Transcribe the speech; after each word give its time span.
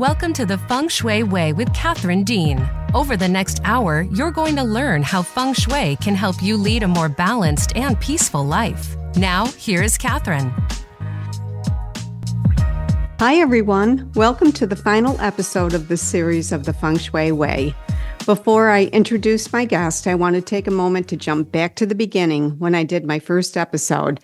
Welcome 0.00 0.32
to 0.32 0.46
the 0.46 0.56
Feng 0.56 0.88
Shui 0.88 1.24
Way 1.24 1.52
with 1.52 1.74
Catherine 1.74 2.24
Dean. 2.24 2.66
Over 2.94 3.18
the 3.18 3.28
next 3.28 3.60
hour, 3.64 4.00
you're 4.10 4.30
going 4.30 4.56
to 4.56 4.64
learn 4.64 5.02
how 5.02 5.20
Feng 5.20 5.52
Shui 5.52 5.96
can 5.96 6.14
help 6.14 6.42
you 6.42 6.56
lead 6.56 6.82
a 6.82 6.88
more 6.88 7.10
balanced 7.10 7.76
and 7.76 8.00
peaceful 8.00 8.42
life. 8.42 8.96
Now, 9.16 9.44
here 9.44 9.82
is 9.82 9.98
Catherine. 9.98 10.54
Hi, 13.18 13.34
everyone. 13.34 14.10
Welcome 14.14 14.52
to 14.52 14.66
the 14.66 14.74
final 14.74 15.20
episode 15.20 15.74
of 15.74 15.88
the 15.88 15.98
series 15.98 16.50
of 16.50 16.64
the 16.64 16.72
Feng 16.72 16.96
Shui 16.96 17.30
Way. 17.30 17.74
Before 18.24 18.70
I 18.70 18.84
introduce 18.84 19.52
my 19.52 19.66
guest, 19.66 20.06
I 20.06 20.14
want 20.14 20.34
to 20.34 20.40
take 20.40 20.66
a 20.66 20.70
moment 20.70 21.08
to 21.08 21.16
jump 21.18 21.52
back 21.52 21.76
to 21.76 21.84
the 21.84 21.94
beginning 21.94 22.52
when 22.52 22.74
I 22.74 22.84
did 22.84 23.04
my 23.04 23.18
first 23.18 23.54
episode. 23.54 24.18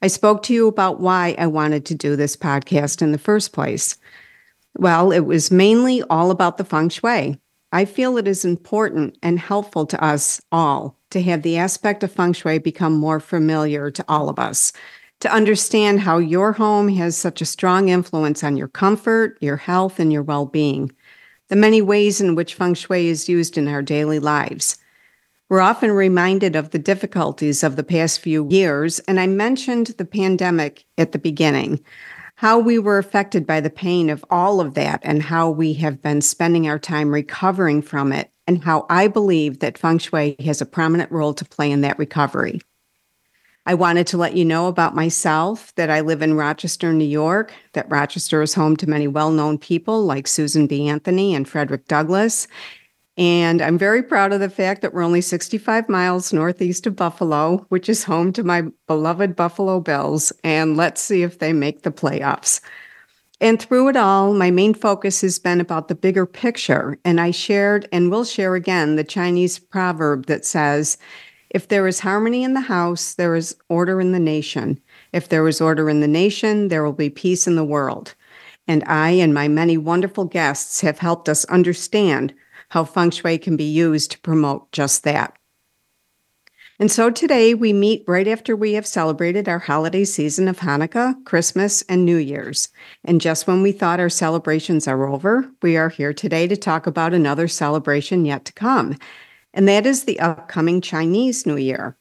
I 0.00 0.06
spoke 0.06 0.44
to 0.44 0.54
you 0.54 0.68
about 0.68 1.00
why 1.00 1.34
I 1.36 1.48
wanted 1.48 1.84
to 1.86 1.96
do 1.96 2.14
this 2.14 2.36
podcast 2.36 3.02
in 3.02 3.10
the 3.10 3.18
first 3.18 3.52
place. 3.52 3.96
Well, 4.78 5.10
it 5.10 5.26
was 5.26 5.50
mainly 5.50 6.02
all 6.04 6.30
about 6.30 6.56
the 6.56 6.64
feng 6.64 6.88
shui. 6.88 7.40
I 7.72 7.84
feel 7.84 8.16
it 8.16 8.28
is 8.28 8.44
important 8.44 9.18
and 9.24 9.36
helpful 9.36 9.84
to 9.86 10.02
us 10.02 10.40
all 10.52 10.96
to 11.10 11.20
have 11.22 11.42
the 11.42 11.58
aspect 11.58 12.04
of 12.04 12.12
feng 12.12 12.32
shui 12.32 12.60
become 12.60 12.96
more 12.96 13.18
familiar 13.18 13.90
to 13.90 14.04
all 14.06 14.28
of 14.28 14.38
us, 14.38 14.72
to 15.18 15.32
understand 15.32 15.98
how 16.00 16.18
your 16.18 16.52
home 16.52 16.88
has 16.90 17.16
such 17.16 17.42
a 17.42 17.46
strong 17.46 17.88
influence 17.88 18.44
on 18.44 18.56
your 18.56 18.68
comfort, 18.68 19.36
your 19.40 19.56
health, 19.56 19.98
and 19.98 20.12
your 20.12 20.22
well 20.22 20.46
being, 20.46 20.92
the 21.48 21.56
many 21.56 21.82
ways 21.82 22.20
in 22.20 22.36
which 22.36 22.54
feng 22.54 22.74
shui 22.74 23.08
is 23.08 23.28
used 23.28 23.58
in 23.58 23.66
our 23.66 23.82
daily 23.82 24.20
lives. 24.20 24.78
We're 25.48 25.60
often 25.60 25.90
reminded 25.90 26.54
of 26.54 26.70
the 26.70 26.78
difficulties 26.78 27.64
of 27.64 27.74
the 27.74 27.82
past 27.82 28.20
few 28.20 28.48
years, 28.48 29.00
and 29.00 29.18
I 29.18 29.26
mentioned 29.26 29.88
the 29.98 30.04
pandemic 30.04 30.84
at 30.98 31.10
the 31.10 31.18
beginning 31.18 31.80
how 32.38 32.56
we 32.56 32.78
were 32.78 32.98
affected 32.98 33.44
by 33.44 33.60
the 33.60 33.68
pain 33.68 34.08
of 34.08 34.24
all 34.30 34.60
of 34.60 34.74
that 34.74 35.00
and 35.02 35.20
how 35.20 35.50
we 35.50 35.72
have 35.72 36.00
been 36.00 36.20
spending 36.20 36.68
our 36.68 36.78
time 36.78 37.12
recovering 37.12 37.82
from 37.82 38.12
it, 38.12 38.30
and 38.46 38.62
how 38.62 38.86
I 38.88 39.08
believe 39.08 39.58
that 39.58 39.76
feng 39.76 39.98
shui 39.98 40.36
has 40.44 40.60
a 40.60 40.66
prominent 40.66 41.10
role 41.10 41.34
to 41.34 41.44
play 41.44 41.68
in 41.68 41.80
that 41.80 41.98
recovery. 41.98 42.60
I 43.66 43.74
wanted 43.74 44.06
to 44.06 44.18
let 44.18 44.36
you 44.36 44.44
know 44.44 44.68
about 44.68 44.94
myself 44.94 45.74
that 45.74 45.90
I 45.90 46.00
live 46.00 46.22
in 46.22 46.34
Rochester, 46.34 46.92
New 46.92 47.04
York, 47.04 47.52
that 47.72 47.90
Rochester 47.90 48.40
is 48.40 48.54
home 48.54 48.76
to 48.76 48.88
many 48.88 49.08
well 49.08 49.32
known 49.32 49.58
people 49.58 50.04
like 50.04 50.28
Susan 50.28 50.68
B. 50.68 50.86
Anthony 50.86 51.34
and 51.34 51.48
Frederick 51.48 51.88
Douglass, 51.88 52.46
and 53.18 53.60
I'm 53.60 53.76
very 53.76 54.02
proud 54.04 54.32
of 54.32 54.38
the 54.38 54.48
fact 54.48 54.80
that 54.80 54.94
we're 54.94 55.02
only 55.02 55.20
65 55.20 55.88
miles 55.88 56.32
northeast 56.32 56.86
of 56.86 56.94
Buffalo, 56.94 57.66
which 57.68 57.88
is 57.88 58.04
home 58.04 58.32
to 58.34 58.44
my 58.44 58.62
beloved 58.86 59.34
Buffalo 59.34 59.80
Bills. 59.80 60.32
And 60.44 60.76
let's 60.76 61.00
see 61.00 61.24
if 61.24 61.40
they 61.40 61.52
make 61.52 61.82
the 61.82 61.90
playoffs. 61.90 62.60
And 63.40 63.60
through 63.60 63.88
it 63.88 63.96
all, 63.96 64.34
my 64.34 64.52
main 64.52 64.72
focus 64.72 65.20
has 65.22 65.40
been 65.40 65.60
about 65.60 65.88
the 65.88 65.96
bigger 65.96 66.26
picture. 66.26 66.96
And 67.04 67.20
I 67.20 67.32
shared 67.32 67.88
and 67.90 68.08
will 68.08 68.24
share 68.24 68.54
again 68.54 68.94
the 68.94 69.02
Chinese 69.02 69.58
proverb 69.58 70.26
that 70.26 70.46
says, 70.46 70.96
if 71.50 71.66
there 71.66 71.88
is 71.88 71.98
harmony 71.98 72.44
in 72.44 72.54
the 72.54 72.60
house, 72.60 73.14
there 73.14 73.34
is 73.34 73.56
order 73.68 74.00
in 74.00 74.12
the 74.12 74.20
nation. 74.20 74.80
If 75.12 75.28
there 75.28 75.48
is 75.48 75.60
order 75.60 75.90
in 75.90 76.00
the 76.00 76.06
nation, 76.06 76.68
there 76.68 76.84
will 76.84 76.92
be 76.92 77.10
peace 77.10 77.48
in 77.48 77.56
the 77.56 77.64
world. 77.64 78.14
And 78.68 78.84
I 78.84 79.10
and 79.10 79.34
my 79.34 79.48
many 79.48 79.76
wonderful 79.76 80.26
guests 80.26 80.82
have 80.82 81.00
helped 81.00 81.28
us 81.28 81.44
understand 81.46 82.32
how 82.68 82.84
feng 82.84 83.10
shui 83.10 83.38
can 83.38 83.56
be 83.56 83.64
used 83.64 84.10
to 84.12 84.20
promote 84.20 84.70
just 84.72 85.04
that. 85.04 85.34
And 86.80 86.92
so 86.92 87.10
today 87.10 87.54
we 87.54 87.72
meet 87.72 88.04
right 88.06 88.28
after 88.28 88.54
we 88.54 88.74
have 88.74 88.86
celebrated 88.86 89.48
our 89.48 89.58
holiday 89.58 90.04
season 90.04 90.46
of 90.46 90.60
Hanukkah, 90.60 91.24
Christmas, 91.24 91.82
and 91.82 92.04
New 92.04 92.18
Year's. 92.18 92.68
And 93.04 93.20
just 93.20 93.48
when 93.48 93.62
we 93.62 93.72
thought 93.72 93.98
our 93.98 94.08
celebrations 94.08 94.86
are 94.86 95.08
over, 95.08 95.50
we 95.60 95.76
are 95.76 95.88
here 95.88 96.12
today 96.12 96.46
to 96.46 96.56
talk 96.56 96.86
about 96.86 97.14
another 97.14 97.48
celebration 97.48 98.24
yet 98.24 98.44
to 98.44 98.52
come. 98.52 98.96
And 99.52 99.66
that 99.66 99.86
is 99.86 100.04
the 100.04 100.20
upcoming 100.20 100.80
Chinese 100.80 101.46
New 101.46 101.56
Year. 101.56 101.96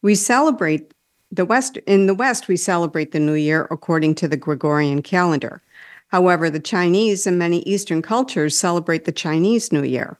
We 0.00 0.14
celebrate 0.14 0.94
the 1.30 1.44
West, 1.44 1.76
in 1.86 2.06
the 2.06 2.14
West, 2.14 2.48
we 2.48 2.56
celebrate 2.56 3.12
the 3.12 3.20
New 3.20 3.34
Year 3.34 3.66
according 3.70 4.14
to 4.16 4.28
the 4.28 4.36
Gregorian 4.38 5.02
calendar. 5.02 5.60
However, 6.12 6.50
the 6.50 6.60
Chinese 6.60 7.26
and 7.26 7.38
many 7.38 7.60
Eastern 7.60 8.02
cultures 8.02 8.54
celebrate 8.54 9.06
the 9.06 9.12
Chinese 9.12 9.72
New 9.72 9.82
Year. 9.82 10.18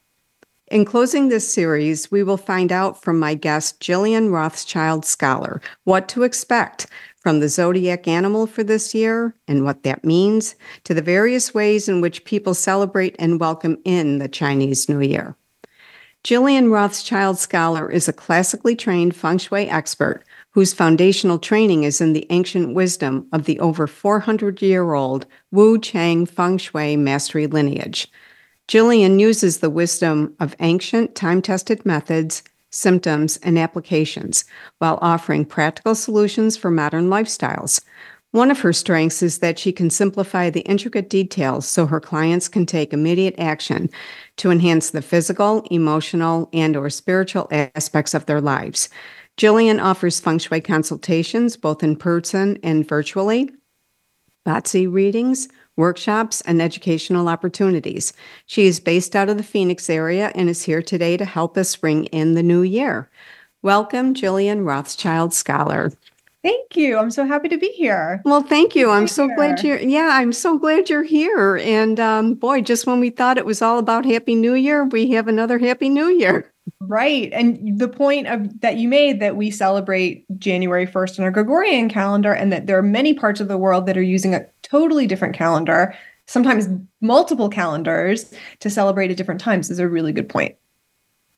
In 0.69 0.87
closing 0.87 1.29
this 1.29 1.53
series, 1.53 2.11
we 2.11 2.23
will 2.23 2.39
find 2.39 2.73
out 2.73 3.03
from 3.03 3.19
my 3.19 3.35
guest, 3.35 3.79
Jillian 3.79 4.33
Rothschild 4.33 5.05
Scholar, 5.05 5.61
what 5.85 6.09
to 6.09 6.23
expect 6.23 6.87
from 7.19 7.41
the 7.41 7.49
zodiac 7.51 8.09
animal 8.09 8.47
for 8.47 8.65
this 8.65 8.95
year 8.95 9.35
and 9.47 9.67
what 9.67 9.83
that 9.83 10.03
means, 10.03 10.55
to 10.85 10.95
the 10.95 11.03
various 11.03 11.53
ways 11.53 11.91
in 11.91 12.01
which 12.01 12.25
people 12.25 12.55
celebrate 12.55 13.15
and 13.19 13.39
welcome 13.39 13.77
in 13.85 14.17
the 14.17 14.29
Chinese 14.29 14.89
New 14.89 15.03
Year. 15.03 15.37
Jillian 16.25 16.73
Rothschild 16.73 17.39
Scholar 17.39 17.91
is 17.91 18.09
a 18.09 18.15
classically 18.15 18.75
trained 18.75 19.15
feng 19.15 19.37
shui 19.37 19.69
expert 19.69 20.25
whose 20.53 20.73
foundational 20.73 21.39
training 21.39 21.85
is 21.85 22.01
in 22.01 22.13
the 22.13 22.27
ancient 22.31 22.75
wisdom 22.75 23.27
of 23.33 23.45
the 23.45 23.59
over 23.61 23.87
400 23.87 24.63
year 24.63 24.93
old 24.93 25.27
Wu 25.51 25.79
Chang 25.79 26.27
Feng 26.27 26.59
Shui 26.59 26.97
mastery 26.97 27.47
lineage. 27.47 28.11
Jillian 28.69 29.19
uses 29.19 29.59
the 29.59 29.71
wisdom 29.71 30.35
of 30.41 30.55
ancient, 30.61 31.15
time 31.15 31.43
tested 31.43 31.85
methods, 31.85 32.43
symptoms, 32.71 33.37
and 33.39 33.59
applications 33.59 34.45
while 34.79 34.99
offering 35.03 35.45
practical 35.45 35.95
solutions 35.95 36.57
for 36.57 36.71
modern 36.71 37.09
lifestyles. 37.09 37.81
One 38.31 38.51
of 38.51 38.61
her 38.61 38.73
strengths 38.73 39.23
is 39.23 39.41
that 39.41 39.59
she 39.59 39.73
can 39.73 39.91
simplify 39.91 40.49
the 40.49 40.63
intricate 40.63 41.11
details 41.11 41.69
so 41.69 41.85
her 41.85 42.01
clients 42.01 42.49
can 42.49 42.65
take 42.65 42.95
immediate 42.95 43.35
action 43.37 43.91
to 44.39 44.51
enhance 44.51 44.89
the 44.89 45.03
physical, 45.03 45.67
emotional, 45.71 46.49
and 46.55 46.75
or 46.75 46.89
spiritual 46.89 47.47
aspects 47.51 48.15
of 48.15 48.25
their 48.25 48.41
lives. 48.41 48.89
Jillian 49.39 49.83
offers 49.83 50.21
feng 50.21 50.39
shui 50.39 50.61
consultations 50.61 51.57
both 51.57 51.83
in 51.83 51.97
person 51.97 52.59
and 52.63 52.87
virtually, 52.87 53.51
Bazi 54.47 54.93
readings, 54.93 55.49
workshops, 55.77 56.41
and 56.43 56.61
educational 56.61 57.29
opportunities. 57.29 58.13
She 58.47 58.67
is 58.67 58.81
based 58.81 59.17
out 59.17 59.29
of 59.29 59.37
the 59.39 59.43
Phoenix 59.43 59.89
area 59.89 60.33
and 60.35 60.51
is 60.51 60.63
here 60.63 60.83
today 60.83 61.17
to 61.17 61.25
help 61.25 61.57
us 61.57 61.83
ring 61.83 62.05
in 62.07 62.35
the 62.35 62.43
new 62.43 62.63
year. 62.63 63.11
Welcome, 63.63 64.13
Jillian 64.15 64.67
Rothschild 64.67 65.33
Scholar. 65.33 65.93
Thank 66.43 66.77
you. 66.77 66.99
I'm 66.99 67.13
so 67.13 67.25
happy 67.25 67.49
to 67.49 67.57
be 67.57 67.69
here. 67.69 68.21
Well, 68.25 68.43
thank 68.43 68.75
you. 68.75 68.91
I'm 68.91 69.07
so 69.07 69.29
here. 69.29 69.37
glad 69.37 69.63
you're. 69.63 69.79
Yeah, 69.79 70.11
I'm 70.13 70.33
so 70.33 70.59
glad 70.59 70.91
you're 70.91 71.05
here. 71.05 71.57
And 71.59 72.01
um, 72.01 72.35
boy, 72.35 72.63
just 72.63 72.85
when 72.85 72.99
we 72.99 73.11
thought 73.11 73.39
it 73.39 73.47
was 73.47 73.63
all 73.63 73.79
about 73.79 74.05
Happy 74.05 74.35
New 74.35 74.55
Year, 74.55 74.85
we 74.85 75.11
have 75.13 75.29
another 75.29 75.59
Happy 75.59 75.89
New 75.89 76.09
Year. 76.09 76.52
Right. 76.81 77.33
And 77.33 77.79
the 77.79 77.89
point 77.89 78.27
of 78.29 78.61
that 78.61 78.77
you 78.77 78.89
made 78.89 79.21
that 79.21 79.37
we 79.37 79.51
celebrate 79.51 80.25
January 80.39 80.87
1st 80.87 81.19
in 81.19 81.25
our 81.25 81.31
Gregorian 81.31 81.89
calendar 81.89 82.33
and 82.33 82.53
that 82.53 82.67
there 82.67 82.79
are 82.79 82.83
many 82.83 83.15
parts 83.15 83.41
of 83.41 83.49
the 83.49 83.59
world 83.59 83.87
that 83.87 83.97
are 83.97 84.03
using 84.03 84.35
a 84.35 84.47
totally 84.63 85.07
different 85.07 85.35
calendar, 85.35 85.95
sometimes 86.27 86.69
multiple 87.01 87.49
calendars 87.49 88.33
to 88.61 88.71
celebrate 88.71 89.11
at 89.11 89.17
different 89.17 89.41
times 89.41 89.71
is 89.71 89.79
a 89.79 89.89
really 89.89 90.13
good 90.13 90.29
point. 90.29 90.57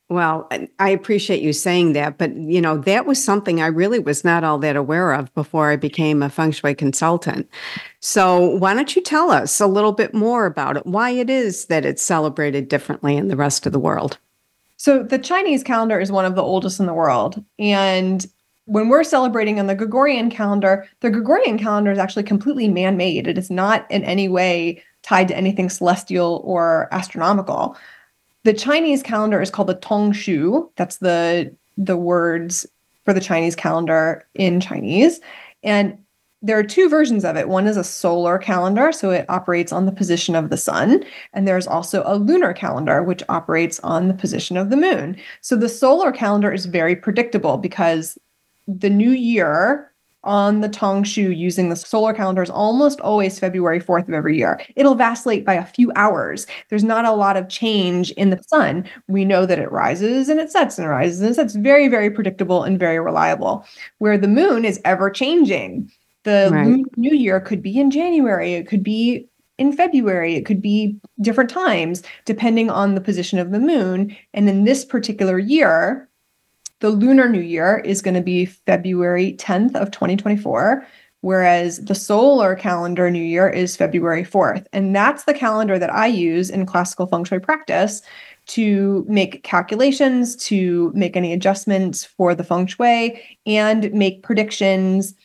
Well, 0.07 0.47
I 0.77 0.89
appreciate 0.89 1.41
you 1.41 1.51
saying 1.51 1.93
that, 1.93 2.19
but 2.19 2.35
you 2.35 2.61
know, 2.61 2.77
that 2.77 3.07
was 3.07 3.23
something 3.23 3.59
I 3.59 3.67
really 3.67 3.97
was 3.97 4.23
not 4.23 4.43
all 4.43 4.59
that 4.59 4.75
aware 4.75 5.13
of 5.13 5.33
before 5.33 5.71
I 5.71 5.77
became 5.77 6.21
a 6.21 6.29
feng 6.29 6.51
shui 6.51 6.75
consultant. 6.75 7.49
So, 8.01 8.39
why 8.57 8.75
don't 8.75 8.95
you 8.95 9.01
tell 9.01 9.31
us 9.31 9.59
a 9.59 9.65
little 9.65 9.93
bit 9.93 10.13
more 10.13 10.45
about 10.45 10.77
it, 10.77 10.85
why 10.85 11.09
it 11.09 11.31
is 11.31 11.65
that 11.65 11.85
it's 11.85 12.03
celebrated 12.03 12.67
differently 12.67 13.17
in 13.17 13.29
the 13.29 13.35
rest 13.35 13.65
of 13.65 13.71
the 13.71 13.79
world? 13.79 14.19
So, 14.77 15.03
the 15.03 15.19
Chinese 15.19 15.63
calendar 15.63 15.99
is 15.99 16.11
one 16.11 16.25
of 16.25 16.35
the 16.35 16.43
oldest 16.43 16.79
in 16.79 16.85
the 16.85 16.93
world. 16.93 17.43
And 17.59 18.25
when 18.65 18.89
we're 18.89 19.03
celebrating 19.03 19.59
on 19.59 19.67
the 19.67 19.75
Gregorian 19.75 20.29
calendar, 20.29 20.87
the 21.01 21.11
Gregorian 21.11 21.57
calendar 21.57 21.91
is 21.91 21.99
actually 21.99 22.23
completely 22.23 22.67
man 22.67 22.97
made. 22.97 23.27
It 23.27 23.37
is 23.37 23.49
not 23.49 23.89
in 23.91 24.03
any 24.03 24.27
way 24.27 24.83
tied 25.03 25.27
to 25.27 25.37
anything 25.37 25.69
celestial 25.69 26.41
or 26.43 26.89
astronomical. 26.91 27.77
The 28.43 28.53
Chinese 28.53 29.03
calendar 29.03 29.41
is 29.41 29.51
called 29.51 29.69
the 29.69 29.75
Tongshu. 29.75 30.69
That's 30.75 30.97
the 30.97 31.55
the 31.77 31.97
words 31.97 32.65
for 33.03 33.13
the 33.13 33.21
Chinese 33.21 33.55
calendar 33.55 34.25
in 34.33 34.59
Chinese. 34.59 35.19
And 35.63 35.97
there 36.45 36.59
are 36.59 36.63
two 36.63 36.87
versions 36.87 37.25
of 37.25 37.35
it. 37.35 37.49
One 37.49 37.65
is 37.65 37.75
a 37.75 37.83
solar 37.83 38.37
calendar, 38.37 38.91
so 38.91 39.09
it 39.09 39.25
operates 39.29 39.71
on 39.71 39.87
the 39.87 39.91
position 39.91 40.35
of 40.35 40.51
the 40.51 40.57
sun. 40.57 41.03
And 41.33 41.47
there's 41.47 41.65
also 41.65 42.03
a 42.05 42.17
lunar 42.17 42.53
calendar, 42.53 43.01
which 43.01 43.23
operates 43.29 43.79
on 43.79 44.07
the 44.07 44.13
position 44.13 44.55
of 44.55 44.69
the 44.69 44.77
moon. 44.77 45.17
So 45.41 45.55
the 45.55 45.67
solar 45.67 46.11
calendar 46.11 46.53
is 46.53 46.67
very 46.67 46.95
predictable 46.95 47.57
because 47.57 48.19
the 48.67 48.91
new 48.91 49.09
year 49.09 49.91
on 50.23 50.61
the 50.61 50.69
Tongshu 50.69 51.35
using 51.35 51.69
the 51.69 51.75
solar 51.75 52.13
calendar 52.13 52.43
is 52.43 52.49
almost 52.51 53.01
always 53.01 53.39
February 53.39 53.79
4th 53.79 54.07
of 54.07 54.13
every 54.13 54.37
year. 54.37 54.61
It'll 54.75 54.95
vacillate 54.95 55.45
by 55.45 55.55
a 55.55 55.65
few 55.65 55.91
hours. 55.95 56.45
There's 56.69 56.83
not 56.83 57.05
a 57.05 57.13
lot 57.13 57.37
of 57.37 57.49
change 57.49 58.11
in 58.11 58.29
the 58.29 58.43
sun. 58.47 58.87
We 59.07 59.25
know 59.25 59.47
that 59.47 59.59
it 59.59 59.71
rises 59.71 60.29
and 60.29 60.39
it 60.39 60.51
sets 60.51 60.77
and 60.77 60.87
rises 60.87 61.21
and 61.21 61.31
it 61.31 61.35
sets. 61.35 61.55
Very, 61.55 61.87
very 61.87 62.11
predictable 62.11 62.63
and 62.63 62.79
very 62.79 62.99
reliable. 62.99 63.65
Where 63.97 64.17
the 64.17 64.27
moon 64.27 64.63
is 64.63 64.79
ever 64.85 65.09
changing. 65.09 65.91
The 66.25 66.49
right. 66.51 66.83
new 66.97 67.15
year 67.15 67.39
could 67.39 67.61
be 67.61 67.79
in 67.79 67.89
January, 67.89 68.53
it 68.53 68.67
could 68.67 68.83
be 68.83 69.27
in 69.57 69.71
February. 69.71 70.35
It 70.35 70.45
could 70.45 70.61
be 70.61 70.97
different 71.21 71.49
times 71.49 72.03
depending 72.25 72.69
on 72.69 72.93
the 72.93 73.01
position 73.01 73.39
of 73.39 73.51
the 73.51 73.59
moon. 73.59 74.15
And 74.33 74.49
in 74.49 74.65
this 74.65 74.83
particular 74.83 75.39
year, 75.39 76.09
the 76.81 76.89
lunar 76.89 77.29
new 77.29 77.39
year 77.41 77.77
is 77.85 78.01
going 78.01 78.15
to 78.15 78.21
be 78.21 78.45
February 78.45 79.33
10th 79.39 79.75
of 79.75 79.91
2024 79.91 80.85
whereas 81.25 81.83
the 81.85 81.95
solar 81.95 82.53
calendar 82.53 83.09
new 83.09 83.17
year 83.17 83.49
is 83.49 83.75
February 83.75 84.23
4th. 84.23 84.67
And 84.73 84.95
that's 84.95 85.23
the 85.23 85.33
calendar 85.33 85.79
that 85.79 85.91
I 85.91 86.05
use 86.05 86.51
in 86.51 86.67
classical 86.67 87.07
feng 87.07 87.23
shui 87.23 87.39
practice 87.39 88.03
to 88.47 89.03
make 89.09 89.41
calculations, 89.41 90.35
to 90.35 90.91
make 90.93 91.17
any 91.17 91.33
adjustments 91.33 92.05
for 92.05 92.35
the 92.35 92.43
feng 92.43 92.67
shui, 92.67 93.19
and 93.47 93.91
make 93.91 94.21
predictions 94.21 95.15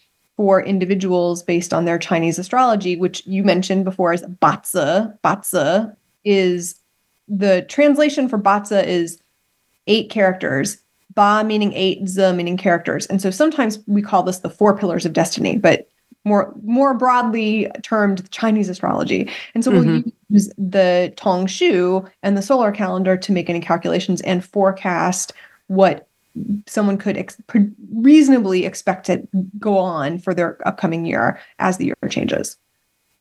for 0.40 0.62
individuals 0.62 1.42
based 1.42 1.74
on 1.74 1.84
their 1.84 1.98
Chinese 1.98 2.38
astrology, 2.38 2.96
which 2.96 3.26
you 3.26 3.44
mentioned 3.44 3.84
before 3.84 4.14
as 4.14 4.22
Bazi. 4.22 5.14
Bazi 5.22 5.94
is 6.24 6.80
the 7.28 7.60
translation 7.68 8.26
for 8.26 8.38
Bazi 8.38 8.82
is 8.82 9.20
eight 9.86 10.08
characters. 10.08 10.78
Ba 11.14 11.44
meaning 11.44 11.74
eight, 11.74 12.08
Zi 12.08 12.32
meaning 12.32 12.56
characters. 12.56 13.04
And 13.08 13.20
so 13.20 13.30
sometimes 13.30 13.80
we 13.86 14.00
call 14.00 14.22
this 14.22 14.38
the 14.38 14.48
four 14.48 14.74
pillars 14.74 15.04
of 15.04 15.12
destiny, 15.12 15.58
but 15.58 15.90
more 16.24 16.54
more 16.62 16.94
broadly 16.94 17.70
termed 17.82 18.30
Chinese 18.30 18.70
astrology. 18.70 19.28
And 19.54 19.62
so 19.62 19.70
mm-hmm. 19.70 19.90
we'll 19.90 20.02
use 20.30 20.50
the 20.56 21.12
Tong 21.16 21.46
Shu 21.48 22.08
and 22.22 22.34
the 22.34 22.40
solar 22.40 22.72
calendar 22.72 23.14
to 23.14 23.32
make 23.32 23.50
any 23.50 23.60
calculations 23.60 24.22
and 24.22 24.42
forecast 24.42 25.34
what 25.66 26.08
someone 26.66 26.98
could 26.98 27.16
ex- 27.16 27.40
reasonably 27.92 28.64
expect 28.64 29.06
to 29.06 29.26
go 29.58 29.78
on 29.78 30.18
for 30.18 30.34
their 30.34 30.56
upcoming 30.66 31.06
year 31.06 31.40
as 31.58 31.78
the 31.78 31.86
year 31.86 31.96
changes. 32.08 32.56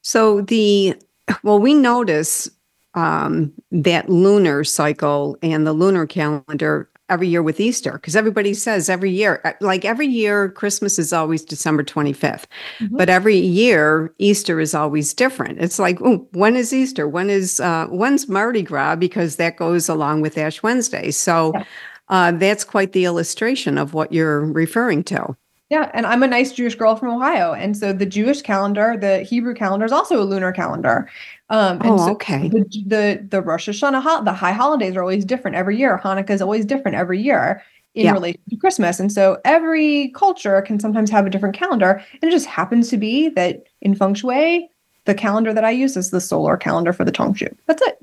So 0.01 0.42
the 0.42 0.95
well, 1.44 1.60
we 1.60 1.74
notice 1.74 2.50
um, 2.95 3.54
that 3.71 4.10
lunar 4.10 4.63
cycle 4.63 5.38
and 5.42 5.66
the 5.68 5.74
lunar 5.74 6.07
calendar 6.07 6.89
every 7.10 7.27
year 7.27 7.42
with 7.42 7.60
Easter 7.60 7.94
because 7.94 8.16
everybody 8.16 8.54
says 8.54 8.88
every 8.88 9.12
year, 9.12 9.56
like 9.62 9.83
every 9.83 10.07
year, 10.07 10.50
Christmas 10.50 11.00
is 11.00 11.12
always 11.12 11.44
December 11.44 11.83
25th. 11.83 12.45
Mm-hmm. 12.80 12.98
But 12.98 13.10
every 13.10 13.38
year, 13.38 14.13
Easter 14.19 14.60
is 14.60 14.74
always 14.74 15.13
different. 15.13 15.60
It's 15.60 15.80
like, 15.80 16.00
oh, 16.01 16.27
when 16.33 16.56
is 16.56 16.71
Easter? 16.71 17.07
When 17.07 17.30
is, 17.30 17.60
uh, 17.60 17.88
when's 17.88 18.30
Mardi 18.30 18.62
Gras? 18.62 18.95
Because 18.95 19.36
that 19.38 19.57
goes 19.57 19.89
along 19.89 20.21
with 20.21 20.38
Ash 20.38 20.62
Wednesday. 20.62 21.12
So 21.12 21.51
yeah. 21.56 21.63
Uh, 22.09 22.31
that's 22.31 22.63
quite 22.63 22.94
the 22.94 23.06
illustration 23.06 23.77
of 23.77 23.94
what 23.94 24.11
you're 24.11 24.41
referring 24.45 25.03
to. 25.06 25.35
Yeah, 25.69 25.91
and 25.94 26.07
I'm 26.07 26.23
a 26.23 26.27
nice 26.27 26.51
Jewish 26.51 26.73
girl 26.73 26.95
from 26.95 27.09
Ohio, 27.09 27.53
and 27.53 27.77
so 27.77 27.94
the 27.94 28.06
Jewish 28.06 28.41
calendar, 28.41 28.97
the 29.00 29.19
Hebrew 29.19 29.53
calendar, 29.53 29.85
is 29.85 29.91
also 29.91 30.19
a 30.19 30.25
lunar 30.25 30.51
calendar. 30.51 31.07
Um, 31.51 31.79
and 31.81 31.91
oh, 31.91 31.97
so 31.97 32.11
okay. 32.13 32.50
The, 32.50 32.65
the 32.88 33.27
the 33.29 33.41
Rosh 33.41 33.69
Hashanah, 33.69 34.25
the 34.25 34.33
high 34.33 34.51
holidays 34.51 34.95
are 34.95 35.01
always 35.01 35.25
different 35.25 35.56
every 35.56 35.77
year. 35.77 36.00
Hanukkah 36.03 36.31
is 36.31 36.41
always 36.41 36.65
different 36.65 36.97
every 36.97 37.21
year 37.21 37.63
in 37.94 38.06
yeah. 38.06 38.13
relation 38.13 38.41
to 38.50 38.56
Christmas, 38.56 39.00
and 39.00 39.11
so 39.11 39.38
every 39.45 40.09
culture 40.15 40.59
can 40.63 40.79
sometimes 40.79 41.11
have 41.11 41.27
a 41.27 41.29
different 41.29 41.56
calendar. 41.56 42.03
And 42.19 42.23
it 42.23 42.31
just 42.31 42.47
happens 42.47 42.89
to 42.89 42.97
be 42.97 43.29
that 43.29 43.63
in 43.81 43.94
feng 43.94 44.15
shui, 44.15 44.67
the 45.06 45.13
calendar 45.13 45.53
that 45.53 45.65
I 45.65 45.71
use 45.71 45.95
is 45.95 46.09
the 46.09 46.21
solar 46.21 46.57
calendar 46.57 46.94
for 46.94 47.06
the 47.06 47.11
Tongshu. 47.11 47.56
That's 47.67 47.83
it. 47.83 48.00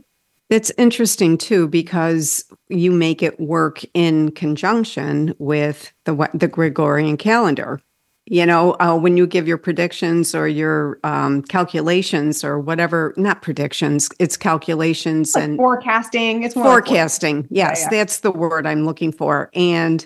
It's 0.48 0.70
interesting 0.78 1.38
too 1.38 1.66
because 1.66 2.44
you 2.68 2.92
make 2.92 3.22
it 3.22 3.40
work 3.40 3.84
in 3.94 4.30
conjunction 4.32 5.34
with 5.38 5.92
the 6.04 6.30
the 6.34 6.48
Gregorian 6.48 7.16
calendar. 7.16 7.80
You 8.28 8.44
know, 8.44 8.72
uh, 8.80 8.96
when 8.96 9.16
you 9.16 9.24
give 9.24 9.46
your 9.46 9.58
predictions 9.58 10.34
or 10.34 10.48
your 10.48 10.98
um, 11.04 11.42
calculations 11.42 12.42
or 12.42 12.58
whatever, 12.58 13.14
not 13.16 13.40
predictions, 13.40 14.08
it's 14.18 14.36
calculations 14.36 15.34
like 15.36 15.44
and 15.44 15.56
forecasting. 15.56 16.42
It's 16.42 16.54
forecasting. 16.54 17.42
Like 17.42 17.46
yes, 17.50 17.78
yeah, 17.78 17.84
yeah. 17.84 17.98
that's 17.98 18.20
the 18.20 18.32
word 18.32 18.66
I'm 18.66 18.84
looking 18.84 19.12
for. 19.12 19.48
And 19.54 20.04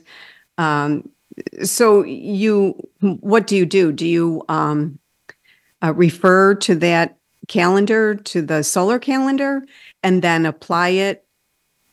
um, 0.58 1.08
so, 1.62 2.04
you, 2.04 2.74
what 3.00 3.46
do 3.46 3.56
you 3.56 3.64
do? 3.64 3.92
Do 3.92 4.06
you 4.06 4.42
um, 4.50 4.98
uh, 5.82 5.94
refer 5.94 6.54
to 6.56 6.74
that 6.76 7.16
calendar, 7.48 8.14
to 8.14 8.42
the 8.42 8.62
solar 8.62 8.98
calendar? 8.98 9.62
And 10.02 10.22
then 10.22 10.46
apply 10.46 10.90
it 10.90 11.26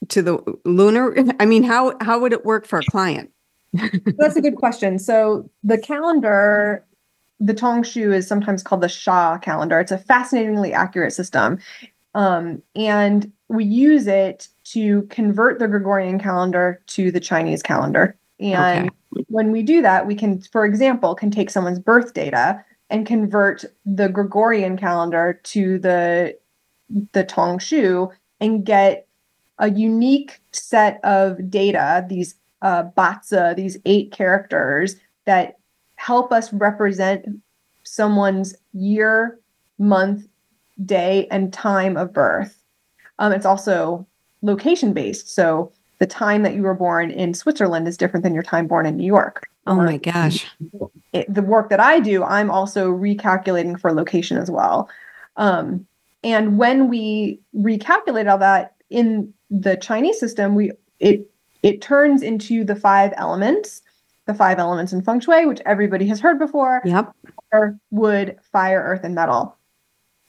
to 0.10 0.22
the 0.22 0.60
lunar? 0.66 1.16
I 1.40 1.46
mean, 1.46 1.64
how 1.64 1.96
how 2.02 2.20
would 2.20 2.34
it 2.34 2.46
work 2.46 2.66
for 2.66 2.80
a 2.80 2.84
client? 2.84 3.32
That's 4.18 4.36
a 4.36 4.42
good 4.42 4.56
question. 4.56 5.00
So 5.00 5.50
the 5.64 5.78
calendar, 5.78 6.86
the 7.40 7.54
Tongshu 7.54 8.14
is 8.14 8.28
sometimes 8.28 8.64
called 8.64 8.82
the 8.82 8.88
Xia 8.88 9.42
calendar. 9.42 9.80
It's 9.80 9.92
a 9.92 9.98
fascinatingly 9.98 10.74
accurate 10.74 11.14
system. 11.14 11.60
Um, 12.16 12.64
and 12.76 13.32
we 13.50 13.64
use 13.64 14.08
it 14.08 14.48
to 14.72 15.04
convert 15.04 15.60
the 15.60 15.68
Gregorian 15.68 16.20
calendar 16.20 16.82
to 16.88 17.12
the 17.12 17.20
Chinese 17.20 17.62
calendar. 17.62 18.18
And 18.40 18.90
okay. 18.90 19.26
when 19.28 19.52
we 19.52 19.62
do 19.62 19.82
that, 19.82 20.08
we 20.08 20.16
can, 20.16 20.42
for 20.42 20.66
example, 20.66 21.16
can 21.16 21.32
take 21.32 21.50
someone's 21.50 21.80
birth 21.80 22.14
data 22.14 22.64
and 22.90 23.06
convert 23.06 23.66
the 23.86 24.10
Gregorian 24.10 24.78
calendar 24.78 25.40
to 25.44 25.80
the 25.80 26.38
the 27.14 27.24
Tong 27.24 27.60
Shu 27.60 28.12
and 28.40 28.66
get 28.66 29.08
a 29.60 29.70
unique 29.70 30.40
set 30.52 31.04
of 31.04 31.50
data, 31.50 32.06
these 32.08 32.36
uh, 32.62 32.84
Bazi, 32.98 33.56
these 33.56 33.78
eight 33.86 34.12
characters 34.12 34.96
that 35.26 35.58
help 35.96 36.32
us 36.32 36.54
represent 36.54 37.26
someone's 37.84 38.56
year, 38.74 39.40
month, 39.78 40.28
day, 40.86 41.28
and 41.32 41.52
time 41.52 41.98
of 41.98 42.14
birth. 42.14 42.62
Um, 43.20 43.32
it's 43.32 43.46
also 43.46 44.06
location 44.42 44.94
based. 44.94 45.34
So 45.34 45.72
the 46.00 46.06
time 46.06 46.44
that 46.44 46.54
you 46.54 46.62
were 46.62 46.76
born 46.76 47.10
in 47.10 47.34
Switzerland 47.34 47.88
is 47.88 47.98
different 47.98 48.24
than 48.24 48.34
your 48.34 48.44
time 48.44 48.68
born 48.68 48.86
in 48.86 48.98
New 48.98 49.06
York. 49.06 49.48
Oh 49.66 49.76
my 49.76 49.98
gosh. 49.98 50.48
It, 51.14 51.34
the 51.34 51.42
work 51.42 51.70
that 51.70 51.80
I 51.80 52.00
do, 52.00 52.24
I'm 52.24 52.52
also 52.52 52.92
recalculating 52.92 53.80
for 53.80 53.92
location 53.92 54.38
as 54.38 54.50
well. 54.50 54.90
Um, 55.36 55.86
and 56.28 56.58
when 56.58 56.90
we 56.90 57.40
recalculate 57.56 58.30
all 58.30 58.38
that 58.40 58.76
in 58.90 59.34
the 59.50 59.78
Chinese 59.78 60.20
system, 60.20 60.56
we 60.56 60.74
it 61.00 61.32
it 61.64 61.82
turns 61.82 62.22
into 62.22 62.66
the 62.66 62.76
five 62.76 63.14
elements, 63.16 63.82
the 64.26 64.34
five 64.34 64.60
elements 64.60 64.92
in 64.92 65.02
feng 65.02 65.22
shui, 65.22 65.46
which 65.46 65.62
everybody 65.66 66.06
has 66.08 66.20
heard 66.20 66.38
before. 66.38 66.82
Yep. 66.84 67.14
wood, 67.92 68.38
fire, 68.52 68.84
earth, 68.86 69.06
and 69.06 69.16
metal. 69.16 69.56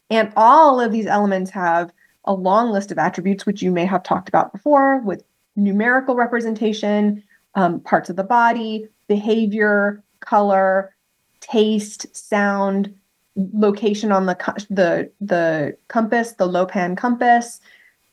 And 0.09 0.33
all 0.37 0.81
of 0.81 0.93
these 0.93 1.07
elements 1.07 1.51
have 1.51 1.93
a 2.25 2.33
long 2.33 2.71
list 2.71 2.93
of 2.93 2.99
attributes, 2.99 3.45
which 3.45 3.61
you 3.61 3.73
may 3.73 3.85
have 3.85 4.05
talked 4.05 4.29
about 4.29 4.53
before, 4.53 5.01
with 5.01 5.25
numerical 5.57 6.15
representation, 6.15 7.25
um, 7.57 7.81
parts 7.81 8.09
of 8.09 8.15
the 8.15 8.23
body, 8.23 8.87
behavior, 9.09 10.03
color, 10.21 10.95
taste, 11.41 12.07
sound, 12.17 12.95
location 13.53 14.13
on 14.13 14.27
the 14.27 14.37
the 14.71 15.11
the 15.21 15.77
compass, 15.89 16.33
the 16.33 16.49
Luopan 16.49 16.97
compass. 16.97 17.61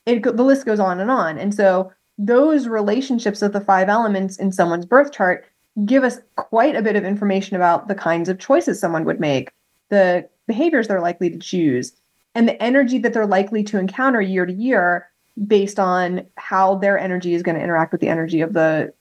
It 0.05 0.23
the 0.23 0.43
list 0.43 0.65
goes 0.65 0.79
on 0.79 0.99
and 0.99 1.09
on. 1.09 1.37
And 1.37 1.53
so 1.53 1.91
those 2.17 2.67
relationships 2.67 3.41
of 3.41 3.51
the 3.51 3.61
five 3.61 3.89
elements 3.89 4.37
in 4.37 4.51
someone's 4.51 4.85
birth 4.85 5.11
chart 5.11 5.45
give 5.83 6.03
us 6.03 6.19
quite 6.37 6.75
a 6.75 6.81
bit 6.81 6.95
of 6.95 7.03
information 7.03 7.55
about 7.55 7.87
the 7.87 7.95
kinds 7.95 8.29
of 8.29 8.39
choices 8.39 8.79
someone 8.79 9.03
would 9.03 9.19
make, 9.19 9.51
the 9.89 10.27
behaviors 10.47 10.87
they're 10.87 11.01
likely 11.01 11.29
to 11.29 11.37
choose, 11.37 11.91
and 12.33 12.47
the 12.47 12.61
energy 12.63 12.97
that 12.99 13.13
they're 13.13 13.25
likely 13.25 13.63
to 13.63 13.77
encounter 13.77 14.21
year 14.21 14.45
to 14.45 14.53
year 14.53 15.09
based 15.47 15.79
on 15.79 16.25
how 16.37 16.75
their 16.75 16.97
energy 16.97 17.33
is 17.33 17.43
going 17.43 17.55
to 17.57 17.63
interact 17.63 17.91
with 17.91 17.99
the 17.99 18.07
energy 18.07 18.41
of 18.41 18.53
the 18.53 18.93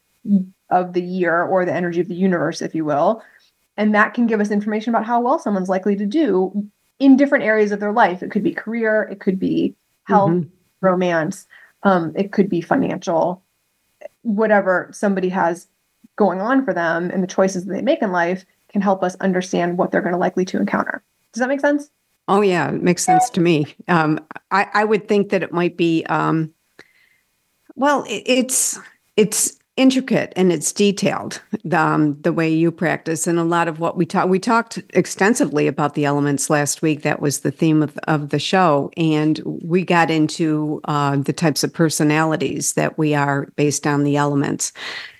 of 0.70 0.94
the 0.94 1.02
year 1.02 1.42
or 1.42 1.64
the 1.64 1.72
energy 1.72 2.00
of 2.00 2.08
the 2.08 2.14
universe 2.14 2.62
if 2.62 2.74
you 2.74 2.84
will 2.84 3.22
and 3.76 3.94
that 3.94 4.14
can 4.14 4.26
give 4.26 4.40
us 4.40 4.50
information 4.50 4.90
about 4.90 5.04
how 5.04 5.20
well 5.20 5.38
someone's 5.38 5.68
likely 5.68 5.96
to 5.96 6.06
do 6.06 6.68
in 6.98 7.16
different 7.16 7.44
areas 7.44 7.72
of 7.72 7.80
their 7.80 7.92
life. 7.92 8.22
It 8.22 8.30
could 8.30 8.44
be 8.44 8.52
career, 8.52 9.08
it 9.10 9.20
could 9.20 9.38
be 9.38 9.74
health, 10.04 10.30
mm-hmm. 10.30 10.48
romance, 10.80 11.46
um, 11.82 12.12
it 12.16 12.32
could 12.32 12.48
be 12.48 12.60
financial, 12.60 13.42
whatever 14.22 14.88
somebody 14.92 15.28
has 15.28 15.68
going 16.16 16.40
on 16.40 16.64
for 16.64 16.72
them 16.72 17.10
and 17.10 17.22
the 17.22 17.26
choices 17.26 17.64
that 17.64 17.72
they 17.72 17.82
make 17.82 18.02
in 18.02 18.12
life 18.12 18.44
can 18.68 18.80
help 18.80 19.02
us 19.02 19.16
understand 19.16 19.78
what 19.78 19.90
they're 19.90 20.00
going 20.00 20.12
to 20.12 20.18
likely 20.18 20.44
to 20.44 20.58
encounter. 20.58 21.02
Does 21.32 21.40
that 21.40 21.48
make 21.48 21.60
sense? 21.60 21.90
Oh 22.26 22.40
yeah, 22.40 22.70
it 22.70 22.82
makes 22.82 23.04
sense 23.04 23.28
to 23.30 23.40
me. 23.40 23.74
Um, 23.86 24.18
I, 24.50 24.66
I 24.72 24.84
would 24.84 25.08
think 25.08 25.28
that 25.28 25.42
it 25.42 25.52
might 25.52 25.76
be, 25.76 26.04
um, 26.06 26.54
well, 27.74 28.04
it, 28.04 28.22
it's 28.24 28.78
it's 29.16 29.58
intricate 29.76 30.32
and 30.36 30.52
it's 30.52 30.72
detailed 30.72 31.42
um, 31.72 32.20
the 32.22 32.32
way 32.32 32.48
you 32.48 32.70
practice 32.70 33.26
and 33.26 33.40
a 33.40 33.44
lot 33.44 33.66
of 33.66 33.80
what 33.80 33.96
we 33.96 34.06
talked 34.06 34.28
we 34.28 34.38
talked 34.38 34.78
extensively 34.90 35.66
about 35.66 35.94
the 35.94 36.04
elements 36.04 36.48
last 36.48 36.80
week. 36.80 37.02
That 37.02 37.20
was 37.20 37.40
the 37.40 37.50
theme 37.50 37.82
of, 37.82 37.98
of 38.06 38.28
the 38.28 38.38
show. 38.38 38.92
And 38.96 39.40
we 39.44 39.84
got 39.84 40.10
into 40.10 40.80
uh, 40.84 41.16
the 41.16 41.32
types 41.32 41.64
of 41.64 41.72
personalities 41.72 42.74
that 42.74 42.96
we 42.96 43.14
are 43.14 43.46
based 43.56 43.86
on 43.86 44.04
the 44.04 44.16
elements 44.16 44.72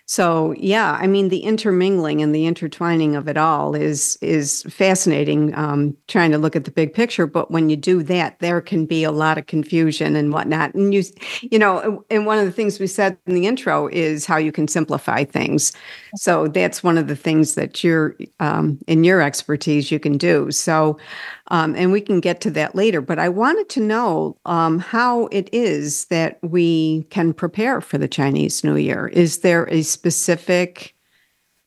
So 0.06 0.54
yeah, 0.58 0.99
I 1.00 1.06
mean 1.06 1.30
the 1.30 1.40
intermingling 1.40 2.20
and 2.20 2.34
the 2.34 2.44
intertwining 2.44 3.16
of 3.16 3.26
it 3.26 3.38
all 3.38 3.75
is 3.75 4.18
is 4.20 4.62
fascinating. 4.64 5.54
Um, 5.54 5.96
trying 6.08 6.30
to 6.32 6.38
look 6.38 6.54
at 6.54 6.64
the 6.64 6.70
big 6.70 6.92
picture, 6.92 7.26
but 7.26 7.50
when 7.50 7.70
you 7.70 7.76
do 7.76 8.02
that, 8.02 8.38
there 8.40 8.61
can 8.61 8.84
be 8.84 9.02
a 9.02 9.11
lot 9.11 9.38
of 9.38 9.46
confusion 9.46 10.14
and 10.14 10.30
whatnot. 10.30 10.75
And 10.75 10.92
you, 10.92 11.04
you 11.42 11.58
know, 11.58 12.04
and 12.11 12.26
one 12.26 12.38
of 12.38 12.44
the 12.44 12.52
things 12.52 12.78
we 12.78 12.87
said 12.87 13.16
in 13.26 13.34
the 13.34 13.46
intro 13.46 13.88
is 13.88 14.26
how 14.26 14.37
you 14.37 14.52
can 14.52 14.68
simplify 14.68 15.25
things. 15.25 15.73
So 16.16 16.49
that's 16.49 16.82
one 16.82 16.99
of 16.99 17.08
the 17.08 17.16
things 17.16 17.54
that 17.54 17.82
you're 17.82 18.14
um, 18.40 18.78
in 18.87 19.04
your 19.04 19.23
expertise 19.23 19.90
you 19.90 19.99
can 19.99 20.18
do. 20.18 20.50
So, 20.50 20.99
um, 21.48 21.74
and 21.76 21.92
we 21.92 22.00
can 22.00 22.20
get 22.20 22.40
to 22.42 22.50
that 22.52 22.74
later. 22.74 23.00
But 23.00 23.18
I 23.18 23.28
wanted 23.28 23.68
to 23.70 23.80
know 23.80 24.36
um, 24.46 24.78
how 24.78 25.26
it 25.26 25.48
is 25.52 26.06
that 26.06 26.38
we 26.42 27.02
can 27.10 27.32
prepare 27.32 27.80
for 27.80 27.98
the 27.98 28.08
Chinese 28.08 28.64
New 28.64 28.76
Year. 28.76 29.08
Is 29.08 29.40
there 29.40 29.68
a 29.70 29.82
specific 29.82 30.94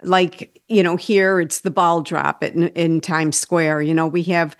like 0.03 0.61
you 0.67 0.83
know 0.83 0.95
here 0.95 1.39
it's 1.39 1.61
the 1.61 1.71
ball 1.71 2.01
drop 2.01 2.43
in, 2.43 2.67
in 2.69 3.01
times 3.01 3.37
square 3.37 3.81
you 3.81 3.93
know 3.93 4.07
we 4.07 4.23
have 4.23 4.55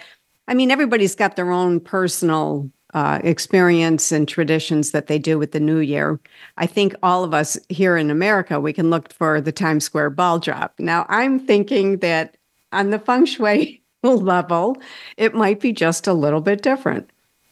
i 0.48 0.54
mean 0.54 0.72
everybody's 0.72 1.16
got 1.16 1.36
their 1.36 1.52
own 1.52 1.80
personal 1.80 2.70
uh, 2.94 3.20
experience 3.24 4.12
and 4.12 4.28
traditions 4.28 4.92
that 4.92 5.08
they 5.08 5.20
do 5.20 5.38
with 5.38 5.52
the 5.52 5.60
new 5.60 5.80
year 5.80 6.20
i 6.58 6.66
think 6.66 6.96
all 7.04 7.24
of 7.24 7.34
us 7.34 7.58
here 7.70 7.98
in 7.98 8.10
america 8.10 8.60
we 8.60 8.74
can 8.74 8.90
look 8.90 9.14
for 9.14 9.40
the 9.40 9.52
times 9.52 9.84
square 9.84 10.10
ball 10.10 10.40
drop 10.40 10.74
now 10.80 11.06
i'm 11.10 11.40
thinking 11.40 11.98
that 11.98 12.38
on 12.72 12.90
the 12.90 13.00
feng 13.00 13.26
shui 13.26 13.77
level 14.04 14.78
it 15.18 15.34
might 15.34 15.60
be 15.60 15.74
just 15.74 16.08
a 16.08 16.14
little 16.14 16.42
bit 16.42 16.62
different 16.62 17.10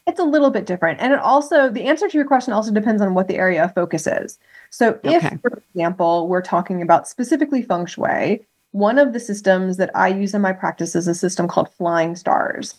it's 0.07 0.19
a 0.19 0.23
little 0.23 0.51
bit 0.51 0.65
different 0.65 0.99
and 1.01 1.13
it 1.13 1.19
also 1.19 1.69
the 1.69 1.83
answer 1.83 2.07
to 2.07 2.17
your 2.17 2.27
question 2.27 2.53
also 2.53 2.71
depends 2.71 3.01
on 3.01 3.13
what 3.13 3.27
the 3.27 3.35
area 3.35 3.63
of 3.63 3.73
focus 3.73 4.07
is 4.07 4.37
so, 4.75 4.99
if, 5.03 5.23
okay. 5.23 5.37
for 5.41 5.61
example, 5.73 6.27
we're 6.27 6.41
talking 6.41 6.81
about 6.81 7.07
specifically 7.07 7.61
feng 7.61 7.85
shui, 7.85 8.45
one 8.71 8.99
of 8.99 9.13
the 9.13 9.21
systems 9.21 9.77
that 9.77 9.89
I 9.95 10.09
use 10.09 10.33
in 10.33 10.41
my 10.41 10.51
practice 10.51 10.97
is 10.97 11.07
a 11.07 11.15
system 11.15 11.47
called 11.47 11.69
flying 11.69 12.17
stars. 12.17 12.75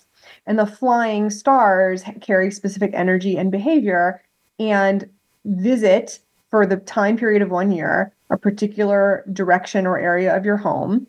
And 0.47 0.59
the 0.59 0.67
flying 0.67 1.31
stars 1.31 2.05
carry 2.21 2.51
specific 2.51 2.91
energy 2.93 3.39
and 3.39 3.51
behavior 3.51 4.23
and 4.59 5.09
visit 5.47 6.19
for 6.51 6.67
the 6.67 6.77
time 6.77 7.17
period 7.17 7.41
of 7.41 7.51
one 7.51 7.73
year 7.73 8.13
a 8.29 8.37
particular 8.37 9.25
direction 9.33 9.87
or 9.87 9.99
area 9.99 10.37
of 10.37 10.45
your 10.45 10.59
home. 10.59 11.07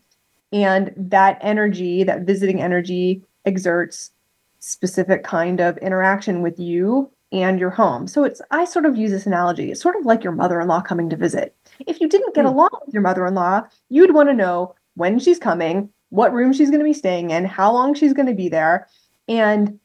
And 0.51 0.93
that 0.95 1.37
energy, 1.41 2.03
that 2.03 2.21
visiting 2.21 2.61
energy, 2.61 3.23
exerts 3.45 4.11
specific 4.59 5.23
kind 5.23 5.59
of 5.59 5.77
interaction 5.77 6.41
with 6.41 6.59
you 6.59 7.11
and 7.31 7.59
your 7.59 7.69
home. 7.69 8.07
So 8.07 8.23
it's 8.23 8.41
I 8.51 8.65
sort 8.65 8.85
of 8.85 8.95
use 8.95 9.11
this 9.11 9.25
analogy. 9.25 9.71
It's 9.71 9.81
sort 9.81 9.97
of 9.97 10.05
like 10.05 10.23
your 10.23 10.33
mother-in-law 10.33 10.81
coming 10.81 11.09
to 11.09 11.15
visit. 11.15 11.55
If 11.85 11.99
you 11.99 12.07
didn't 12.07 12.35
get 12.35 12.45
mm. 12.45 12.49
along 12.49 12.69
with 12.85 12.93
your 12.93 13.03
mother-in-law, 13.03 13.63
you'd 13.89 14.13
want 14.13 14.29
to 14.29 14.33
know 14.33 14.75
when 14.95 15.19
she's 15.19 15.39
coming, 15.39 15.89
what 16.09 16.33
room 16.33 16.53
she's 16.53 16.69
going 16.69 16.79
to 16.79 16.85
be 16.85 16.93
staying 16.93 17.31
in, 17.31 17.45
how 17.45 17.71
long 17.71 17.93
she's 17.93 18.13
going 18.13 18.27
to 18.27 18.33
be 18.33 18.49
there, 18.49 18.87
and 19.27 19.79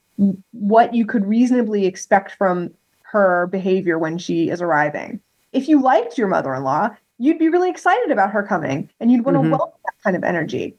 what 0.52 0.95
you 0.95 1.04
could 1.04 1.26
reasonably 1.26 1.85
expect 1.87 2.33
from 2.33 2.71
her 3.02 3.49
behavior 3.49 3.99
when 3.99 4.19
she 4.19 4.49
is 4.49 4.62
arriving. 4.62 5.21
If 5.52 5.69
you 5.69 5.83
liked 5.83 6.16
your 6.16 6.28
mother-in-law, 6.28 6.90
you'd 7.19 7.38
be 7.38 7.49
really 7.49 7.71
excited 7.71 8.11
about 8.11 8.31
her 8.33 8.42
coming 8.42 8.90
and 9.00 9.11
you'd 9.11 9.25
want 9.25 9.37
mm-hmm. 9.37 9.50
to 9.50 9.57
welcome 9.57 9.81
that 9.85 10.02
kind 10.02 10.16
of 10.16 10.25
energy. 10.25 10.75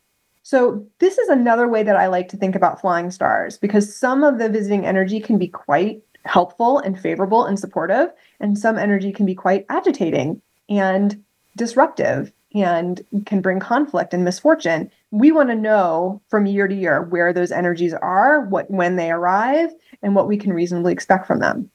So, 0.45 0.85
this 0.99 1.17
is 1.17 1.29
another 1.29 1.69
way 1.69 1.83
that 1.83 1.95
I 1.95 2.07
like 2.07 2.27
to 2.29 2.37
think 2.37 2.53
about 2.53 2.81
flying 2.81 3.11
stars 3.11 3.57
because 3.57 3.95
some 3.95 4.23
of 4.23 4.39
the 4.39 4.49
visiting 4.49 4.85
energy 4.85 5.21
can 5.21 5.37
be 5.37 5.47
quite 5.47 6.03
helpful 6.25 6.79
and 6.79 6.99
favorable 6.99 7.45
and 7.45 7.57
supportive, 7.57 8.09
and 8.41 8.59
some 8.59 8.77
energy 8.77 9.13
can 9.13 9.25
be 9.25 9.35
quite 9.35 9.65
agitating 9.69 10.41
and 10.69 11.23
disruptive 11.55 12.33
and 12.53 13.01
can 13.25 13.41
bring 13.41 13.59
conflict 13.59 14.13
and 14.13 14.23
misfortune. 14.23 14.91
We 15.11 15.31
want 15.31 15.49
to 15.49 15.55
know 15.55 16.21
from 16.27 16.45
year 16.45 16.67
to 16.67 16.75
year 16.75 17.03
where 17.03 17.33
those 17.33 17.51
energies 17.51 17.93
are, 17.93 18.41
what 18.41 18.69
when 18.69 18.97
they 18.97 19.11
arrive, 19.11 19.71
and 20.01 20.13
what 20.13 20.27
we 20.27 20.37
can 20.37 20.53
reasonably 20.53 20.91
expect 20.91 21.25
from 21.25 21.39
them. 21.39 21.69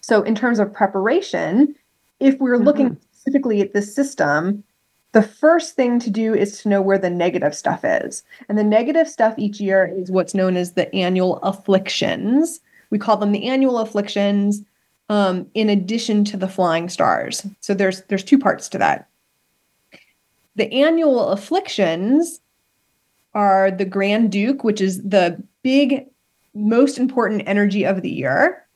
So, 0.00 0.22
in 0.22 0.34
terms 0.34 0.58
of 0.58 0.72
preparation, 0.72 1.74
if 2.20 2.38
we're 2.38 2.56
mm-hmm. 2.56 2.64
looking 2.64 2.96
specifically 3.28 3.60
at 3.60 3.74
this 3.74 3.94
system, 3.94 4.64
the 5.12 5.22
first 5.22 5.74
thing 5.76 5.98
to 6.00 6.10
do 6.10 6.34
is 6.34 6.62
to 6.62 6.68
know 6.68 6.80
where 6.80 6.98
the 6.98 7.10
negative 7.10 7.54
stuff 7.54 7.80
is. 7.84 8.22
And 8.48 8.56
the 8.56 8.64
negative 8.64 9.08
stuff 9.08 9.34
each 9.36 9.60
year 9.60 9.92
is 9.94 10.10
what's 10.10 10.34
known 10.34 10.56
as 10.56 10.72
the 10.72 10.94
annual 10.94 11.38
afflictions. 11.42 12.60
We 12.90 12.98
call 12.98 13.18
them 13.18 13.32
the 13.32 13.46
annual 13.46 13.78
afflictions 13.78 14.62
um, 15.10 15.46
in 15.54 15.68
addition 15.68 16.24
to 16.26 16.36
the 16.36 16.48
flying 16.48 16.88
stars. 16.88 17.46
So 17.60 17.74
there's 17.74 18.02
there's 18.04 18.24
two 18.24 18.38
parts 18.38 18.68
to 18.70 18.78
that. 18.78 19.08
The 20.56 20.72
annual 20.72 21.28
afflictions 21.28 22.40
are 23.34 23.70
the 23.70 23.84
Grand 23.84 24.32
Duke, 24.32 24.64
which 24.64 24.80
is 24.80 25.02
the 25.02 25.42
big, 25.62 26.06
most 26.54 26.98
important 26.98 27.42
energy 27.46 27.84
of 27.84 28.02
the 28.02 28.10
year. 28.10 28.66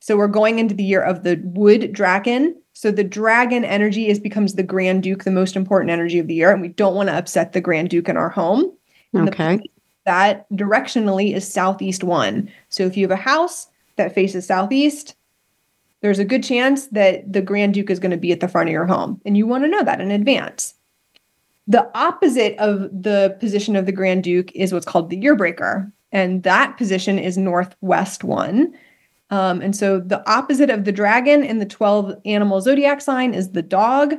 So 0.00 0.16
we're 0.16 0.28
going 0.28 0.58
into 0.58 0.74
the 0.74 0.84
year 0.84 1.02
of 1.02 1.22
the 1.22 1.40
wood 1.44 1.92
dragon. 1.92 2.56
So 2.80 2.90
the 2.90 3.04
dragon 3.04 3.62
energy 3.62 4.08
is 4.08 4.18
becomes 4.18 4.54
the 4.54 4.62
Grand 4.62 5.02
Duke, 5.02 5.24
the 5.24 5.30
most 5.30 5.54
important 5.54 5.90
energy 5.90 6.18
of 6.18 6.28
the 6.28 6.34
year, 6.34 6.50
and 6.50 6.62
we 6.62 6.68
don't 6.68 6.94
want 6.94 7.10
to 7.10 7.14
upset 7.14 7.52
the 7.52 7.60
Grand 7.60 7.90
Duke 7.90 8.08
in 8.08 8.16
our 8.16 8.30
home. 8.30 8.72
Okay. 9.14 9.60
That 10.06 10.50
directionally 10.52 11.34
is 11.34 11.46
southeast 11.46 12.02
one. 12.02 12.50
So 12.70 12.84
if 12.84 12.96
you 12.96 13.04
have 13.04 13.10
a 13.10 13.20
house 13.20 13.66
that 13.96 14.14
faces 14.14 14.46
southeast, 14.46 15.14
there's 16.00 16.18
a 16.18 16.24
good 16.24 16.42
chance 16.42 16.86
that 16.86 17.30
the 17.30 17.42
Grand 17.42 17.74
Duke 17.74 17.90
is 17.90 17.98
going 17.98 18.12
to 18.12 18.16
be 18.16 18.32
at 18.32 18.40
the 18.40 18.48
front 18.48 18.70
of 18.70 18.72
your 18.72 18.86
home. 18.86 19.20
And 19.26 19.36
you 19.36 19.46
want 19.46 19.62
to 19.64 19.68
know 19.68 19.84
that 19.84 20.00
in 20.00 20.10
advance. 20.10 20.72
The 21.66 21.86
opposite 21.94 22.56
of 22.56 22.88
the 22.90 23.36
position 23.40 23.76
of 23.76 23.84
the 23.84 23.92
Grand 23.92 24.24
Duke 24.24 24.50
is 24.52 24.72
what's 24.72 24.86
called 24.86 25.10
the 25.10 25.18
year 25.18 25.36
breaker. 25.36 25.92
And 26.12 26.44
that 26.44 26.78
position 26.78 27.18
is 27.18 27.36
northwest 27.36 28.24
one. 28.24 28.74
Um, 29.30 29.62
and 29.62 29.74
so 29.74 30.00
the 30.00 30.28
opposite 30.30 30.70
of 30.70 30.84
the 30.84 30.92
dragon 30.92 31.44
in 31.44 31.58
the 31.58 31.66
12 31.66 32.14
animal 32.24 32.60
zodiac 32.60 33.00
sign 33.00 33.32
is 33.32 33.52
the 33.52 33.62
dog. 33.62 34.14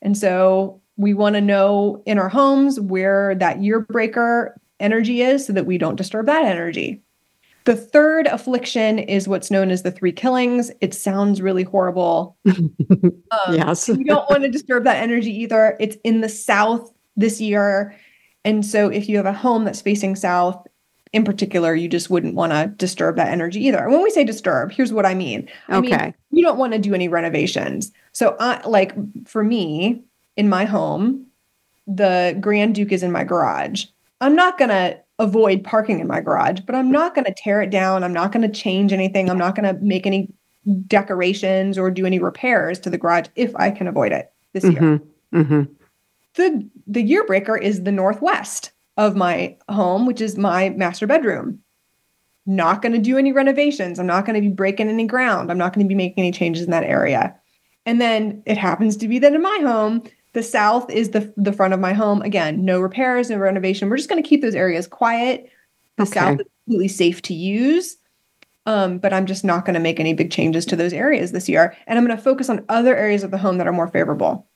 And 0.00 0.16
so 0.16 0.80
we 0.96 1.12
want 1.14 1.34
to 1.34 1.40
know 1.40 2.02
in 2.06 2.18
our 2.18 2.28
homes 2.28 2.80
where 2.80 3.34
that 3.36 3.62
year 3.62 3.80
breaker 3.80 4.58
energy 4.80 5.22
is 5.22 5.46
so 5.46 5.52
that 5.52 5.66
we 5.66 5.78
don't 5.78 5.96
disturb 5.96 6.26
that 6.26 6.44
energy. 6.44 7.02
The 7.64 7.76
third 7.76 8.26
affliction 8.26 8.98
is 8.98 9.26
what's 9.26 9.50
known 9.50 9.70
as 9.70 9.82
the 9.82 9.90
three 9.90 10.12
killings. 10.12 10.70
It 10.82 10.92
sounds 10.92 11.40
really 11.42 11.64
horrible. 11.64 12.36
Um, 13.48 13.56
yes. 13.56 13.88
you 13.88 14.04
don't 14.04 14.30
want 14.30 14.44
to 14.44 14.48
disturb 14.48 14.84
that 14.84 15.02
energy 15.02 15.34
either. 15.42 15.76
It's 15.80 15.96
in 16.04 16.20
the 16.20 16.28
south 16.28 16.92
this 17.16 17.40
year. 17.40 17.96
And 18.44 18.64
so 18.64 18.88
if 18.88 19.08
you 19.08 19.16
have 19.16 19.26
a 19.26 19.32
home 19.32 19.64
that's 19.64 19.80
facing 19.80 20.14
south, 20.14 20.64
in 21.14 21.24
particular, 21.24 21.76
you 21.76 21.88
just 21.88 22.10
wouldn't 22.10 22.34
want 22.34 22.52
to 22.52 22.66
disturb 22.76 23.14
that 23.16 23.28
energy 23.28 23.64
either. 23.64 23.88
When 23.88 24.02
we 24.02 24.10
say 24.10 24.24
disturb, 24.24 24.72
here's 24.72 24.92
what 24.92 25.06
I 25.06 25.14
mean. 25.14 25.48
I 25.68 25.76
okay. 25.76 26.04
Mean, 26.06 26.14
you 26.32 26.42
don't 26.42 26.58
want 26.58 26.72
to 26.72 26.78
do 26.80 26.92
any 26.92 27.06
renovations. 27.06 27.92
So, 28.12 28.36
I, 28.40 28.60
like 28.66 28.92
for 29.26 29.44
me 29.44 30.02
in 30.36 30.48
my 30.48 30.64
home, 30.64 31.26
the 31.86 32.36
Grand 32.40 32.74
Duke 32.74 32.90
is 32.90 33.04
in 33.04 33.12
my 33.12 33.22
garage. 33.22 33.84
I'm 34.20 34.34
not 34.34 34.58
going 34.58 34.70
to 34.70 34.98
avoid 35.20 35.62
parking 35.62 36.00
in 36.00 36.08
my 36.08 36.20
garage, 36.20 36.60
but 36.66 36.74
I'm 36.74 36.90
not 36.90 37.14
going 37.14 37.26
to 37.26 37.34
tear 37.34 37.62
it 37.62 37.70
down. 37.70 38.02
I'm 38.02 38.12
not 38.12 38.32
going 38.32 38.46
to 38.46 38.52
change 38.52 38.92
anything. 38.92 39.30
I'm 39.30 39.38
not 39.38 39.54
going 39.54 39.72
to 39.72 39.80
make 39.84 40.06
any 40.06 40.28
decorations 40.88 41.78
or 41.78 41.92
do 41.92 42.06
any 42.06 42.18
repairs 42.18 42.80
to 42.80 42.90
the 42.90 42.98
garage 42.98 43.28
if 43.36 43.54
I 43.54 43.70
can 43.70 43.86
avoid 43.86 44.10
it 44.10 44.32
this 44.52 44.64
mm-hmm. 44.64 44.84
year. 44.84 45.00
Mm-hmm. 45.32 45.72
The 46.34 46.68
the 46.88 47.02
year 47.02 47.24
breaker 47.24 47.56
is 47.56 47.84
the 47.84 47.92
northwest 47.92 48.72
of 48.96 49.16
my 49.16 49.56
home, 49.68 50.06
which 50.06 50.20
is 50.20 50.36
my 50.36 50.70
master 50.70 51.06
bedroom. 51.06 51.60
Not 52.46 52.82
going 52.82 52.92
to 52.92 52.98
do 52.98 53.16
any 53.16 53.32
renovations. 53.32 53.98
I'm 53.98 54.06
not 54.06 54.26
going 54.26 54.34
to 54.34 54.46
be 54.46 54.54
breaking 54.54 54.88
any 54.88 55.06
ground. 55.06 55.50
I'm 55.50 55.58
not 55.58 55.72
going 55.72 55.84
to 55.84 55.88
be 55.88 55.94
making 55.94 56.22
any 56.22 56.32
changes 56.32 56.64
in 56.64 56.70
that 56.70 56.84
area. 56.84 57.34
And 57.86 58.00
then 58.00 58.42
it 58.46 58.58
happens 58.58 58.96
to 58.98 59.08
be 59.08 59.18
that 59.18 59.34
in 59.34 59.42
my 59.42 59.58
home, 59.62 60.02
the 60.34 60.42
south 60.42 60.90
is 60.90 61.10
the 61.10 61.32
the 61.36 61.52
front 61.52 61.74
of 61.74 61.80
my 61.80 61.92
home. 61.92 62.20
Again, 62.22 62.64
no 62.64 62.80
repairs, 62.80 63.30
no 63.30 63.38
renovation. 63.38 63.88
We're 63.88 63.96
just 63.96 64.08
going 64.08 64.22
to 64.22 64.28
keep 64.28 64.42
those 64.42 64.54
areas 64.54 64.86
quiet. 64.86 65.48
The 65.96 66.02
okay. 66.02 66.12
south 66.12 66.40
is 66.40 66.46
completely 66.64 66.88
safe 66.88 67.22
to 67.22 67.34
use. 67.34 67.96
Um, 68.66 68.98
but 68.98 69.12
I'm 69.12 69.26
just 69.26 69.44
not 69.44 69.64
going 69.64 69.74
to 69.74 69.80
make 69.80 70.00
any 70.00 70.14
big 70.14 70.30
changes 70.30 70.64
to 70.66 70.76
those 70.76 70.92
areas 70.92 71.32
this 71.32 71.48
year. 71.48 71.76
And 71.86 71.98
I'm 71.98 72.06
going 72.06 72.16
to 72.16 72.22
focus 72.22 72.48
on 72.48 72.64
other 72.68 72.96
areas 72.96 73.22
of 73.22 73.30
the 73.30 73.38
home 73.38 73.58
that 73.58 73.66
are 73.66 73.72
more 73.72 73.88
favorable. 73.88 74.48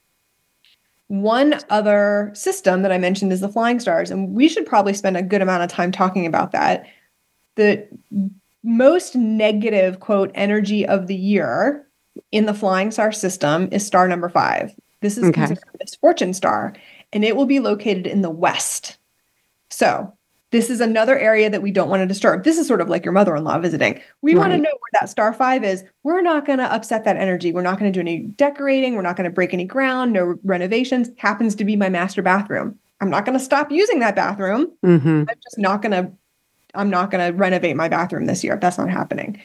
One 1.08 1.58
other 1.70 2.30
system 2.34 2.82
that 2.82 2.92
I 2.92 2.98
mentioned 2.98 3.32
is 3.32 3.40
the 3.40 3.48
flying 3.48 3.80
stars, 3.80 4.10
and 4.10 4.34
we 4.34 4.48
should 4.48 4.66
probably 4.66 4.92
spend 4.92 5.16
a 5.16 5.22
good 5.22 5.42
amount 5.42 5.62
of 5.62 5.70
time 5.70 5.90
talking 5.90 6.26
about 6.26 6.52
that. 6.52 6.86
The 7.56 7.88
most 8.62 9.16
negative 9.16 10.00
quote 10.00 10.30
energy 10.34 10.86
of 10.86 11.06
the 11.06 11.16
year 11.16 11.86
in 12.30 12.46
the 12.46 12.54
flying 12.54 12.90
star 12.90 13.12
system 13.12 13.68
is 13.72 13.86
star 13.86 14.06
number 14.06 14.28
five. 14.28 14.74
This 15.00 15.16
is 15.16 15.24
okay. 15.24 15.32
considered 15.32 15.64
a 15.74 15.78
misfortune 15.80 16.34
star, 16.34 16.74
and 17.12 17.24
it 17.24 17.36
will 17.36 17.46
be 17.46 17.60
located 17.60 18.06
in 18.06 18.22
the 18.22 18.30
west. 18.30 18.98
So 19.70 20.12
this 20.50 20.70
is 20.70 20.80
another 20.80 21.18
area 21.18 21.50
that 21.50 21.62
we 21.62 21.70
don't 21.70 21.90
want 21.90 22.00
to 22.00 22.06
disturb. 22.06 22.44
This 22.44 22.58
is 22.58 22.66
sort 22.66 22.80
of 22.80 22.88
like 22.88 23.04
your 23.04 23.12
mother 23.12 23.36
in 23.36 23.44
law 23.44 23.58
visiting. 23.58 24.00
We 24.22 24.34
right. 24.34 24.40
want 24.40 24.52
to 24.52 24.58
know 24.58 24.70
where 24.70 25.00
that 25.00 25.10
star 25.10 25.32
five 25.32 25.62
is. 25.62 25.84
We're 26.04 26.22
not 26.22 26.46
going 26.46 26.58
to 26.58 26.72
upset 26.72 27.04
that 27.04 27.16
energy. 27.16 27.52
We're 27.52 27.62
not 27.62 27.78
going 27.78 27.92
to 27.92 27.96
do 27.96 28.00
any 28.00 28.20
decorating. 28.20 28.94
We're 28.94 29.02
not 29.02 29.16
going 29.16 29.28
to 29.28 29.34
break 29.34 29.52
any 29.52 29.64
ground, 29.64 30.12
no 30.12 30.36
renovations. 30.44 31.10
Happens 31.18 31.54
to 31.56 31.64
be 31.64 31.76
my 31.76 31.90
master 31.90 32.22
bathroom. 32.22 32.78
I'm 33.00 33.10
not 33.10 33.24
going 33.24 33.38
to 33.38 33.44
stop 33.44 33.70
using 33.70 34.00
that 34.00 34.16
bathroom. 34.16 34.72
Mm-hmm. 34.84 35.24
I'm 35.28 35.36
just 35.44 35.58
not 35.58 35.82
going 35.82 35.92
to. 35.92 36.10
I'm 36.74 36.90
not 36.90 37.10
going 37.10 37.26
to 37.26 37.36
renovate 37.36 37.76
my 37.76 37.88
bathroom 37.88 38.26
this 38.26 38.44
year. 38.44 38.58
That's 38.60 38.76
not 38.76 38.90
happening. 38.90 39.40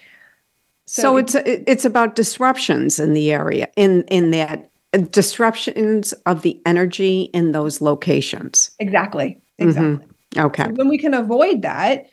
So, 0.86 1.02
so 1.02 1.18
it's 1.18 1.36
it's 1.36 1.86
about 1.86 2.16
disruptions 2.16 3.00
in 3.00 3.14
the 3.14 3.32
area 3.32 3.70
in 3.78 4.04
in 4.04 4.32
that 4.32 4.70
uh, 4.94 5.00
disruptions 5.10 6.12
of 6.26 6.42
the 6.42 6.62
energy 6.66 7.24
in 7.34 7.54
those 7.54 7.80
locations. 7.82 8.72
Exactly. 8.80 9.40
Exactly. 9.58 10.06
Mm-hmm. 10.06 10.12
Okay. 10.38 10.68
When 10.68 10.90
we 10.90 10.98
can 10.98 11.13
avoid 11.13 11.62
that, 11.62 12.10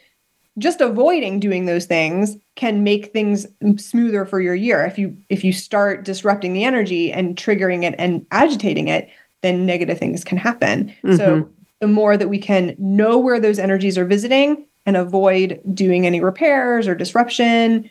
just 0.59 0.81
avoiding 0.81 1.41
doing 1.41 1.67
those 1.67 1.87
things 1.87 2.37
can 2.55 2.85
make 2.85 3.13
things 3.13 3.47
smoother 3.77 4.25
for 4.25 4.41
your 4.41 4.55
year. 4.55 4.85
If 4.85 4.99
you 4.99 5.17
if 5.29 5.45
you 5.45 5.53
start 5.53 6.05
disrupting 6.05 6.53
the 6.53 6.65
energy 6.65 7.13
and 7.13 7.37
triggering 7.37 7.85
it 7.85 7.95
and 7.99 8.27
agitating 8.31 8.89
it, 8.89 9.09
then 9.43 9.65
negative 9.65 9.99
things 9.99 10.25
can 10.25 10.39
happen. 10.39 10.95
Mm-hmm. 11.03 11.17
So 11.17 11.49
the 11.81 11.87
more 11.87 12.17
that 12.17 12.29
we 12.29 12.39
can 12.39 12.75
know 12.79 13.19
where 13.19 13.41
those 13.41 13.59
energies 13.59 13.97
are 13.97 14.05
visiting 14.05 14.67
and 14.87 14.97
avoid 14.97 15.61
doing 15.73 16.07
any 16.07 16.21
repairs 16.21 16.87
or 16.87 16.95
disruption. 16.95 17.89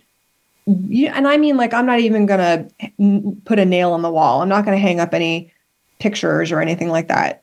And 0.68 1.28
I 1.28 1.38
mean, 1.38 1.58
like, 1.58 1.74
I'm 1.74 1.88
not 1.88 2.00
even 2.00 2.28
going 2.28 2.40
to 2.40 3.36
put 3.46 3.58
a 3.58 3.66
nail 3.66 3.94
on 3.94 4.04
the 4.04 4.12
wall. 4.12 4.42
I'm 4.42 4.50
not 4.50 4.66
going 4.66 4.78
to 4.78 4.82
hang 4.82 5.00
up 5.00 5.16
any 5.16 5.52
pictures 6.00 6.52
or 6.52 6.62
anything 6.62 6.90
like 6.90 7.08
that 7.08 7.39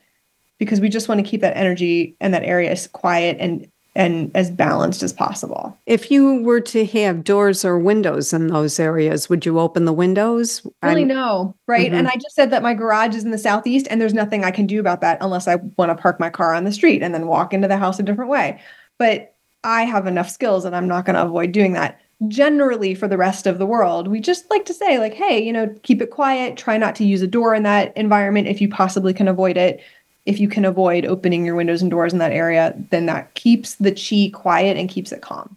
because 0.59 0.81
we 0.81 0.89
just 0.89 1.09
want 1.09 1.19
to 1.19 1.29
keep 1.29 1.41
that 1.41 1.57
energy 1.57 2.17
and 2.21 2.33
that 2.35 2.45
area 2.45 2.71
as 2.71 2.89
quiet 2.89 3.37
and 3.41 3.71
and 3.97 4.31
as 4.35 4.51
balanced 4.51 5.03
as 5.03 5.13
possible. 5.13 5.77
If 5.87 6.11
you 6.11 6.43
were 6.43 6.61
to 6.61 6.85
have 6.85 7.25
doors 7.25 7.65
or 7.65 7.79
windows 7.79 8.33
in 8.33 8.49
those 8.49 8.79
areas, 8.79 9.29
would 9.29 9.47
you 9.47 9.59
open 9.59 9.87
the 9.87 9.93
windows? 9.93 10.65
Really, 10.83 11.03
I'm, 11.03 11.09
no, 11.09 11.57
right? 11.67 11.87
Mm-hmm. 11.87 11.95
And 11.97 12.09
I 12.09 12.15
just 12.15 12.35
said 12.35 12.51
that 12.51 12.63
my 12.63 12.75
garage 12.75 13.15
is 13.15 13.25
in 13.25 13.31
the 13.31 13.39
southeast, 13.39 13.89
and 13.91 14.01
there's 14.01 14.15
nothing 14.15 14.45
I 14.45 14.51
can 14.51 14.67
do 14.67 14.79
about 14.79 15.01
that 15.01 15.19
unless 15.23 15.49
I 15.49 15.57
want 15.79 15.89
to 15.89 16.01
park 16.01 16.21
my 16.21 16.29
car 16.29 16.55
on 16.55 16.65
the 16.65 16.73
street 16.73 17.03
and 17.03 17.15
then 17.15 17.27
walk 17.27 17.55
into 17.55 17.69
the 17.69 17.79
house 17.79 17.99
a 17.99 18.03
different 18.03 18.31
way. 18.31 18.61
But 18.99 19.35
I 19.65 19.83
have 19.85 20.07
enough 20.07 20.29
skills, 20.29 20.67
and 20.67 20.77
I'm 20.77 20.89
not 20.89 21.07
going 21.07 21.17
to 21.17 21.25
avoid 21.25 21.53
doing 21.53 21.73
that. 21.73 21.99
Generally, 22.29 22.95
for 22.95 23.09
the 23.09 23.19
rest 23.19 23.47
of 23.47 23.59
the 23.59 23.67
world, 23.67 24.09
we 24.09 24.21
just 24.21 24.49
like 24.51 24.67
to 24.67 24.75
say, 24.75 24.99
like, 24.99 25.15
hey, 25.15 25.43
you 25.43 25.53
know, 25.53 25.75
keep 25.83 26.03
it 26.03 26.11
quiet. 26.11 26.57
Try 26.57 26.77
not 26.77 26.95
to 26.97 27.05
use 27.05 27.23
a 27.23 27.27
door 27.27 27.55
in 27.55 27.63
that 27.63 27.97
environment 27.97 28.47
if 28.47 28.61
you 28.61 28.69
possibly 28.69 29.15
can 29.15 29.29
avoid 29.29 29.57
it 29.57 29.83
if 30.27 30.41
you 30.41 30.49
can 30.49 30.65
avoid 30.65 31.07
opening 31.07 31.47
your 31.47 31.55
windows 31.55 31.81
and 31.81 31.91
doors 31.91 32.13
in 32.13 32.19
that 32.19 32.33
area, 32.33 32.75
then 32.91 33.07
that 33.07 33.35
keeps 33.35 33.77
the 33.77 33.93
chi 33.93 34.31
quiet 34.37 34.77
and 34.77 34.91
keeps 34.91 35.13
it 35.13 35.23
calm. 35.23 35.57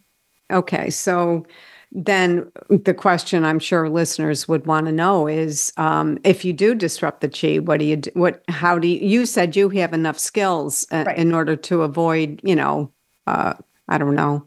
Okay. 0.52 0.90
So 0.90 1.46
then 1.92 2.52
the 2.70 2.94
question 2.94 3.44
I'm 3.44 3.58
sure 3.58 3.90
listeners 3.90 4.48
would 4.48 4.68
want 4.68 4.86
to 4.86 4.92
know 4.92 5.28
is 5.28 5.74
um, 5.78 6.20
if 6.24 6.46
you 6.46 6.54
do 6.54 6.76
disrupt 6.76 7.22
the 7.22 7.30
chi, 7.30 7.58
what 7.58 7.80
do 7.80 7.86
you 7.86 7.96
do? 7.98 8.12
What, 8.14 8.44
how 8.48 8.78
do 8.78 8.88
you, 8.88 9.00
you 9.00 9.26
said 9.26 9.56
you 9.56 9.70
have 9.70 9.94
enough 9.94 10.20
skills 10.20 10.86
uh, 10.92 11.04
right. 11.08 11.18
in 11.18 11.34
order 11.34 11.56
to 11.56 11.82
avoid, 11.82 12.40
you 12.44 12.56
know, 12.56 12.92
uh, 13.26 13.54
I 13.88 13.98
don't 13.98 14.16
know, 14.16 14.46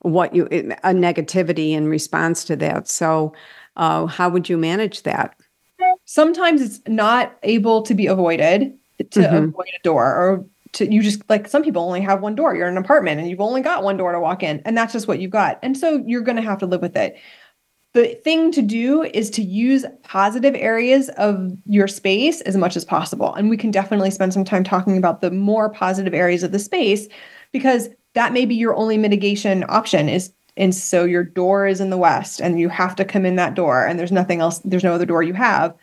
what 0.00 0.34
you, 0.34 0.46
a 0.46 0.92
negativity 0.92 1.70
in 1.70 1.86
response 1.86 2.42
to 2.44 2.56
that. 2.56 2.88
So, 2.88 3.32
uh, 3.76 4.06
how 4.06 4.28
would 4.28 4.48
you 4.48 4.58
manage 4.58 5.04
that? 5.04 5.38
Sometimes 6.04 6.60
it's 6.60 6.80
not 6.88 7.38
able 7.44 7.82
to 7.82 7.94
be 7.94 8.06
avoided 8.06 8.76
to 9.10 9.20
mm-hmm. 9.20 9.44
avoid 9.48 9.68
a 9.78 9.82
door 9.82 10.04
or 10.04 10.44
to 10.72 10.90
you 10.92 11.02
just 11.02 11.22
like 11.28 11.46
some 11.48 11.62
people 11.62 11.82
only 11.82 12.00
have 12.00 12.20
one 12.20 12.34
door 12.34 12.54
you're 12.54 12.68
in 12.68 12.76
an 12.76 12.82
apartment 12.82 13.20
and 13.20 13.28
you've 13.28 13.40
only 13.40 13.60
got 13.60 13.84
one 13.84 13.96
door 13.96 14.12
to 14.12 14.20
walk 14.20 14.42
in 14.42 14.60
and 14.64 14.76
that's 14.76 14.92
just 14.92 15.06
what 15.06 15.20
you've 15.20 15.30
got 15.30 15.58
and 15.62 15.76
so 15.76 16.02
you're 16.06 16.22
going 16.22 16.36
to 16.36 16.42
have 16.42 16.58
to 16.58 16.66
live 16.66 16.80
with 16.80 16.96
it 16.96 17.16
the 17.94 18.14
thing 18.24 18.50
to 18.52 18.62
do 18.62 19.02
is 19.02 19.28
to 19.28 19.42
use 19.42 19.84
positive 20.02 20.54
areas 20.54 21.10
of 21.10 21.52
your 21.66 21.86
space 21.86 22.40
as 22.42 22.56
much 22.56 22.76
as 22.76 22.84
possible 22.84 23.34
and 23.34 23.50
we 23.50 23.56
can 23.56 23.70
definitely 23.70 24.10
spend 24.10 24.32
some 24.32 24.44
time 24.44 24.64
talking 24.64 24.96
about 24.96 25.20
the 25.20 25.30
more 25.30 25.68
positive 25.68 26.14
areas 26.14 26.42
of 26.42 26.52
the 26.52 26.58
space 26.58 27.06
because 27.52 27.88
that 28.14 28.32
may 28.32 28.46
be 28.46 28.54
your 28.54 28.74
only 28.74 28.96
mitigation 28.96 29.64
option 29.68 30.08
is 30.08 30.32
and 30.56 30.74
so 30.74 31.04
your 31.04 31.24
door 31.24 31.66
is 31.66 31.80
in 31.80 31.90
the 31.90 31.96
west 31.96 32.40
and 32.40 32.60
you 32.60 32.68
have 32.68 32.94
to 32.96 33.04
come 33.04 33.24
in 33.24 33.36
that 33.36 33.54
door 33.54 33.86
and 33.86 33.98
there's 33.98 34.12
nothing 34.12 34.40
else 34.40 34.58
there's 34.64 34.84
no 34.84 34.94
other 34.94 35.06
door 35.06 35.22
you 35.22 35.34
have 35.34 35.74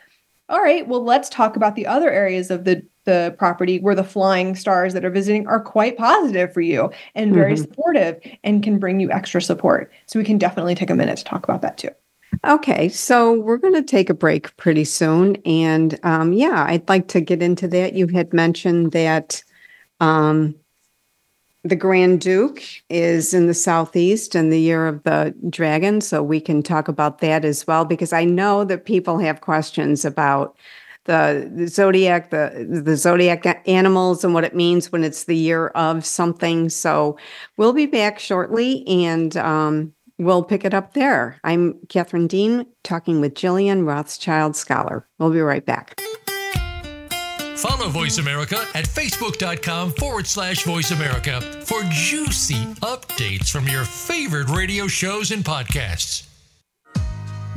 all 0.47 0.62
right 0.62 0.88
well 0.88 1.03
let's 1.03 1.29
talk 1.29 1.55
about 1.55 1.75
the 1.75 1.88
other 1.88 2.10
areas 2.10 2.49
of 2.49 2.63
the 2.63 2.84
the 3.10 3.36
property 3.38 3.80
where 3.80 3.95
the 3.95 4.04
flying 4.15 4.56
stars 4.56 4.93
that 4.93 5.04
are 5.04 5.10
visiting 5.19 5.48
are 5.48 5.62
quite 5.62 5.98
positive 5.98 6.54
for 6.54 6.62
you 6.62 6.91
and 7.15 7.34
very 7.34 7.54
mm-hmm. 7.54 7.63
supportive 7.63 8.13
and 8.43 8.63
can 8.63 8.80
bring 8.80 9.00
you 9.00 9.10
extra 9.12 9.41
support. 9.41 9.91
So 10.06 10.19
we 10.19 10.26
can 10.26 10.38
definitely 10.38 10.76
take 10.76 10.91
a 10.91 10.95
minute 10.95 11.17
to 11.17 11.24
talk 11.24 11.43
about 11.43 11.62
that 11.63 11.78
too. 11.78 11.93
Okay, 12.45 12.89
so 12.89 13.34
we're 13.34 13.58
going 13.58 13.74
to 13.74 13.84
take 13.98 14.10
a 14.10 14.13
break 14.13 14.56
pretty 14.58 14.86
soon. 14.86 15.36
And 15.45 16.00
um, 16.04 16.32
yeah, 16.32 16.65
I'd 16.67 16.88
like 16.88 17.08
to 17.10 17.22
get 17.22 17.41
into 17.41 17.67
that. 17.69 17.93
You 17.93 18.08
had 18.08 18.34
mentioned 18.34 18.91
that 18.91 19.43
um, 20.00 20.56
the 21.63 21.76
Grand 21.76 22.22
Duke 22.22 22.62
is 22.89 23.34
in 23.34 23.48
the 23.48 23.54
Southeast 23.54 24.36
in 24.36 24.50
the 24.50 24.62
year 24.62 24.88
of 24.88 25.04
the 25.04 25.34
dragon. 25.50 26.02
So 26.02 26.22
we 26.24 26.39
can 26.39 26.62
talk 26.62 26.88
about 26.88 27.19
that 27.19 27.43
as 27.43 27.65
well, 27.67 27.84
because 27.84 28.13
I 28.13 28.26
know 28.26 28.63
that 28.63 28.86
people 28.86 29.17
have 29.17 29.41
questions 29.41 30.06
about 30.06 30.56
the, 31.10 31.67
zodiac, 31.67 32.30
the 32.30 32.82
the 32.84 32.95
zodiac 32.95 33.63
animals, 33.67 34.24
and 34.24 34.34
what 34.34 34.43
it 34.43 34.56
means 34.56 34.91
when 34.91 35.04
it's 35.04 35.24
the 35.24 35.36
year 35.36 35.67
of 35.69 36.06
something. 36.06 36.69
So 36.69 37.17
we'll 37.58 37.74
be 37.74 37.88
back 37.88 38.19
shortly, 38.19 38.88
and 38.88 39.36
um, 39.38 39.93
we'll 40.19 40.43
pick 40.43 40.63
it 40.63 40.74
up 40.74 40.93
there. 40.93 41.39
I'm 41.43 41.80
Catherine 41.89 42.28
Dean, 42.28 42.65
talking 42.84 43.22
with 43.22 43.34
Jillian 43.34 43.88
Rothschild 43.88 44.56
Scholar. 44.56 45.08
We'll 45.17 45.32
be 45.32 45.41
right 45.41 45.65
back. 45.65 46.00
Follow 47.58 47.89
Voice 47.89 48.19
America 48.19 48.65
at 48.74 48.86
facebook.com 48.86 49.91
forward 49.91 50.26
slash 50.26 50.63
voice 50.63 50.91
America 50.91 51.41
for 51.65 51.82
juicy 51.89 52.63
updates 52.82 53.52
from 53.52 53.67
your 53.67 53.84
favorite 53.84 54.48
radio 54.50 54.88
shows 54.88 55.32
and 55.32 55.43
podcasts. 55.43 56.29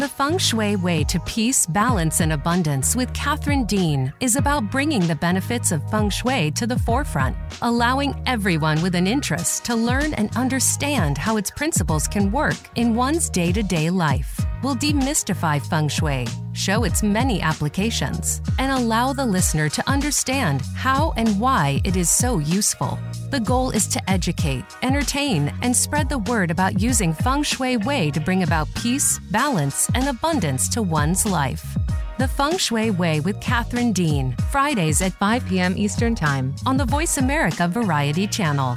The 0.03 0.09
Feng 0.09 0.37
Shui 0.37 0.75
way 0.75 1.05
to 1.05 1.21
peace, 1.21 1.65
balance, 1.65 2.19
and 2.19 2.33
abundance 2.33 2.97
with 2.97 3.15
Catherine 3.15 3.65
Dean 3.67 4.13
is 4.19 4.35
about 4.35 4.69
bringing 4.69 5.07
the 5.07 5.15
benefits 5.15 5.71
of 5.71 5.89
Feng 5.93 6.11
Shui 6.11 6.51
to 6.57 6.67
the 6.67 6.77
forefront, 6.77 7.37
allowing 7.63 8.21
everyone 8.27 8.83
with 8.83 8.97
an 8.97 9.07
interest 9.07 9.65
to 9.67 9.77
learn 9.77 10.13
and 10.15 10.37
understand 10.37 11.17
how 11.19 11.37
its 11.37 11.53
principles 11.53 12.09
can 12.09 12.33
work 12.33 12.57
in 12.75 12.97
one's 12.97 13.31
day 13.31 13.53
to 13.53 13.63
day 13.63 13.91
life. 13.91 14.45
We'll 14.65 14.75
demystify 14.75 15.65
feng 15.65 15.87
shui, 15.87 16.27
show 16.53 16.85
its 16.85 17.03
many 17.03 17.41
applications, 17.41 18.41
and 18.59 18.73
allow 18.73 19.13
the 19.13 19.25
listener 19.25 19.69
to 19.69 19.89
understand 19.89 20.63
how 20.75 21.13
and 21.17 21.39
why 21.41 21.81
it 21.85 21.97
is 21.97 22.11
so 22.11 22.39
useful. 22.39 22.99
The 23.31 23.41
goal 23.41 23.71
is 23.71 23.87
to 23.89 24.11
educate, 24.11 24.65
entertain, 24.83 25.53
and 25.63 25.77
spread 25.77 26.09
the 26.09 26.19
word 26.19 26.51
about 26.51 26.81
using 26.81 27.13
feng 27.13 27.43
shui 27.43 27.77
way 27.77 28.11
to 28.11 28.21
bring 28.21 28.43
about 28.43 28.69
peace, 28.75 29.19
balance, 29.31 29.91
and 29.95 30.09
abundance 30.09 30.69
to 30.71 30.83
one's 30.83 31.25
life. 31.27 31.77
The 32.19 32.29
Feng 32.29 32.57
Shui 32.57 32.91
Way 32.91 33.19
with 33.19 33.41
Catherine 33.41 33.93
Dean, 33.93 34.37
Fridays 34.53 35.03
at 35.03 35.13
5 35.15 35.45
p.m. 35.47 35.75
Eastern 35.77 36.15
Time 36.15 36.55
on 36.67 36.77
the 36.77 36.85
Voice 36.85 37.17
America 37.17 37.67
Variety 37.67 38.29
Channel. 38.29 38.77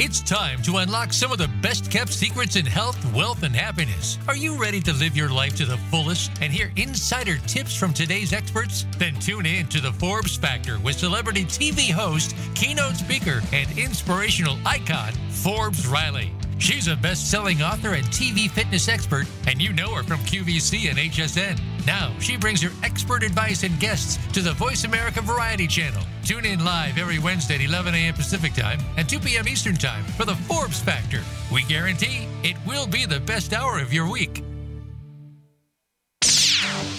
It's 0.00 0.20
time 0.20 0.62
to 0.62 0.76
unlock 0.76 1.12
some 1.12 1.32
of 1.32 1.38
the 1.38 1.50
best 1.60 1.90
kept 1.90 2.12
secrets 2.12 2.54
in 2.54 2.64
health, 2.64 2.96
wealth, 3.12 3.42
and 3.42 3.54
happiness. 3.54 4.16
Are 4.28 4.36
you 4.36 4.56
ready 4.56 4.80
to 4.82 4.92
live 4.92 5.16
your 5.16 5.28
life 5.28 5.56
to 5.56 5.64
the 5.64 5.76
fullest 5.90 6.30
and 6.40 6.52
hear 6.52 6.70
insider 6.76 7.38
tips 7.48 7.74
from 7.74 7.92
today's 7.92 8.32
experts? 8.32 8.86
Then 8.96 9.14
tune 9.14 9.44
in 9.44 9.66
to 9.66 9.80
the 9.80 9.92
Forbes 9.94 10.36
Factor 10.36 10.78
with 10.78 11.00
celebrity 11.00 11.44
TV 11.44 11.90
host, 11.90 12.36
keynote 12.54 12.94
speaker, 12.94 13.42
and 13.52 13.76
inspirational 13.76 14.56
icon, 14.64 15.14
Forbes 15.30 15.84
Riley. 15.88 16.30
She's 16.58 16.86
a 16.86 16.94
best 16.94 17.28
selling 17.28 17.60
author 17.60 17.94
and 17.94 18.06
TV 18.06 18.48
fitness 18.48 18.86
expert, 18.86 19.26
and 19.48 19.60
you 19.60 19.72
know 19.72 19.96
her 19.96 20.04
from 20.04 20.18
QVC 20.18 20.90
and 20.90 20.98
HSN. 20.98 21.58
Now, 21.88 22.12
she 22.20 22.36
brings 22.36 22.60
her 22.60 22.70
expert 22.82 23.22
advice 23.22 23.62
and 23.62 23.80
guests 23.80 24.18
to 24.34 24.42
the 24.42 24.52
Voice 24.52 24.84
America 24.84 25.22
Variety 25.22 25.66
Channel. 25.66 26.02
Tune 26.22 26.44
in 26.44 26.62
live 26.62 26.98
every 26.98 27.18
Wednesday 27.18 27.54
at 27.54 27.62
11 27.62 27.94
a.m. 27.94 28.12
Pacific 28.12 28.52
Time 28.52 28.78
and 28.98 29.08
2 29.08 29.18
p.m. 29.20 29.48
Eastern 29.48 29.74
Time 29.74 30.04
for 30.04 30.26
the 30.26 30.34
Forbes 30.34 30.82
Factor. 30.82 31.22
We 31.50 31.62
guarantee 31.62 32.28
it 32.42 32.58
will 32.66 32.86
be 32.86 33.06
the 33.06 33.20
best 33.20 33.54
hour 33.54 33.78
of 33.78 33.90
your 33.90 34.06
week. 34.06 34.44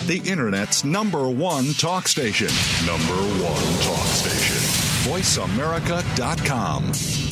The 0.07 0.23
Internet's 0.25 0.83
number 0.83 1.29
one 1.29 1.73
talk 1.73 2.07
station. 2.07 2.49
Number 2.87 3.13
one 3.43 3.81
talk 3.83 4.07
station. 4.07 4.57
VoiceAmerica.com. 5.07 7.28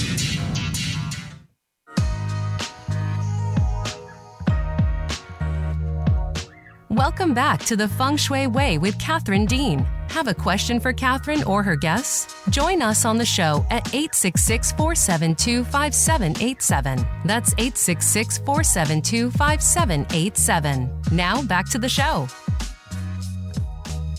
Welcome 6.98 7.36
back 7.36 7.60
to 7.66 7.76
the 7.76 7.88
Feng 7.88 8.18
Shui 8.18 8.48
Way 8.48 8.80
with 8.80 8.98
Catherine 8.98 9.46
Dean. 9.46 9.86
Have 10.10 10.28
a 10.28 10.34
question 10.34 10.80
for 10.80 10.92
Catherine 10.92 11.44
or 11.44 11.62
her 11.62 11.76
guests? 11.76 12.36
Join 12.50 12.82
us 12.82 13.06
on 13.06 13.20
the 13.20 13.26
show 13.26 13.64
at 13.70 13.86
866 13.94 14.72
472 14.72 15.64
5787. 15.66 17.06
That's 17.24 17.54
866 17.60 18.40
472 18.40 19.30
5787. 19.30 21.02
Now 21.12 21.44
back 21.44 21.70
to 21.70 21.78
the 21.78 21.88
show. 21.88 22.28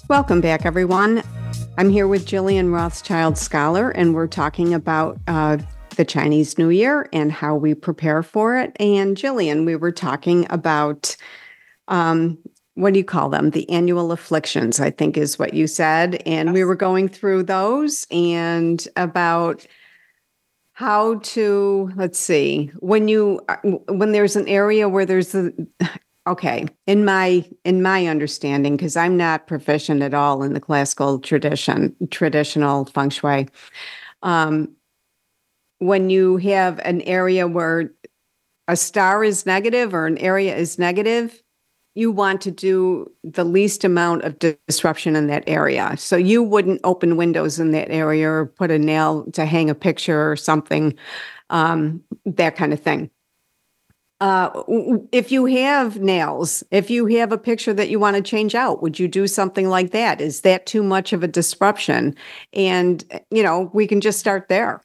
Welcome 0.09 0.41
back, 0.41 0.65
everyone. 0.65 1.25
I'm 1.79 1.91
here 1.91 2.07
with 2.07 2.27
Jillian 2.27 2.73
Rothschild 2.73 3.37
Scholar, 3.37 3.91
and 3.91 4.15
we're 4.15 4.29
talking 4.29 4.73
about 4.73 5.19
uh, 5.27 5.59
the 5.97 6.05
Chinese 6.05 6.57
New 6.59 6.71
Year 6.71 7.09
and 7.13 7.33
how 7.33 7.57
we 7.57 7.75
prepare 7.75 8.23
for 8.23 8.57
it. 8.57 8.77
And 8.79 9.17
Jillian, 9.17 9.67
we 9.67 9.75
were 9.75 9.91
talking 9.91 10.47
about 10.49 11.17
um, 11.89 12.39
what 12.79 12.93
do 12.93 12.99
you 13.01 13.05
call 13.05 13.29
them? 13.29 13.51
The 13.51 13.69
annual 13.69 14.13
afflictions, 14.13 14.79
I 14.79 14.91
think 14.91 15.17
is 15.17 15.37
what 15.37 15.53
you 15.53 15.67
said. 15.67 16.23
And 16.25 16.53
we 16.53 16.63
were 16.63 16.77
going 16.77 17.09
through 17.09 17.43
those 17.43 18.07
and 18.09 18.87
about 18.95 19.67
how 20.75 21.17
to, 21.17 21.91
let's 21.97 22.21
see, 22.21 22.71
when 22.79 23.09
you, 23.09 23.41
when 23.89 24.13
there's 24.13 24.37
an 24.37 24.47
area 24.47 24.89
where 24.89 25.05
there's 25.05 25.35
a, 25.35 25.51
okay, 26.29 26.67
in 26.87 27.05
my, 27.05 27.45
in 27.65 27.83
my 27.83 28.07
understanding, 28.07 28.77
because 28.77 28.97
I'm 28.97 29.17
not 29.17 29.49
proficient 29.49 30.01
at 30.03 30.15
all 30.15 30.45
in 30.45 30.53
the 30.53 30.61
classical 30.61 31.19
tradition, 31.19 31.97
traditional 32.13 32.85
feng 32.85 33.11
shui. 33.11 33.49
Um, 34.23 34.77
when 35.81 36.11
you 36.11 36.37
have 36.37 36.79
an 36.85 37.01
area 37.03 37.49
where 37.49 37.91
a 38.69 38.77
star 38.77 39.25
is 39.25 39.47
negative 39.47 39.95
or 39.95 40.07
an 40.07 40.19
area 40.19 40.57
is 40.57 40.79
negative, 40.79 41.43
you 41.99 42.13
want 42.13 42.41
to 42.41 42.53
do 42.53 43.11
the 43.25 43.43
least 43.43 43.83
amount 43.83 44.23
of 44.23 44.39
disruption 44.39 45.17
in 45.17 45.27
that 45.27 45.43
area. 45.49 45.97
So 45.99 46.17
you 46.17 46.45
wouldn't 46.45 46.81
open 46.85 47.17
windows 47.17 47.59
in 47.59 47.73
that 47.73 47.91
area 47.91 48.31
or 48.31 48.47
put 48.47 48.71
a 48.71 48.79
nail 48.79 49.25
to 49.33 49.45
hang 49.45 49.69
a 49.69 49.75
picture 49.75 50.31
or 50.31 50.37
something, 50.37 50.97
um, 51.51 52.01
that 52.25 52.55
kind 52.55 52.73
of 52.73 52.81
thing. 52.81 53.11
Uh, 54.21 54.63
if 55.11 55.33
you 55.33 55.47
have 55.47 55.99
nails, 55.99 56.63
if 56.71 56.89
you 56.89 57.07
have 57.07 57.33
a 57.33 57.39
picture 57.39 57.75
that 57.75 57.89
you 57.89 57.99
want 57.99 58.15
to 58.15 58.23
change 58.23 58.55
out, 58.55 58.81
would 58.81 59.01
you 59.01 59.09
do 59.09 59.27
something 59.27 59.69
like 59.69 59.91
that? 59.91 60.21
Is 60.21 60.43
that 60.43 60.67
too 60.67 60.85
much 60.85 61.13
of 61.13 61.25
a 61.25 61.29
disruption? 61.29 62.15
And, 62.53 63.05
you 63.33 63.43
know, 63.43 63.71
we 63.75 63.89
can 63.89 64.01
just 64.01 64.21
start 64.21 64.47
there. 64.49 64.83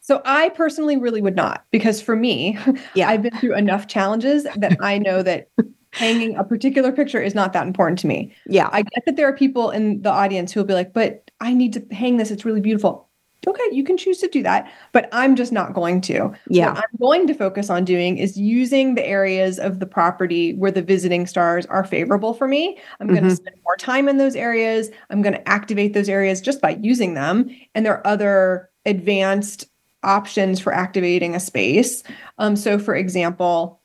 So 0.00 0.22
I 0.24 0.48
personally 0.48 0.96
really 0.96 1.22
would 1.22 1.36
not, 1.36 1.66
because 1.70 2.00
for 2.00 2.16
me, 2.16 2.58
yeah. 2.94 3.08
I've 3.10 3.22
been 3.22 3.36
through 3.36 3.54
enough 3.54 3.86
challenges 3.86 4.44
that 4.56 4.76
I 4.80 4.98
know 4.98 5.22
that 5.22 5.48
hanging 5.92 6.36
a 6.36 6.44
particular 6.44 6.92
picture 6.92 7.20
is 7.20 7.34
not 7.34 7.52
that 7.52 7.66
important 7.66 7.98
to 8.00 8.06
me. 8.06 8.34
Yeah. 8.46 8.68
I 8.72 8.82
get 8.82 9.04
that 9.06 9.16
there 9.16 9.28
are 9.28 9.36
people 9.36 9.70
in 9.70 10.02
the 10.02 10.10
audience 10.10 10.52
who 10.52 10.60
will 10.60 10.66
be 10.66 10.74
like, 10.74 10.92
but 10.92 11.30
I 11.40 11.54
need 11.54 11.72
to 11.74 11.94
hang 11.94 12.16
this. 12.16 12.30
It's 12.30 12.44
really 12.44 12.60
beautiful. 12.60 13.08
Okay, 13.46 13.68
you 13.70 13.84
can 13.84 13.96
choose 13.96 14.18
to 14.18 14.28
do 14.28 14.42
that, 14.42 14.70
but 14.92 15.08
I'm 15.12 15.36
just 15.36 15.52
not 15.52 15.72
going 15.72 16.00
to. 16.02 16.32
Yeah. 16.50 16.70
What 16.72 16.78
I'm 16.78 16.98
going 17.00 17.26
to 17.28 17.34
focus 17.34 17.70
on 17.70 17.84
doing 17.84 18.18
is 18.18 18.36
using 18.36 18.96
the 18.96 19.06
areas 19.06 19.60
of 19.60 19.78
the 19.78 19.86
property 19.86 20.54
where 20.54 20.72
the 20.72 20.82
visiting 20.82 21.24
stars 21.24 21.64
are 21.66 21.84
favorable 21.84 22.34
for 22.34 22.48
me. 22.48 22.78
I'm 22.98 23.06
mm-hmm. 23.06 23.16
going 23.16 23.28
to 23.28 23.36
spend 23.36 23.56
more 23.64 23.76
time 23.76 24.08
in 24.08 24.18
those 24.18 24.34
areas. 24.34 24.90
I'm 25.10 25.22
going 25.22 25.34
to 25.34 25.48
activate 25.48 25.94
those 25.94 26.08
areas 26.08 26.40
just 26.40 26.60
by 26.60 26.78
using 26.82 27.14
them. 27.14 27.48
And 27.76 27.86
there 27.86 27.94
are 27.94 28.06
other 28.06 28.70
advanced 28.84 29.66
options 30.02 30.58
for 30.58 30.74
activating 30.74 31.36
a 31.36 31.40
space. 31.40 32.02
Um, 32.38 32.56
so, 32.56 32.78
for 32.78 32.96
example, 32.96 33.80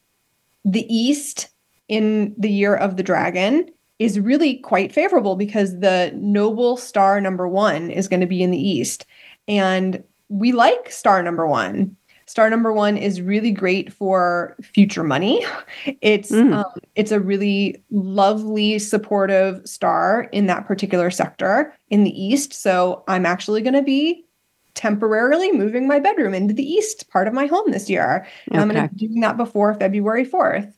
the 0.66 0.86
East 0.94 1.50
in 1.94 2.34
the 2.38 2.50
year 2.50 2.76
of 2.76 2.98
the 2.98 3.04
dragon 3.04 3.70
is 4.00 4.20
really 4.20 4.56
quite 4.56 4.92
favorable 4.92 5.36
because 5.36 5.80
the 5.80 6.12
noble 6.16 6.76
star 6.76 7.22
number 7.22 7.48
one 7.48 7.92
is 7.92 8.08
going 8.08 8.20
to 8.20 8.26
be 8.26 8.42
in 8.42 8.50
the 8.50 8.58
east. 8.58 9.06
And 9.48 10.04
we 10.30 10.52
like 10.52 10.92
star 10.92 11.22
number 11.22 11.46
one. 11.46 11.96
Star 12.26 12.50
number 12.50 12.74
one 12.74 12.98
is 12.98 13.22
really 13.22 13.52
great 13.52 13.94
for 13.94 14.56
future 14.64 15.04
money. 15.04 15.46
It's 16.02 16.32
mm. 16.32 16.54
um, 16.54 16.72
it's 16.96 17.12
a 17.12 17.20
really 17.20 17.84
lovely, 17.92 18.80
supportive 18.80 19.62
star 19.68 20.30
in 20.32 20.48
that 20.48 20.66
particular 20.66 21.12
sector 21.12 21.74
in 21.90 22.04
the 22.04 22.24
east. 22.24 22.54
So 22.54 23.04
I'm 23.08 23.26
actually 23.26 23.62
going 23.62 23.74
to 23.74 23.84
be 23.84 24.26
temporarily 24.74 25.52
moving 25.52 25.88
my 25.88 26.00
bedroom 26.00 26.34
into 26.34 26.54
the 26.54 26.64
east 26.64 27.10
part 27.10 27.28
of 27.28 27.34
my 27.34 27.46
home 27.46 27.70
this 27.72 27.90
year. 27.90 28.26
Okay. 28.50 28.60
I'm 28.60 28.70
going 28.70 28.90
to 28.90 28.94
be 28.96 29.08
doing 29.08 29.22
that 29.22 29.38
before 29.38 29.74
February 29.76 30.26
4th. 30.26 30.74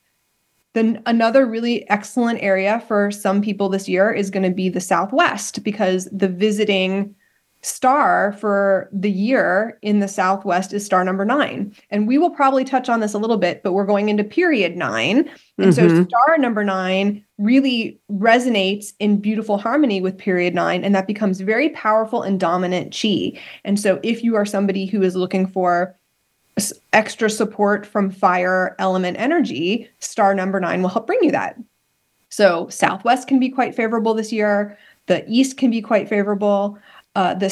Then 0.75 1.01
another 1.05 1.45
really 1.45 1.89
excellent 1.89 2.43
area 2.43 2.83
for 2.85 3.09
some 3.09 3.41
people 3.41 3.69
this 3.69 3.87
year 3.87 4.11
is 4.11 4.29
going 4.29 4.43
to 4.43 4.51
be 4.51 4.67
the 4.67 4.81
Southwest 4.81 5.63
because 5.63 6.09
the 6.11 6.27
visiting 6.27 7.15
star 7.61 8.33
for 8.33 8.89
the 8.91 9.09
year 9.09 9.79
in 9.81 10.01
the 10.01 10.07
Southwest 10.09 10.73
is 10.73 10.85
star 10.85 11.05
number 11.05 11.23
nine. 11.23 11.73
And 11.91 12.07
we 12.07 12.17
will 12.17 12.29
probably 12.29 12.65
touch 12.65 12.89
on 12.89 12.99
this 12.99 13.13
a 13.13 13.17
little 13.17 13.37
bit, 13.37 13.63
but 13.63 13.71
we're 13.71 13.85
going 13.85 14.09
into 14.09 14.25
period 14.25 14.75
nine. 14.75 15.29
And 15.57 15.73
mm-hmm. 15.73 15.97
so 15.97 16.03
star 16.03 16.37
number 16.37 16.65
nine 16.65 17.23
really 17.37 17.97
resonates 18.11 18.91
in 18.99 19.21
beautiful 19.21 19.57
harmony 19.57 20.01
with 20.01 20.17
period 20.17 20.53
nine. 20.53 20.83
And 20.83 20.93
that 20.93 21.07
becomes 21.07 21.39
very 21.39 21.69
powerful 21.69 22.21
and 22.21 22.37
dominant 22.37 22.95
chi. 22.95 23.31
And 23.63 23.79
so 23.79 23.99
if 24.03 24.23
you 24.23 24.35
are 24.35 24.45
somebody 24.45 24.85
who 24.85 25.01
is 25.01 25.15
looking 25.15 25.47
for 25.47 25.95
extra 26.93 27.29
support 27.29 27.85
from 27.85 28.09
fire 28.09 28.75
element 28.79 29.17
energy, 29.19 29.89
star 29.99 30.33
number 30.33 30.59
nine 30.59 30.81
will 30.81 30.89
help 30.89 31.07
bring 31.07 31.19
you 31.21 31.31
that. 31.31 31.57
So, 32.29 32.67
Southwest 32.69 33.27
can 33.27 33.39
be 33.39 33.49
quite 33.49 33.75
favorable 33.75 34.13
this 34.13 34.31
year. 34.31 34.77
The 35.07 35.23
East 35.27 35.57
can 35.57 35.69
be 35.69 35.81
quite 35.81 36.09
favorable. 36.09 36.77
Uh, 37.15 37.33
the, 37.33 37.47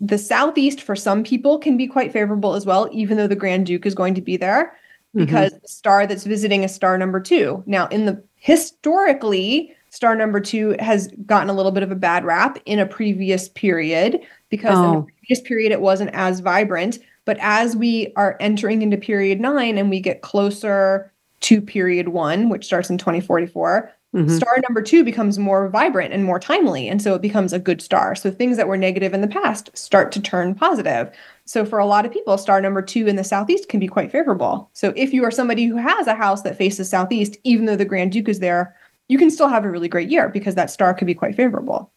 the 0.00 0.18
Southeast, 0.18 0.80
for 0.82 0.94
some 0.94 1.24
people, 1.24 1.58
can 1.58 1.76
be 1.76 1.86
quite 1.86 2.12
favorable 2.12 2.54
as 2.54 2.64
well, 2.64 2.88
even 2.92 3.16
though 3.16 3.26
the 3.26 3.34
Grand 3.34 3.66
Duke 3.66 3.86
is 3.86 3.94
going 3.94 4.14
to 4.14 4.20
be 4.20 4.36
there 4.36 4.76
mm-hmm. 5.14 5.24
because 5.24 5.50
mm-hmm. 5.50 5.62
the 5.62 5.68
star 5.68 6.06
that's 6.06 6.24
visiting 6.24 6.62
is 6.62 6.74
star 6.74 6.98
number 6.98 7.20
two. 7.20 7.62
Now, 7.66 7.86
in 7.88 8.06
the 8.06 8.22
historically, 8.36 9.74
star 9.90 10.14
number 10.14 10.40
two 10.40 10.76
has 10.80 11.08
gotten 11.26 11.48
a 11.48 11.54
little 11.54 11.72
bit 11.72 11.82
of 11.82 11.90
a 11.90 11.96
bad 11.96 12.24
rap 12.24 12.58
in 12.66 12.78
a 12.78 12.86
previous 12.86 13.48
period 13.48 14.20
because 14.48 14.76
oh. 14.76 14.84
in 14.84 14.90
the 14.90 14.98
oh. 14.98 15.08
previous 15.18 15.40
period 15.40 15.72
it 15.72 15.80
wasn't 15.80 16.10
as 16.12 16.40
vibrant 16.40 16.98
but 17.24 17.38
as 17.40 17.76
we 17.76 18.12
are 18.16 18.36
entering 18.40 18.82
into 18.82 18.96
period 18.96 19.40
nine 19.40 19.78
and 19.78 19.90
we 19.90 20.00
get 20.00 20.22
closer 20.22 21.12
to 21.40 21.60
period 21.60 22.08
one, 22.08 22.48
which 22.48 22.64
starts 22.64 22.90
in 22.90 22.98
2044, 22.98 23.92
mm-hmm. 24.14 24.36
star 24.36 24.60
number 24.66 24.82
two 24.82 25.04
becomes 25.04 25.38
more 25.38 25.68
vibrant 25.68 26.14
and 26.14 26.24
more 26.24 26.38
timely. 26.38 26.88
And 26.88 27.02
so 27.02 27.14
it 27.14 27.22
becomes 27.22 27.52
a 27.52 27.58
good 27.58 27.82
star. 27.82 28.14
So 28.14 28.30
things 28.30 28.56
that 28.56 28.68
were 28.68 28.76
negative 28.76 29.12
in 29.12 29.20
the 29.20 29.28
past 29.28 29.70
start 29.76 30.12
to 30.12 30.22
turn 30.22 30.54
positive. 30.54 31.10
So 31.44 31.64
for 31.64 31.78
a 31.78 31.86
lot 31.86 32.06
of 32.06 32.12
people, 32.12 32.38
star 32.38 32.60
number 32.60 32.82
two 32.82 33.06
in 33.06 33.16
the 33.16 33.24
southeast 33.24 33.68
can 33.68 33.80
be 33.80 33.88
quite 33.88 34.10
favorable. 34.10 34.70
So 34.72 34.92
if 34.96 35.12
you 35.12 35.24
are 35.24 35.30
somebody 35.30 35.66
who 35.66 35.76
has 35.76 36.06
a 36.06 36.14
house 36.14 36.42
that 36.42 36.56
faces 36.56 36.88
southeast, 36.88 37.36
even 37.44 37.66
though 37.66 37.76
the 37.76 37.84
Grand 37.84 38.12
Duke 38.12 38.28
is 38.28 38.40
there, 38.40 38.74
you 39.08 39.18
can 39.18 39.30
still 39.30 39.48
have 39.48 39.64
a 39.64 39.70
really 39.70 39.88
great 39.88 40.08
year 40.08 40.28
because 40.28 40.54
that 40.54 40.70
star 40.70 40.94
could 40.94 41.06
be 41.06 41.14
quite 41.14 41.36
favorable. 41.36 41.92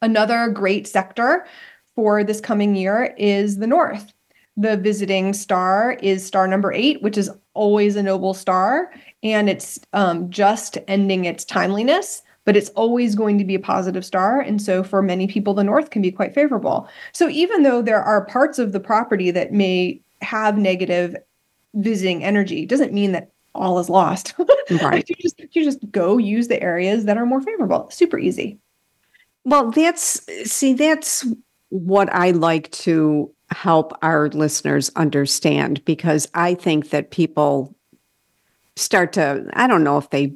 Another 0.00 0.48
great 0.48 0.86
sector 0.86 1.46
for 1.94 2.24
this 2.24 2.40
coming 2.40 2.74
year 2.74 3.14
is 3.18 3.58
the 3.58 3.66
north. 3.66 4.12
The 4.56 4.76
visiting 4.76 5.32
star 5.32 5.98
is 6.02 6.24
star 6.24 6.46
number 6.46 6.72
eight, 6.72 7.02
which 7.02 7.16
is 7.16 7.30
always 7.54 7.96
a 7.96 8.02
noble 8.02 8.34
star, 8.34 8.92
and 9.22 9.48
it's 9.48 9.78
um, 9.92 10.28
just 10.30 10.78
ending 10.88 11.24
its 11.24 11.44
timeliness, 11.44 12.22
but 12.44 12.56
it's 12.56 12.68
always 12.70 13.14
going 13.14 13.38
to 13.38 13.44
be 13.44 13.54
a 13.54 13.60
positive 13.60 14.04
star. 14.04 14.40
And 14.40 14.60
so 14.60 14.82
for 14.82 15.00
many 15.00 15.26
people, 15.26 15.54
the 15.54 15.64
north 15.64 15.90
can 15.90 16.02
be 16.02 16.10
quite 16.10 16.34
favorable. 16.34 16.88
So 17.12 17.28
even 17.28 17.62
though 17.62 17.82
there 17.82 18.02
are 18.02 18.26
parts 18.26 18.58
of 18.58 18.72
the 18.72 18.80
property 18.80 19.30
that 19.30 19.52
may 19.52 20.00
have 20.20 20.58
negative 20.58 21.16
visiting 21.74 22.22
energy, 22.24 22.66
doesn't 22.66 22.92
mean 22.92 23.12
that 23.12 23.30
all 23.54 23.78
is 23.78 23.88
lost. 23.88 24.34
Right. 24.80 25.06
you 25.06 25.16
just 25.16 25.38
you 25.50 25.64
just 25.64 25.90
go 25.90 26.16
use 26.16 26.48
the 26.48 26.62
areas 26.62 27.04
that 27.04 27.18
are 27.18 27.26
more 27.26 27.42
favorable. 27.42 27.90
Super 27.90 28.18
easy. 28.18 28.58
Well, 29.44 29.70
that's 29.70 30.24
see, 30.50 30.72
that's 30.72 31.26
what 31.68 32.10
I 32.14 32.30
like 32.30 32.70
to 32.70 33.30
help 33.52 33.96
our 34.02 34.28
listeners 34.30 34.90
understand 34.96 35.84
because 35.84 36.28
I 36.34 36.54
think 36.54 36.90
that 36.90 37.10
people 37.10 37.74
start 38.76 39.12
to 39.12 39.44
i 39.52 39.66
don't 39.66 39.84
know 39.84 39.98
if 39.98 40.08
they 40.10 40.32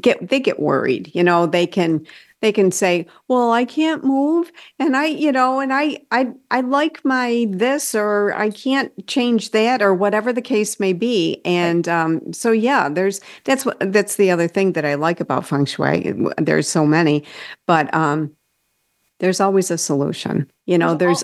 get 0.00 0.30
they 0.30 0.40
get 0.40 0.58
worried 0.58 1.10
you 1.14 1.22
know 1.22 1.46
they 1.46 1.66
can 1.66 2.04
they 2.40 2.50
can 2.50 2.70
say 2.70 3.06
well 3.28 3.52
i 3.52 3.64
can't 3.64 4.02
move 4.02 4.50
and 4.78 4.96
i 4.96 5.04
you 5.04 5.30
know 5.30 5.60
and 5.60 5.72
i 5.72 5.98
i 6.10 6.30
i 6.50 6.62
like 6.62 7.04
my 7.04 7.46
this 7.50 7.94
or 7.94 8.34
i 8.36 8.48
can't 8.48 9.06
change 9.06 9.50
that 9.50 9.82
or 9.82 9.92
whatever 9.92 10.32
the 10.32 10.42
case 10.42 10.80
may 10.80 10.92
be. 10.92 11.40
And 11.44 11.86
um 11.88 12.32
so 12.32 12.52
yeah 12.52 12.88
there's 12.88 13.20
that's 13.44 13.66
what 13.66 13.78
that's 13.92 14.16
the 14.16 14.30
other 14.30 14.48
thing 14.48 14.72
that 14.72 14.86
i 14.86 14.94
like 14.94 15.20
about 15.20 15.46
feng 15.46 15.66
shui. 15.66 16.14
There's 16.38 16.68
so 16.68 16.86
many 16.86 17.24
but 17.66 17.92
um 17.94 18.32
there's 19.20 19.40
always 19.40 19.70
a 19.70 19.78
solution 19.78 20.50
you 20.64 20.78
know 20.78 20.94
there's 20.94 21.22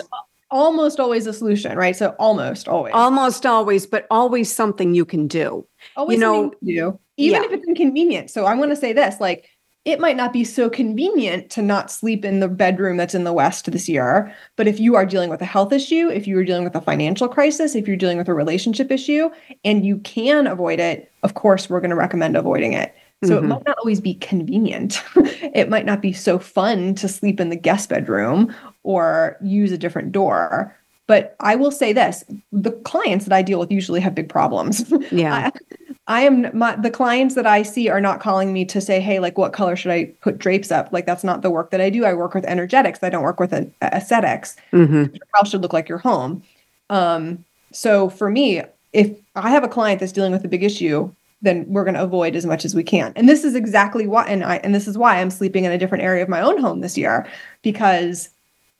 almost 0.51 0.99
always 0.99 1.25
a 1.25 1.33
solution 1.33 1.77
right 1.77 1.95
so 1.95 2.09
almost 2.19 2.67
always 2.67 2.93
almost 2.93 3.45
always 3.45 3.85
but 3.85 4.05
always 4.11 4.53
something 4.53 4.93
you 4.93 5.05
can 5.05 5.27
do 5.27 5.65
always 5.95 6.15
you 6.15 6.19
know 6.19 6.53
you 6.61 6.75
do 6.75 6.99
even 7.17 7.41
yeah. 7.41 7.47
if 7.47 7.53
it's 7.53 7.67
inconvenient 7.67 8.29
so 8.29 8.45
i 8.45 8.53
want 8.53 8.71
to 8.71 8.75
say 8.75 8.93
this 8.93 9.19
like 9.19 9.49
it 9.83 9.99
might 9.99 10.15
not 10.15 10.31
be 10.31 10.43
so 10.43 10.69
convenient 10.69 11.49
to 11.49 11.61
not 11.61 11.89
sleep 11.89 12.23
in 12.23 12.39
the 12.39 12.47
bedroom 12.47 12.97
that's 12.97 13.15
in 13.15 13.23
the 13.23 13.33
West 13.33 13.71
this 13.71 13.89
year. 13.89 14.31
But 14.55 14.67
if 14.67 14.79
you 14.79 14.95
are 14.95 15.07
dealing 15.07 15.31
with 15.31 15.41
a 15.41 15.45
health 15.45 15.73
issue, 15.73 16.07
if 16.07 16.27
you 16.27 16.37
are 16.37 16.43
dealing 16.43 16.63
with 16.63 16.75
a 16.75 16.81
financial 16.81 17.27
crisis, 17.27 17.73
if 17.73 17.87
you're 17.87 17.97
dealing 17.97 18.19
with 18.19 18.27
a 18.27 18.33
relationship 18.33 18.91
issue, 18.91 19.29
and 19.65 19.83
you 19.83 19.97
can 19.99 20.45
avoid 20.45 20.79
it, 20.79 21.11
of 21.23 21.33
course, 21.33 21.67
we're 21.67 21.79
going 21.79 21.89
to 21.89 21.95
recommend 21.95 22.37
avoiding 22.37 22.73
it. 22.73 22.93
So 23.23 23.35
mm-hmm. 23.35 23.45
it 23.45 23.47
might 23.47 23.67
not 23.67 23.77
always 23.79 24.01
be 24.01 24.15
convenient. 24.15 25.01
it 25.15 25.69
might 25.69 25.85
not 25.85 26.01
be 26.01 26.13
so 26.13 26.37
fun 26.37 26.93
to 26.95 27.07
sleep 27.07 27.39
in 27.39 27.49
the 27.49 27.55
guest 27.55 27.89
bedroom 27.89 28.53
or 28.83 29.37
use 29.41 29.71
a 29.71 29.77
different 29.77 30.11
door. 30.11 30.75
But 31.07 31.35
I 31.39 31.55
will 31.55 31.71
say 31.71 31.93
this 31.93 32.23
the 32.51 32.71
clients 32.71 33.25
that 33.25 33.33
I 33.33 33.41
deal 33.41 33.59
with 33.59 33.71
usually 33.71 33.99
have 33.99 34.15
big 34.15 34.29
problems. 34.29 34.91
Yeah. 35.11 35.49
I, 35.53 35.59
I 36.07 36.21
am 36.21 36.57
my, 36.57 36.75
the 36.75 36.89
clients 36.89 37.35
that 37.35 37.45
I 37.45 37.63
see 37.63 37.87
are 37.89 38.01
not 38.01 38.19
calling 38.19 38.53
me 38.53 38.65
to 38.65 38.81
say, 38.81 38.99
hey, 38.99 39.19
like 39.19 39.37
what 39.37 39.53
color 39.53 39.75
should 39.75 39.91
I 39.91 40.05
put 40.21 40.37
drapes 40.37 40.71
up? 40.71 40.91
Like 40.91 41.05
that's 41.05 41.23
not 41.23 41.41
the 41.41 41.49
work 41.49 41.69
that 41.71 41.81
I 41.81 41.89
do. 41.89 42.05
I 42.05 42.13
work 42.13 42.33
with 42.33 42.45
energetics. 42.45 43.03
I 43.03 43.09
don't 43.09 43.23
work 43.23 43.39
with 43.39 43.53
an, 43.53 43.73
aesthetics. 43.81 44.55
Mm-hmm. 44.73 45.13
Your 45.13 45.27
house 45.33 45.49
should 45.49 45.61
look 45.61 45.73
like 45.73 45.87
your 45.87 45.99
home. 45.99 46.43
Um, 46.89 47.45
so 47.71 48.09
for 48.09 48.29
me, 48.29 48.61
if 48.93 49.11
I 49.35 49.49
have 49.51 49.63
a 49.63 49.69
client 49.69 49.99
that's 49.99 50.11
dealing 50.11 50.31
with 50.31 50.43
a 50.43 50.49
big 50.49 50.63
issue, 50.63 51.13
then 51.41 51.65
we're 51.67 51.83
going 51.83 51.95
to 51.95 52.03
avoid 52.03 52.35
as 52.35 52.45
much 52.45 52.65
as 52.65 52.75
we 52.75 52.83
can. 52.83 53.13
And 53.15 53.27
this 53.27 53.43
is 53.43 53.55
exactly 53.55 54.07
why, 54.07 54.25
and 54.25 54.43
I, 54.43 54.57
and 54.57 54.75
this 54.75 54.87
is 54.87 54.97
why 54.97 55.19
I'm 55.19 55.29
sleeping 55.29 55.65
in 55.65 55.71
a 55.71 55.77
different 55.77 56.03
area 56.03 56.23
of 56.23 56.29
my 56.29 56.41
own 56.41 56.57
home 56.59 56.81
this 56.81 56.97
year, 56.97 57.27
because 57.63 58.29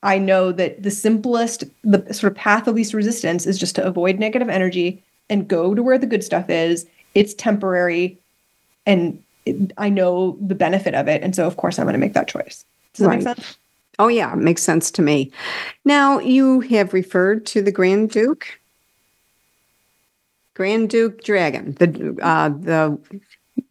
I 0.02 0.18
know 0.18 0.52
that 0.52 0.82
the 0.82 0.90
simplest, 0.90 1.64
the 1.84 2.12
sort 2.12 2.32
of 2.32 2.36
path 2.36 2.66
of 2.66 2.74
least 2.74 2.94
resistance 2.94 3.46
is 3.46 3.58
just 3.58 3.76
to 3.76 3.84
avoid 3.84 4.18
negative 4.18 4.48
energy 4.48 5.02
and 5.30 5.48
go 5.48 5.74
to 5.74 5.82
where 5.82 5.98
the 5.98 6.06
good 6.06 6.24
stuff 6.24 6.50
is 6.50 6.86
it's 7.14 7.34
temporary 7.34 8.18
and 8.86 9.22
it, 9.44 9.72
I 9.76 9.88
know 9.88 10.36
the 10.40 10.54
benefit 10.54 10.94
of 10.94 11.08
it. 11.08 11.22
And 11.22 11.34
so, 11.34 11.46
of 11.46 11.56
course, 11.56 11.78
I'm 11.78 11.84
going 11.84 11.94
to 11.94 11.98
make 11.98 12.14
that 12.14 12.28
choice. 12.28 12.64
Does 12.94 13.04
that 13.04 13.08
right. 13.08 13.24
make 13.24 13.36
sense? 13.36 13.56
Oh, 13.98 14.08
yeah, 14.08 14.32
it 14.32 14.38
makes 14.38 14.62
sense 14.62 14.90
to 14.92 15.02
me. 15.02 15.30
Now, 15.84 16.18
you 16.18 16.60
have 16.60 16.92
referred 16.92 17.44
to 17.46 17.62
the 17.62 17.72
Grand 17.72 18.10
Duke. 18.10 18.60
Grand 20.54 20.90
Duke 20.90 21.22
Dragon, 21.24 21.72
the 21.78 22.18
uh, 22.20 22.50
the 22.50 22.98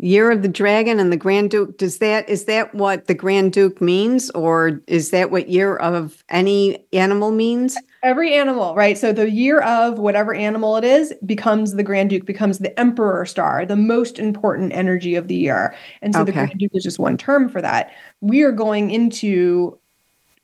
Year 0.02 0.32
of 0.32 0.42
the 0.42 0.48
Dragon 0.48 1.00
and 1.00 1.12
the 1.12 1.18
Grand 1.18 1.52
Duke. 1.52 1.78
Does 1.78 2.00
that 2.00 2.28
is 2.28 2.46
that 2.46 2.74
what 2.74 3.06
the 3.06 3.14
Grand 3.14 3.54
Duke 3.54 3.80
means, 3.80 4.32
or 4.32 4.82
is 4.88 5.12
that 5.12 5.30
what 5.30 5.48
Year 5.48 5.76
of 5.76 6.24
any 6.30 6.84
animal 6.92 7.30
means? 7.30 7.78
Every 8.02 8.34
animal, 8.34 8.74
right? 8.74 8.98
So 8.98 9.14
the 9.14 9.30
year 9.30 9.62
of 9.62 10.00
whatever 10.00 10.34
animal 10.34 10.76
it 10.78 10.84
is 10.84 11.14
becomes 11.24 11.74
the 11.74 11.84
Grand 11.84 12.10
Duke, 12.10 12.26
becomes 12.26 12.58
the 12.58 12.78
Emperor 12.80 13.28
star, 13.28 13.64
the 13.64 13.76
most 13.76 14.18
important 14.18 14.74
energy 14.74 15.14
of 15.14 15.28
the 15.28 15.36
year. 15.36 15.76
And 16.02 16.16
so 16.16 16.22
okay. 16.22 16.32
the 16.32 16.32
Grand 16.32 16.58
Duke 16.58 16.72
is 16.74 16.84
just 16.84 16.98
one 16.98 17.16
term 17.16 17.48
for 17.48 17.62
that. 17.62 17.92
We 18.22 18.42
are 18.42 18.52
going 18.52 18.90
into 18.90 19.78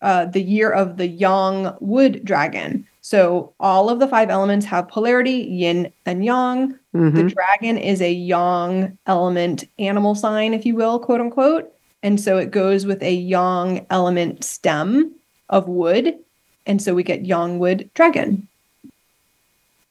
uh, 0.04 0.26
the 0.26 0.42
year 0.42 0.70
of 0.70 0.98
the 0.98 1.08
Yang 1.08 1.74
Wood 1.80 2.24
Dragon. 2.24 2.86
So 3.08 3.54
all 3.62 3.90
of 3.90 4.00
the 4.00 4.08
five 4.10 4.30
elements 4.30 4.66
have 4.66 4.90
polarity, 4.90 5.48
yin 5.50 5.94
and 6.06 6.26
yang. 6.26 6.78
Mm-hmm. 6.94 7.16
The 7.16 7.24
dragon 7.30 7.78
is 7.78 8.02
a 8.02 8.12
yang 8.12 8.98
element 9.08 9.64
animal 9.80 10.14
sign, 10.14 10.54
if 10.54 10.66
you 10.66 10.76
will, 10.76 11.00
quote 11.00 11.22
unquote. 11.22 11.72
And 12.04 12.20
so 12.20 12.38
it 12.38 12.52
goes 12.52 12.86
with 12.86 13.02
a 13.02 13.14
yang 13.14 13.88
element 13.90 14.44
stem 14.44 15.16
of 15.48 15.70
wood. 15.70 16.20
And 16.66 16.82
so 16.82 16.94
we 16.94 17.02
get 17.02 17.26
yang 17.26 17.60
wood 17.60 17.90
dragon. 17.94 18.46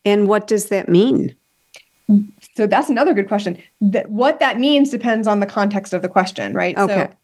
And 0.04 0.28
what 0.28 0.46
does 0.46 0.66
that 0.66 0.90
mean? 0.90 1.34
So 2.54 2.66
that's 2.66 2.90
another 2.90 3.14
good 3.14 3.28
question. 3.28 3.56
That 3.80 4.10
what 4.10 4.40
that 4.40 4.60
means 4.60 4.90
depends 4.90 5.26
on 5.26 5.40
the 5.40 5.46
context 5.46 5.94
of 5.94 6.02
the 6.02 6.10
question, 6.10 6.52
right? 6.52 6.76
Okay. 6.76 7.08
So 7.08 7.16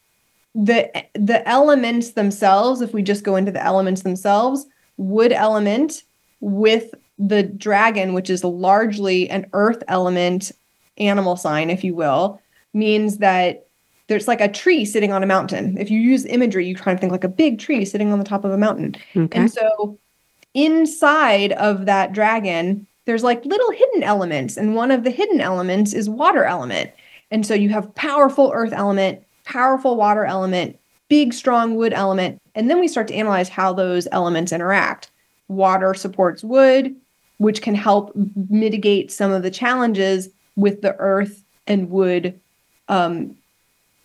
the 0.54 1.04
the 1.12 1.46
elements 1.46 2.12
themselves, 2.12 2.80
if 2.80 2.94
we 2.94 3.02
just 3.02 3.24
go 3.24 3.36
into 3.36 3.52
the 3.52 3.62
elements 3.62 4.04
themselves, 4.04 4.66
wood 4.96 5.32
element 5.32 6.02
with 6.40 6.94
the 7.18 7.42
dragon, 7.42 8.14
which 8.14 8.30
is 8.30 8.44
largely 8.44 9.30
an 9.30 9.46
earth 9.52 9.82
element 9.88 10.52
animal 10.98 11.36
sign, 11.36 11.70
if 11.70 11.84
you 11.84 11.94
will, 11.94 12.40
means 12.74 13.18
that 13.18 13.66
there's 14.08 14.28
like 14.28 14.40
a 14.40 14.48
tree 14.48 14.84
sitting 14.84 15.12
on 15.12 15.22
a 15.22 15.26
mountain. 15.26 15.78
If 15.78 15.90
you 15.90 16.00
use 16.00 16.24
imagery, 16.26 16.66
you 16.66 16.74
try 16.74 16.92
to 16.92 16.98
think 16.98 17.12
like 17.12 17.24
a 17.24 17.28
big 17.28 17.58
tree 17.58 17.84
sitting 17.84 18.12
on 18.12 18.18
the 18.18 18.24
top 18.24 18.44
of 18.44 18.50
a 18.50 18.58
mountain. 18.58 18.96
Okay. 19.16 19.38
And 19.38 19.50
so 19.50 19.98
inside 20.54 21.52
of 21.52 21.86
that 21.86 22.12
dragon, 22.12 22.86
there's 23.04 23.22
like 23.22 23.44
little 23.44 23.70
hidden 23.70 24.02
elements. 24.02 24.56
And 24.56 24.74
one 24.74 24.90
of 24.90 25.04
the 25.04 25.10
hidden 25.10 25.40
elements 25.40 25.92
is 25.92 26.10
water 26.10 26.44
element. 26.44 26.90
And 27.30 27.46
so 27.46 27.54
you 27.54 27.70
have 27.70 27.94
powerful 27.94 28.50
earth 28.54 28.72
element, 28.72 29.22
powerful 29.44 29.96
water 29.96 30.24
element, 30.24 30.78
big, 31.12 31.34
strong 31.34 31.74
wood 31.74 31.92
element. 31.92 32.40
And 32.54 32.70
then 32.70 32.80
we 32.80 32.88
start 32.88 33.06
to 33.08 33.14
analyze 33.14 33.50
how 33.50 33.74
those 33.74 34.08
elements 34.12 34.50
interact. 34.50 35.10
Water 35.48 35.92
supports 35.92 36.42
wood, 36.42 36.96
which 37.36 37.60
can 37.60 37.74
help 37.74 38.16
mitigate 38.48 39.12
some 39.12 39.30
of 39.30 39.42
the 39.42 39.50
challenges 39.50 40.30
with 40.56 40.80
the 40.80 40.96
earth 40.96 41.44
and 41.66 41.90
wood 41.90 42.40
um, 42.88 43.36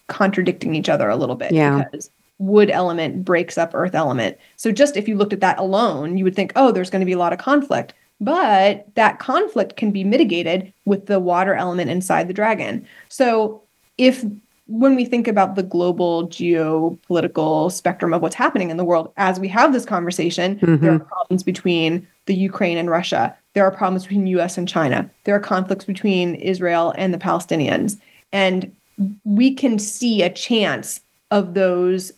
contradicting 0.07 0.75
each 0.75 0.89
other 0.89 1.07
a 1.07 1.15
little 1.15 1.37
bit. 1.37 1.53
Yeah. 1.53 1.85
Because 1.85 2.11
wood 2.39 2.69
element 2.69 3.23
breaks 3.23 3.57
up 3.57 3.71
earth 3.73 3.95
element. 3.95 4.37
So 4.57 4.73
just 4.73 4.97
if 4.97 5.07
you 5.07 5.15
looked 5.15 5.31
at 5.31 5.39
that 5.39 5.59
alone, 5.59 6.17
you 6.17 6.25
would 6.25 6.35
think, 6.35 6.51
oh, 6.57 6.73
there's 6.73 6.89
going 6.89 6.99
to 6.99 7.05
be 7.05 7.13
a 7.13 7.17
lot 7.17 7.31
of 7.31 7.39
conflict. 7.39 7.93
But 8.19 8.85
that 8.95 9.19
conflict 9.19 9.77
can 9.77 9.91
be 9.91 10.03
mitigated 10.03 10.73
with 10.83 11.05
the 11.05 11.21
water 11.21 11.53
element 11.53 11.89
inside 11.89 12.27
the 12.27 12.33
dragon. 12.33 12.85
So 13.07 13.61
if 13.97 14.25
when 14.67 14.95
we 14.95 15.05
think 15.05 15.27
about 15.27 15.55
the 15.55 15.63
global 15.63 16.27
geopolitical 16.27 17.71
spectrum 17.71 18.13
of 18.13 18.21
what's 18.21 18.35
happening 18.35 18.69
in 18.69 18.77
the 18.77 18.83
world, 18.83 19.11
as 19.17 19.39
we 19.39 19.47
have 19.47 19.73
this 19.73 19.85
conversation, 19.85 20.59
mm-hmm. 20.59 20.83
there 20.83 20.93
are 20.93 20.99
problems 20.99 21.43
between 21.43 22.05
the 22.25 22.35
Ukraine 22.35 22.77
and 22.77 22.89
Russia. 22.89 23.35
There 23.53 23.63
are 23.63 23.71
problems 23.71 24.03
between 24.03 24.27
US 24.27 24.57
and 24.57 24.67
China. 24.67 25.09
There 25.23 25.35
are 25.35 25.39
conflicts 25.39 25.85
between 25.85 26.35
Israel 26.35 26.93
and 26.97 27.13
the 27.13 27.17
Palestinians. 27.17 27.97
And 28.33 28.75
we 29.23 29.53
can 29.53 29.79
see 29.79 30.21
a 30.21 30.29
chance 30.29 30.99
of 31.31 31.53
those 31.53 32.11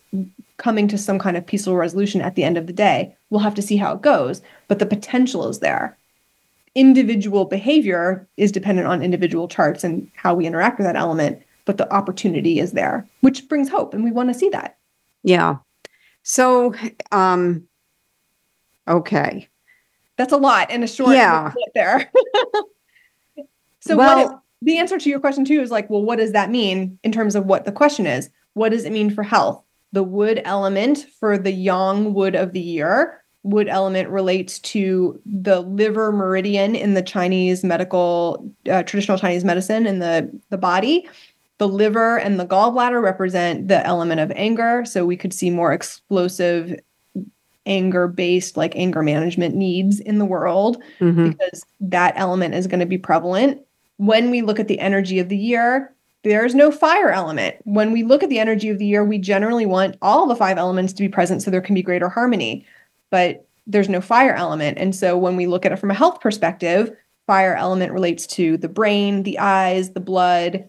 coming 0.56 0.88
to 0.88 0.98
some 0.98 1.18
kind 1.18 1.36
of 1.36 1.46
peaceful 1.46 1.76
resolution 1.76 2.20
at 2.20 2.34
the 2.34 2.44
end 2.44 2.58
of 2.58 2.66
the 2.66 2.72
day. 2.72 3.14
We'll 3.30 3.40
have 3.40 3.54
to 3.54 3.62
see 3.62 3.76
how 3.76 3.94
it 3.94 4.02
goes, 4.02 4.42
but 4.66 4.78
the 4.78 4.86
potential 4.86 5.48
is 5.48 5.60
there. 5.60 5.96
Individual 6.74 7.44
behavior 7.44 8.26
is 8.36 8.52
dependent 8.52 8.88
on 8.88 9.02
individual 9.02 9.48
charts 9.48 9.84
and 9.84 10.10
how 10.14 10.34
we 10.34 10.46
interact 10.46 10.78
with 10.78 10.86
that 10.86 10.96
element 10.96 11.42
but 11.64 11.78
the 11.78 11.92
opportunity 11.92 12.58
is 12.58 12.72
there, 12.72 13.08
which 13.20 13.48
brings 13.48 13.68
hope. 13.68 13.94
And 13.94 14.04
we 14.04 14.12
want 14.12 14.30
to 14.30 14.38
see 14.38 14.48
that. 14.50 14.78
Yeah. 15.22 15.56
So, 16.22 16.74
um, 17.12 17.64
okay. 18.88 19.48
That's 20.16 20.32
a 20.32 20.38
lot 20.38 20.70
in 20.70 20.82
a 20.82 20.86
short 20.86 21.14
yeah. 21.14 21.52
there. 21.74 22.10
so 23.80 23.96
well, 23.96 24.44
the 24.62 24.78
answer 24.78 24.98
to 24.98 25.08
your 25.08 25.20
question 25.20 25.44
too 25.44 25.60
is 25.60 25.70
like, 25.70 25.88
well, 25.88 26.02
what 26.02 26.18
does 26.18 26.32
that 26.32 26.50
mean 26.50 26.98
in 27.02 27.12
terms 27.12 27.34
of 27.34 27.46
what 27.46 27.64
the 27.64 27.72
question 27.72 28.06
is? 28.06 28.30
What 28.54 28.70
does 28.70 28.84
it 28.84 28.92
mean 28.92 29.10
for 29.10 29.22
health? 29.22 29.64
The 29.92 30.02
wood 30.02 30.42
element 30.44 31.06
for 31.18 31.38
the 31.38 31.52
yang 31.52 32.14
wood 32.14 32.34
of 32.34 32.52
the 32.52 32.60
year. 32.60 33.22
Wood 33.42 33.68
element 33.68 34.10
relates 34.10 34.58
to 34.58 35.18
the 35.24 35.60
liver 35.60 36.12
meridian 36.12 36.76
in 36.76 36.92
the 36.92 37.02
Chinese 37.02 37.64
medical, 37.64 38.52
uh, 38.70 38.82
traditional 38.82 39.16
Chinese 39.16 39.44
medicine 39.44 39.86
in 39.86 39.98
the, 39.98 40.30
the 40.50 40.58
body. 40.58 41.08
The 41.60 41.68
liver 41.68 42.18
and 42.18 42.40
the 42.40 42.46
gallbladder 42.46 43.02
represent 43.02 43.68
the 43.68 43.86
element 43.86 44.18
of 44.18 44.32
anger. 44.34 44.82
So 44.86 45.04
we 45.04 45.14
could 45.14 45.34
see 45.34 45.50
more 45.50 45.74
explosive 45.74 46.80
anger 47.66 48.08
based, 48.08 48.56
like 48.56 48.74
anger 48.76 49.02
management 49.02 49.54
needs 49.54 50.00
in 50.00 50.16
the 50.16 50.24
world 50.24 50.82
mm-hmm. 51.00 51.28
because 51.28 51.62
that 51.80 52.14
element 52.16 52.54
is 52.54 52.66
going 52.66 52.80
to 52.80 52.86
be 52.86 52.96
prevalent. 52.96 53.60
When 53.98 54.30
we 54.30 54.40
look 54.40 54.58
at 54.58 54.68
the 54.68 54.80
energy 54.80 55.18
of 55.18 55.28
the 55.28 55.36
year, 55.36 55.94
there's 56.22 56.54
no 56.54 56.72
fire 56.72 57.10
element. 57.10 57.56
When 57.64 57.92
we 57.92 58.04
look 58.04 58.22
at 58.22 58.30
the 58.30 58.38
energy 58.38 58.70
of 58.70 58.78
the 58.78 58.86
year, 58.86 59.04
we 59.04 59.18
generally 59.18 59.66
want 59.66 59.98
all 60.00 60.26
the 60.26 60.36
five 60.36 60.56
elements 60.56 60.94
to 60.94 61.02
be 61.02 61.10
present 61.10 61.42
so 61.42 61.50
there 61.50 61.60
can 61.60 61.74
be 61.74 61.82
greater 61.82 62.08
harmony. 62.08 62.64
But 63.10 63.46
there's 63.66 63.90
no 63.90 64.00
fire 64.00 64.32
element. 64.32 64.78
And 64.78 64.96
so 64.96 65.18
when 65.18 65.36
we 65.36 65.46
look 65.46 65.66
at 65.66 65.72
it 65.72 65.78
from 65.78 65.90
a 65.90 65.94
health 65.94 66.22
perspective, 66.22 66.90
fire 67.26 67.54
element 67.54 67.92
relates 67.92 68.26
to 68.28 68.56
the 68.56 68.68
brain, 68.70 69.24
the 69.24 69.38
eyes, 69.38 69.90
the 69.90 70.00
blood. 70.00 70.66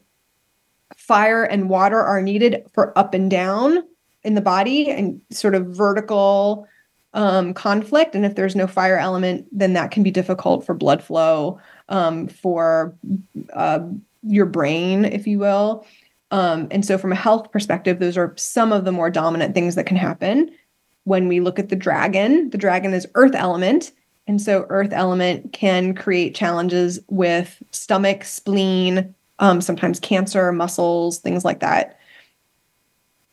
Fire 1.12 1.44
and 1.44 1.68
water 1.68 2.00
are 2.00 2.22
needed 2.22 2.66
for 2.72 2.98
up 2.98 3.14
and 3.14 3.30
down 3.30 3.84
in 4.24 4.34
the 4.36 4.40
body 4.40 4.90
and 4.90 5.20
sort 5.30 5.56
of 5.56 5.66
vertical 5.66 6.66
um, 7.14 7.54
conflict. 7.54 8.16
And 8.16 8.26
if 8.26 8.36
there's 8.36 8.56
no 8.56 8.66
fire 8.66 8.98
element, 8.98 9.46
then 9.52 9.74
that 9.74 9.92
can 9.92 10.04
be 10.04 10.12
difficult 10.12 10.66
for 10.66 10.74
blood 10.74 11.04
flow, 11.04 11.60
um, 11.90 12.30
for 12.30 12.96
uh, 13.52 13.82
your 14.24 14.46
brain, 14.46 15.04
if 15.04 15.28
you 15.28 15.38
will. 15.38 15.86
Um, 16.32 16.70
and 16.72 16.86
so, 16.86 16.98
from 16.98 17.12
a 17.12 17.16
health 17.16 17.52
perspective, 17.52 18.00
those 18.00 18.18
are 18.18 18.34
some 18.38 18.72
of 18.72 18.86
the 18.86 18.94
more 18.94 19.10
dominant 19.10 19.54
things 19.54 19.76
that 19.76 19.88
can 19.88 19.98
happen. 19.98 20.50
When 21.04 21.28
we 21.28 21.42
look 21.42 21.60
at 21.60 21.68
the 21.68 21.76
dragon, 21.76 22.52
the 22.52 22.58
dragon 22.58 22.94
is 22.94 23.06
earth 23.16 23.36
element. 23.36 23.92
And 24.28 24.42
so, 24.42 24.66
earth 24.70 24.94
element 24.94 25.52
can 25.52 25.94
create 25.94 26.36
challenges 26.36 27.02
with 27.10 27.62
stomach, 27.72 28.24
spleen, 28.24 29.14
um, 29.42 29.60
sometimes 29.60 30.00
cancer, 30.00 30.52
muscles, 30.54 31.20
things 31.20 31.44
like 31.44 31.60
that. 31.60 32.00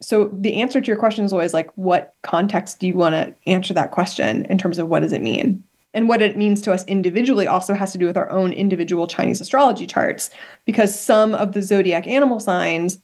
So, 0.01 0.31
the 0.33 0.55
answer 0.55 0.81
to 0.81 0.87
your 0.87 0.97
question 0.97 1.25
is 1.25 1.33
always 1.33 1.55
like, 1.55 1.71
what 1.77 2.15
context 2.23 2.81
do 2.81 2.87
you 2.87 2.95
want 2.95 3.15
to 3.15 3.35
answer 3.47 3.75
that 3.75 3.91
question 3.91 4.45
in 4.47 4.59
terms 4.59 4.79
of 4.79 4.89
what 4.89 5.01
does 5.01 5.13
it 5.13 5.23
mean? 5.23 5.63
And 5.95 6.09
what 6.09 6.23
it 6.23 6.37
means 6.37 6.61
to 6.63 6.73
us 6.73 6.85
individually 6.85 7.47
also 7.47 7.75
has 7.75 7.93
to 7.93 7.99
do 7.99 8.07
with 8.07 8.17
our 8.17 8.31
own 8.31 8.53
individual 8.53 9.07
Chinese 9.07 9.41
astrology 9.41 9.87
charts, 9.87 10.31
because 10.65 10.99
some 10.99 11.35
of 11.35 11.53
the 11.53 11.63
zodiac 11.63 12.07
animal 12.07 12.41
signs 12.41 12.99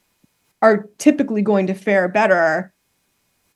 are 0.61 0.89
typically 0.97 1.41
going 1.41 1.67
to 1.67 1.73
fare 1.73 2.07
better 2.07 2.73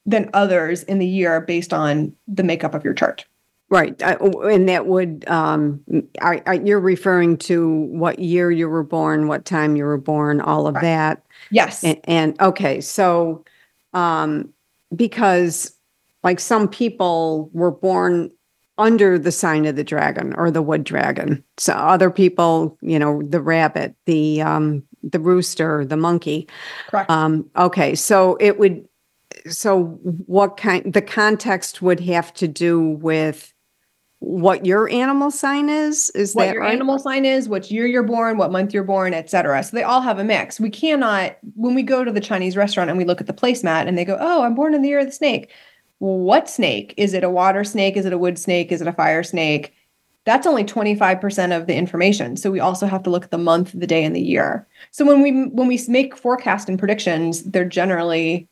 than 0.06 0.30
others 0.34 0.84
in 0.84 1.00
the 1.00 1.08
year 1.08 1.42
based 1.42 1.74
on 1.74 2.14
the 2.28 2.44
makeup 2.44 2.74
of 2.74 2.84
your 2.84 2.94
chart. 2.94 3.26
Right. 3.70 4.02
Uh, 4.02 4.18
and 4.42 4.68
that 4.68 4.88
would, 4.88 5.26
um, 5.28 5.82
I, 6.22 6.42
I, 6.48 6.54
you're 6.54 6.80
referring 6.80 7.38
to 7.38 7.70
what 7.70 8.20
year 8.20 8.50
you 8.50 8.68
were 8.68 8.84
born, 8.84 9.28
what 9.28 9.46
time 9.46 9.76
you 9.76 9.84
were 9.84 9.98
born, 9.98 10.42
all 10.42 10.66
of 10.66 10.76
right. 10.76 10.82
that. 10.82 11.26
Yes. 11.52 11.84
And, 11.84 12.00
and 12.06 12.42
okay. 12.42 12.82
So, 12.82 13.46
um, 13.94 14.54
because 14.96 15.76
like 16.24 16.40
some 16.40 16.68
people 16.68 17.50
were 17.54 17.72
born 17.72 18.32
under 18.78 19.20
the 19.20 19.32
sign 19.32 19.66
of 19.66 19.76
the 19.76 19.84
dragon 19.84 20.34
or 20.36 20.50
the 20.50 20.62
wood 20.62 20.84
dragon. 20.84 21.44
So 21.58 21.74
other 21.74 22.10
people, 22.10 22.78
you 22.82 22.98
know, 22.98 23.22
the 23.22 23.42
rabbit, 23.42 23.94
the 24.06 24.42
um 24.42 24.84
the 25.04 25.20
rooster, 25.20 25.86
the 25.86 25.98
monkey. 25.98 26.48
Correct. 26.88 27.10
Um 27.10 27.50
okay, 27.58 27.94
so 27.96 28.38
it 28.40 28.58
would 28.58 28.88
so 29.48 29.84
what 30.26 30.58
kind 30.58 30.92
the 30.92 31.02
context 31.02 31.82
would 31.82 32.00
have 32.00 32.34
to 32.36 32.48
do 32.48 32.80
with 32.80 33.54
what 34.22 34.66
your 34.66 34.90
animal 34.90 35.32
sign 35.32 35.70
is 35.70 36.10
is 36.10 36.34
what 36.34 36.46
that 36.46 36.54
your 36.54 36.64
right? 36.64 36.74
animal 36.74 37.00
sign 37.00 37.24
is 37.24 37.48
what 37.48 37.72
year 37.72 37.88
you're 37.88 38.04
born 38.04 38.38
what 38.38 38.52
month 38.52 38.74
you're 38.74 38.84
born 38.84 39.14
etc 39.14 39.64
so 39.64 39.76
they 39.76 39.84
all 39.84 40.02
have 40.02 40.20
a 40.20 40.24
mix 40.26 40.60
we 40.60 40.70
cannot 40.70 41.38
when 41.56 41.74
we 41.74 41.82
go 41.82 42.04
to 42.04 42.12
the 42.12 42.20
chinese 42.20 42.58
restaurant 42.58 42.90
and 42.90 42.98
we 42.98 43.06
look 43.06 43.22
at 43.22 43.28
the 43.28 43.34
placemat 43.34 43.88
and 43.88 43.98
they 43.98 44.04
go 44.04 44.18
oh 44.20 44.44
i'm 44.44 44.56
born 44.56 44.74
in 44.74 44.82
the 44.82 44.90
year 44.90 45.00
of 45.00 45.06
the 45.06 45.12
snake 45.14 45.50
what 46.00 46.50
snake? 46.50 46.94
Is 46.98 47.14
it 47.14 47.24
a 47.24 47.30
water 47.30 47.64
snake? 47.64 47.96
Is 47.98 48.06
it 48.06 48.14
a 48.14 48.18
wood 48.18 48.40
snake? 48.40 48.72
Is 48.72 48.82
it 48.82 48.88
a 48.88 48.94
fire 48.94 49.24
snake? 49.24 49.74
That's 50.26 50.48
only 50.48 50.64
25% 50.64 51.56
of 51.56 51.68
the 51.68 51.76
information. 51.76 52.38
So 52.38 52.52
we 52.52 52.60
also 52.60 52.88
have 52.88 53.04
to 53.04 53.10
look 53.10 53.26
at 53.26 53.32
the 53.32 53.38
month, 53.38 53.72
the 53.74 53.88
day, 53.88 54.04
and 54.04 54.16
the 54.16 54.22
year. 54.22 54.68
So 54.92 55.06
when 55.06 55.22
we 55.22 55.48
when 55.48 55.68
we 55.68 55.80
make 55.88 56.18
forecast 56.18 56.70
and 56.70 56.80
predictions, 56.80 57.44
they're 57.44 57.66
generally 57.66 58.48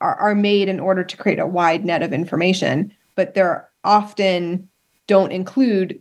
are, 0.00 0.16
are 0.16 0.34
made 0.34 0.68
in 0.68 0.80
order 0.80 1.04
to 1.04 1.16
create 1.16 1.38
a 1.38 1.46
wide 1.46 1.84
net 1.84 2.02
of 2.02 2.12
information, 2.12 2.92
but 3.18 3.34
they're 3.34 3.68
often 3.82 4.68
don't 5.08 5.32
include 5.32 6.00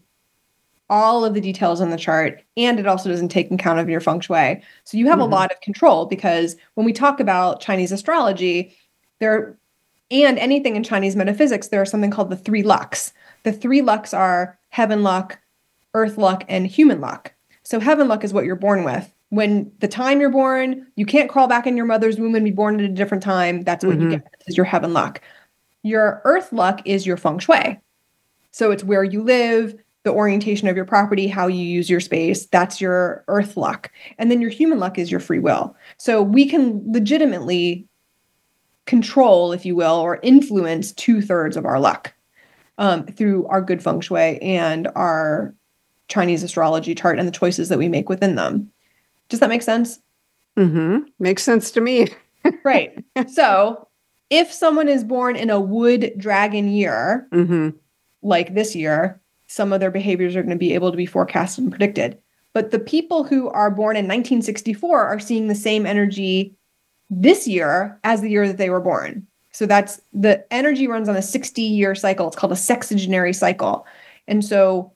all 0.88 1.25
of 1.25 1.34
the 1.34 1.41
details 1.41 1.82
on 1.82 1.89
the 1.89 1.97
chart 1.97 2.43
and 2.56 2.80
it 2.80 2.86
also 2.86 3.10
doesn't 3.10 3.30
take 3.30 3.49
account 3.49 3.80
of 3.80 3.89
your 3.89 3.99
feng 3.99 4.19
shui. 4.19 4.62
So 4.84 4.97
you 4.97 5.08
have 5.08 5.15
mm-hmm. 5.15 5.34
a 5.34 5.36
lot 5.36 5.51
of 5.51 5.60
control 5.62 6.06
because 6.06 6.56
when 6.75 6.86
we 6.86 6.93
talk 6.93 7.19
about 7.19 7.60
Chinese 7.60 7.91
astrology, 7.91 8.77
there 9.17 9.58
and 10.12 10.38
anything 10.38 10.75
in 10.75 10.84
Chinese 10.84 11.15
metaphysics, 11.15 11.69
there 11.69 11.82
are 11.82 11.86
something 11.86 12.12
called 12.12 12.30
the 12.30 12.38
three 12.38 12.62
lucks. 12.62 13.13
The 13.41 13.51
three 13.51 13.82
lucks 13.82 14.13
are 14.13 14.60
heaven 14.69 15.01
luck, 15.01 15.39
earth 15.95 16.19
luck, 16.19 16.43
and 16.47 16.67
human 16.67 17.01
luck. 17.01 17.34
So 17.63 17.80
heaven 17.80 18.08
luck 18.08 18.23
is 18.23 18.32
what 18.32 18.45
you're 18.45 18.56
born 18.56 18.84
with. 18.84 19.12
When 19.30 19.71
the 19.80 19.88
time 19.88 20.21
you're 20.21 20.30
born, 20.30 20.86
you 20.95 21.06
can't 21.08 21.32
crawl 21.32 21.47
back 21.47 21.65
in 21.65 21.75
your 21.75 21.88
mother's 21.88 22.19
womb 22.19 22.36
and 22.36 22.45
be 22.45 22.51
born 22.51 22.80
at 22.80 22.86
a 22.86 22.93
different 22.93 23.23
time. 23.23 23.63
That's 23.63 23.84
what 23.84 23.97
mm-hmm. 23.97 24.12
you 24.12 24.17
get 24.19 24.36
is 24.45 24.56
your 24.56 24.67
heaven 24.67 24.93
luck. 24.93 25.19
Your 25.88 26.21
earth 26.26 26.52
luck 26.52 26.82
is 26.86 27.06
your 27.08 27.17
feng 27.17 27.39
shui. 27.39 27.80
So 28.52 28.71
it's 28.71 28.84
where 28.84 29.04
you 29.04 29.23
live, 29.23 29.76
the 30.04 30.12
orientation 30.12 30.67
of 30.67 30.76
your 30.76 30.86
property, 30.86 31.28
how 31.28 31.47
you 31.47 31.63
use 31.63 31.89
your 31.89 32.00
space. 32.00 32.45
That's 32.47 32.82
your 32.82 33.23
earth 33.28 33.56
luck. 33.56 33.91
And 34.17 34.30
then 34.30 34.41
your 34.41 34.50
human 34.50 34.80
luck 34.80 34.97
is 34.97 35.10
your 35.10 35.19
free 35.19 35.39
will. 35.39 35.76
So 35.97 36.21
we 36.21 36.47
can 36.47 36.84
legitimately 36.91 37.88
control, 38.86 39.52
if 39.52 39.65
you 39.65 39.76
will, 39.76 39.95
or 39.95 40.19
influence 40.23 40.91
two 40.93 41.21
thirds 41.21 41.56
of 41.56 41.65
our 41.65 41.80
luck 41.80 42.13
um, 42.78 43.06
through 43.06 43.47
our 43.47 43.62
good 43.62 43.82
feng 43.82 44.02
shui 44.02 44.41
and 44.41 44.88
our 44.95 45.54
Chinese 46.10 46.43
astrology 46.43 46.95
chart 46.95 47.19
and 47.19 47.28
the 47.28 47.32
choices 47.32 47.69
that 47.69 47.78
we 47.78 47.88
make 47.88 48.10
within 48.10 48.36
them. 48.36 48.69
Does 49.30 49.39
that 49.39 49.50
make 49.50 49.62
sense? 49.62 50.00
Mm-hmm. 50.58 51.00
Makes 51.19 51.43
sense 51.43 51.71
to 51.71 51.82
me. 51.82 52.08
right. 52.63 53.04
So 53.30 53.87
if 54.29 54.51
someone 54.51 54.89
is 54.89 55.03
born 55.03 55.35
in 55.35 55.49
a 55.49 55.59
wood 55.59 56.13
dragon 56.17 56.69
year, 56.69 57.27
mm-hmm. 57.31 57.69
like 58.21 58.53
this 58.53 58.75
year, 58.75 59.21
some 59.47 59.71
of 59.71 59.79
their 59.79 59.91
behaviors 59.91 60.35
are 60.35 60.43
going 60.43 60.55
to 60.55 60.57
be 60.57 60.73
able 60.73 60.91
to 60.91 60.97
be 60.97 61.05
forecasted 61.05 61.63
and 61.63 61.71
predicted. 61.71 62.17
But 62.53 62.71
the 62.71 62.79
people 62.79 63.23
who 63.23 63.49
are 63.49 63.71
born 63.71 63.95
in 63.95 64.05
1964 64.05 65.05
are 65.05 65.19
seeing 65.19 65.47
the 65.47 65.55
same 65.55 65.85
energy 65.85 66.55
this 67.09 67.47
year 67.47 67.99
as 68.03 68.21
the 68.21 68.29
year 68.29 68.47
that 68.47 68.57
they 68.57 68.69
were 68.69 68.81
born. 68.81 69.25
So 69.51 69.65
that's 69.65 70.01
the 70.13 70.45
energy 70.51 70.87
runs 70.87 71.07
on 71.07 71.15
a 71.15 71.21
60 71.21 71.61
year 71.61 71.95
cycle. 71.95 72.27
It's 72.27 72.35
called 72.35 72.51
a 72.51 72.55
sexagenary 72.55 73.33
cycle. 73.33 73.85
And 74.27 74.43
so 74.43 74.91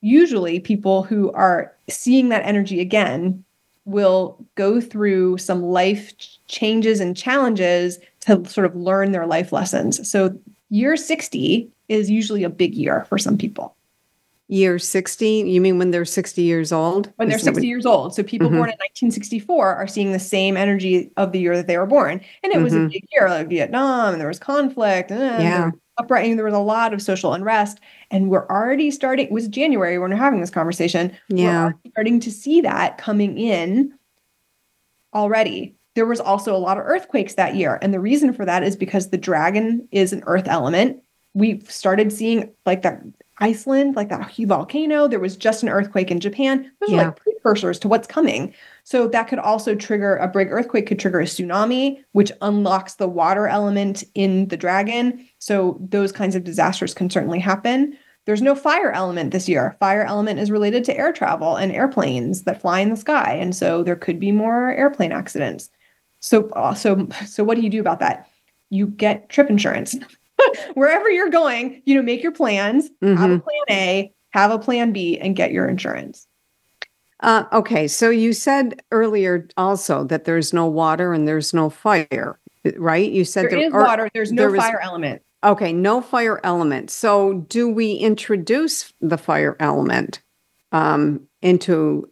usually 0.00 0.60
people 0.60 1.02
who 1.02 1.32
are 1.32 1.74
seeing 1.88 2.28
that 2.28 2.46
energy 2.46 2.80
again 2.80 3.44
will 3.84 4.38
go 4.54 4.80
through 4.80 5.38
some 5.38 5.62
life 5.62 6.12
changes 6.46 7.00
and 7.00 7.16
challenges 7.16 7.98
to 8.20 8.44
sort 8.46 8.66
of 8.66 8.76
learn 8.76 9.12
their 9.12 9.26
life 9.26 9.52
lessons. 9.52 10.08
So 10.08 10.38
year 10.68 10.96
60 10.96 11.68
is 11.88 12.10
usually 12.10 12.44
a 12.44 12.50
big 12.50 12.74
year 12.74 13.04
for 13.08 13.18
some 13.18 13.36
people. 13.36 13.76
Year 14.48 14.80
60 14.80 15.28
you 15.28 15.60
mean 15.60 15.78
when 15.78 15.92
they're 15.92 16.04
60 16.04 16.42
years 16.42 16.72
old? 16.72 17.12
When 17.16 17.28
they're 17.28 17.38
60 17.38 17.66
years 17.66 17.86
old. 17.86 18.14
So 18.14 18.22
people 18.22 18.48
mm-hmm. 18.48 18.56
born 18.56 18.68
in 18.68 18.78
1964 18.78 19.74
are 19.74 19.86
seeing 19.86 20.12
the 20.12 20.18
same 20.18 20.56
energy 20.56 21.10
of 21.16 21.32
the 21.32 21.38
year 21.38 21.56
that 21.56 21.66
they 21.68 21.78
were 21.78 21.86
born. 21.86 22.20
And 22.42 22.52
it 22.52 22.56
mm-hmm. 22.56 22.64
was 22.64 22.72
a 22.72 22.78
mm-hmm. 22.78 22.88
big 22.88 23.04
year 23.12 23.28
like 23.28 23.48
vietnam 23.48 24.12
and 24.12 24.20
there 24.20 24.28
was 24.28 24.40
conflict 24.40 25.12
and 25.12 25.42
yeah. 25.42 25.70
uprising 25.98 26.36
there 26.36 26.44
was 26.44 26.54
a 26.54 26.58
lot 26.58 26.92
of 26.92 27.00
social 27.00 27.32
unrest. 27.32 27.80
And 28.10 28.28
we're 28.28 28.46
already 28.48 28.90
starting 28.90 29.26
it 29.26 29.32
was 29.32 29.46
january 29.46 29.98
when 29.98 30.10
we're 30.10 30.16
having 30.16 30.40
this 30.40 30.50
conversation. 30.50 31.16
Yeah. 31.28 31.66
we're 31.84 31.90
starting 31.92 32.20
to 32.20 32.30
see 32.32 32.60
that 32.62 32.98
coming 32.98 33.38
in 33.38 33.96
already 35.14 35.76
there 35.94 36.06
was 36.06 36.20
also 36.20 36.54
a 36.54 36.58
lot 36.58 36.78
of 36.78 36.84
earthquakes 36.84 37.34
that 37.34 37.56
year 37.56 37.78
and 37.82 37.92
the 37.92 38.00
reason 38.00 38.32
for 38.32 38.44
that 38.44 38.62
is 38.62 38.76
because 38.76 39.10
the 39.10 39.18
dragon 39.18 39.86
is 39.90 40.12
an 40.12 40.22
earth 40.26 40.48
element 40.48 41.02
we've 41.34 41.70
started 41.70 42.12
seeing 42.12 42.50
like 42.66 42.82
that 42.82 43.02
Iceland, 43.40 43.96
like 43.96 44.10
that 44.10 44.30
volcano. 44.38 45.08
There 45.08 45.18
was 45.18 45.36
just 45.36 45.62
an 45.62 45.70
earthquake 45.70 46.10
in 46.10 46.20
Japan. 46.20 46.70
Those 46.80 46.90
yeah. 46.90 46.96
are 46.96 47.04
like 47.06 47.16
precursors 47.16 47.78
to 47.80 47.88
what's 47.88 48.06
coming. 48.06 48.54
So 48.84 49.08
that 49.08 49.28
could 49.28 49.38
also 49.38 49.74
trigger 49.74 50.16
a 50.16 50.28
big 50.28 50.50
earthquake, 50.50 50.86
could 50.86 50.98
trigger 50.98 51.20
a 51.20 51.24
tsunami, 51.24 52.02
which 52.12 52.30
unlocks 52.42 52.94
the 52.94 53.08
water 53.08 53.48
element 53.48 54.04
in 54.14 54.48
the 54.48 54.58
dragon. 54.58 55.26
So 55.38 55.78
those 55.80 56.12
kinds 56.12 56.36
of 56.36 56.44
disasters 56.44 56.92
can 56.92 57.08
certainly 57.08 57.38
happen. 57.38 57.96
There's 58.26 58.42
no 58.42 58.54
fire 58.54 58.92
element 58.92 59.32
this 59.32 59.48
year. 59.48 59.74
Fire 59.80 60.04
element 60.04 60.38
is 60.38 60.50
related 60.50 60.84
to 60.84 60.96
air 60.96 61.12
travel 61.12 61.56
and 61.56 61.72
airplanes 61.72 62.42
that 62.42 62.60
fly 62.60 62.80
in 62.80 62.90
the 62.90 62.96
sky. 62.96 63.32
And 63.40 63.56
so 63.56 63.82
there 63.82 63.96
could 63.96 64.20
be 64.20 64.32
more 64.32 64.72
airplane 64.72 65.12
accidents. 65.12 65.70
So, 66.20 66.48
uh, 66.50 66.74
so, 66.74 67.08
so 67.26 67.44
what 67.44 67.56
do 67.56 67.62
you 67.62 67.70
do 67.70 67.80
about 67.80 68.00
that? 68.00 68.28
You 68.68 68.86
get 68.86 69.28
trip 69.28 69.50
insurance. 69.50 69.96
wherever 70.74 71.10
you're 71.10 71.30
going, 71.30 71.82
you 71.84 71.94
know, 71.94 72.02
make 72.02 72.22
your 72.22 72.32
plans, 72.32 72.88
mm-hmm. 73.02 73.16
have 73.16 73.30
a 73.30 73.34
mm-hmm. 73.34 73.44
plan 73.44 73.78
A, 73.78 74.14
have 74.30 74.50
a 74.50 74.58
plan 74.58 74.92
B, 74.92 75.18
and 75.18 75.36
get 75.36 75.52
your 75.52 75.68
insurance. 75.68 76.26
Uh, 77.20 77.44
okay, 77.52 77.86
so 77.86 78.08
you 78.08 78.32
said 78.32 78.80
earlier 78.92 79.46
also 79.56 80.04
that 80.04 80.24
there's 80.24 80.52
no 80.52 80.66
water 80.66 81.12
and 81.12 81.28
there's 81.28 81.52
no 81.52 81.68
fire, 81.68 82.38
right? 82.76 83.10
You 83.10 83.24
said 83.24 83.44
there, 83.44 83.50
there 83.50 83.66
is 83.66 83.72
or, 83.72 83.82
water, 83.82 84.08
there's 84.14 84.32
no 84.32 84.50
there 84.50 84.56
fire 84.56 84.80
element. 84.80 85.22
Okay, 85.44 85.72
no 85.72 86.00
fire 86.00 86.40
element. 86.44 86.90
So, 86.90 87.44
do 87.48 87.68
we 87.68 87.92
introduce 87.94 88.92
the 89.00 89.18
fire 89.18 89.56
element 89.60 90.22
um, 90.72 91.26
into 91.42 92.10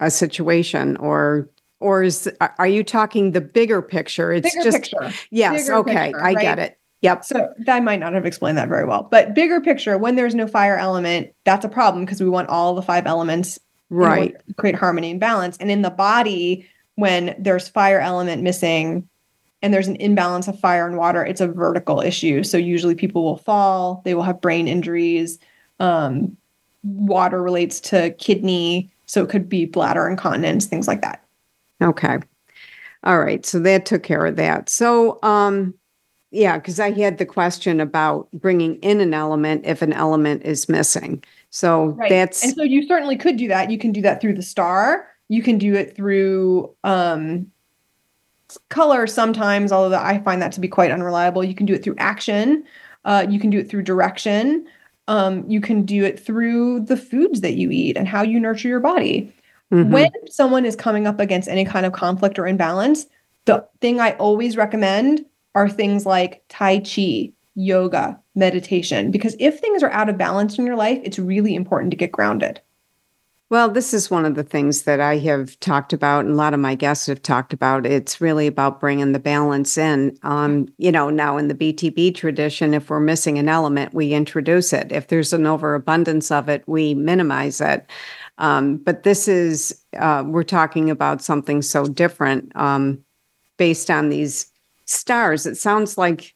a 0.00 0.10
situation, 0.10 0.96
or 0.98 1.48
or 1.80 2.02
is 2.02 2.30
are 2.58 2.66
you 2.66 2.82
talking 2.82 3.32
the 3.32 3.40
bigger 3.40 3.82
picture? 3.82 4.32
It's 4.32 4.52
bigger 4.54 4.64
just 4.64 4.90
picture. 4.90 5.12
yes. 5.30 5.62
Bigger 5.62 5.74
okay, 5.78 6.06
picture, 6.06 6.20
I 6.20 6.32
right? 6.32 6.40
get 6.40 6.58
it. 6.58 6.78
Yep. 7.02 7.24
So 7.24 7.52
that 7.58 7.84
might 7.84 8.00
not 8.00 8.12
have 8.14 8.26
explained 8.26 8.58
that 8.58 8.68
very 8.68 8.84
well. 8.84 9.06
But 9.08 9.34
bigger 9.34 9.60
picture, 9.60 9.96
when 9.96 10.16
there's 10.16 10.34
no 10.34 10.48
fire 10.48 10.76
element, 10.76 11.32
that's 11.44 11.64
a 11.64 11.68
problem 11.68 12.04
because 12.04 12.20
we 12.20 12.28
want 12.28 12.48
all 12.48 12.74
the 12.74 12.82
five 12.82 13.06
elements 13.06 13.60
Right. 13.90 14.36
create 14.56 14.74
harmony 14.74 15.12
and 15.12 15.20
balance. 15.20 15.56
And 15.58 15.70
in 15.70 15.82
the 15.82 15.90
body, 15.90 16.68
when 16.96 17.34
there's 17.38 17.68
fire 17.68 18.00
element 18.00 18.42
missing 18.42 19.08
and 19.62 19.72
there's 19.72 19.88
an 19.88 19.96
imbalance 19.96 20.46
of 20.46 20.60
fire 20.60 20.86
and 20.86 20.96
water, 20.96 21.24
it's 21.24 21.40
a 21.40 21.46
vertical 21.48 22.00
issue. 22.00 22.42
So 22.42 22.58
usually 22.58 22.94
people 22.94 23.24
will 23.24 23.38
fall, 23.38 24.02
they 24.04 24.14
will 24.14 24.24
have 24.24 24.40
brain 24.40 24.68
injuries. 24.68 25.38
Um, 25.80 26.36
water 26.82 27.42
relates 27.42 27.80
to 27.80 28.10
kidney, 28.18 28.90
so 29.06 29.22
it 29.22 29.30
could 29.30 29.48
be 29.48 29.64
bladder 29.64 30.06
incontinence, 30.06 30.66
things 30.66 30.86
like 30.86 31.00
that. 31.00 31.24
Okay. 31.82 32.18
All 33.04 33.20
right. 33.20 33.44
So 33.46 33.58
that 33.60 33.86
took 33.86 34.02
care 34.02 34.26
of 34.26 34.36
that. 34.36 34.68
So, 34.68 35.18
um, 35.22 35.74
yeah, 36.30 36.58
because 36.58 36.78
I 36.78 36.90
had 36.90 37.18
the 37.18 37.26
question 37.26 37.80
about 37.80 38.28
bringing 38.32 38.76
in 38.76 39.00
an 39.00 39.14
element 39.14 39.64
if 39.64 39.80
an 39.80 39.92
element 39.92 40.42
is 40.44 40.68
missing. 40.68 41.22
So 41.50 41.90
Right. 41.90 42.10
that's 42.10 42.44
And 42.44 42.54
so 42.54 42.62
you 42.62 42.86
certainly 42.86 43.16
could 43.16 43.36
do 43.36 43.48
that. 43.48 43.70
You 43.70 43.78
can 43.78 43.92
do 43.92 44.02
that 44.02 44.20
through 44.20 44.34
the 44.34 44.42
star. 44.42 45.06
You 45.28 45.42
can 45.42 45.56
do 45.58 45.74
it 45.74 45.96
through 45.96 46.74
um, 46.84 47.50
color 48.68 49.06
sometimes, 49.06 49.72
although 49.72 49.96
I 49.96 50.18
find 50.18 50.42
that 50.42 50.52
to 50.52 50.60
be 50.60 50.68
quite 50.68 50.90
unreliable. 50.90 51.44
You 51.44 51.54
can 51.54 51.66
do 51.66 51.74
it 51.74 51.82
through 51.82 51.96
action. 51.98 52.64
Uh, 53.04 53.26
you 53.28 53.38
can 53.38 53.50
do 53.50 53.58
it 53.58 53.70
through 53.70 53.82
direction. 53.82 54.66
Um, 55.06 55.48
you 55.48 55.60
can 55.60 55.84
do 55.84 56.04
it 56.04 56.20
through 56.20 56.80
the 56.80 56.96
foods 56.96 57.40
that 57.40 57.54
you 57.54 57.70
eat 57.70 57.96
and 57.96 58.06
how 58.06 58.22
you 58.22 58.38
nurture 58.38 58.68
your 58.68 58.80
body. 58.80 59.32
Mhm. 59.72 59.90
When 59.90 60.10
someone 60.28 60.64
is 60.64 60.76
coming 60.76 61.06
up 61.06 61.20
against 61.20 61.48
any 61.48 61.64
kind 61.64 61.84
of 61.84 61.92
conflict 61.92 62.38
or 62.38 62.46
imbalance, 62.46 63.06
the 63.44 63.64
thing 63.80 64.00
I 64.00 64.12
always 64.12 64.56
recommend 64.56 65.24
are 65.54 65.68
things 65.68 66.06
like 66.06 66.42
Tai 66.48 66.80
Chi, 66.80 67.32
yoga, 67.54 68.18
meditation, 68.34 69.10
because 69.10 69.36
if 69.38 69.58
things 69.58 69.82
are 69.82 69.90
out 69.90 70.08
of 70.08 70.16
balance 70.16 70.58
in 70.58 70.66
your 70.66 70.76
life, 70.76 71.00
it's 71.02 71.18
really 71.18 71.54
important 71.54 71.90
to 71.90 71.96
get 71.96 72.12
grounded. 72.12 72.60
Well, 73.50 73.70
this 73.70 73.94
is 73.94 74.10
one 74.10 74.26
of 74.26 74.34
the 74.34 74.42
things 74.42 74.82
that 74.82 75.00
I 75.00 75.16
have 75.18 75.58
talked 75.60 75.94
about, 75.94 76.26
and 76.26 76.34
a 76.34 76.36
lot 76.36 76.52
of 76.52 76.60
my 76.60 76.74
guests 76.74 77.06
have 77.06 77.22
talked 77.22 77.54
about. 77.54 77.86
It's 77.86 78.20
really 78.20 78.46
about 78.46 78.78
bringing 78.78 79.12
the 79.12 79.18
balance 79.18 79.78
in. 79.78 80.18
Um, 80.22 80.68
you 80.76 80.92
know, 80.92 81.08
now 81.08 81.38
in 81.38 81.48
the 81.48 81.54
BTB 81.54 82.14
tradition, 82.14 82.74
if 82.74 82.90
we're 82.90 83.00
missing 83.00 83.38
an 83.38 83.48
element, 83.48 83.94
we 83.94 84.12
introduce 84.12 84.74
it. 84.74 84.92
If 84.92 85.08
there's 85.08 85.32
an 85.32 85.46
overabundance 85.46 86.30
of 86.30 86.50
it, 86.50 86.62
we 86.66 86.92
minimize 86.94 87.62
it. 87.62 87.86
Um, 88.38 88.76
but 88.78 89.02
this 89.02 89.28
is, 89.28 89.82
uh, 89.98 90.24
we're 90.26 90.44
talking 90.44 90.90
about 90.90 91.20
something 91.22 91.60
so 91.62 91.86
different 91.86 92.52
um, 92.56 92.98
based 93.56 93.90
on 93.90 94.08
these 94.08 94.50
stars. 94.84 95.44
It 95.46 95.56
sounds 95.56 95.98
like, 95.98 96.34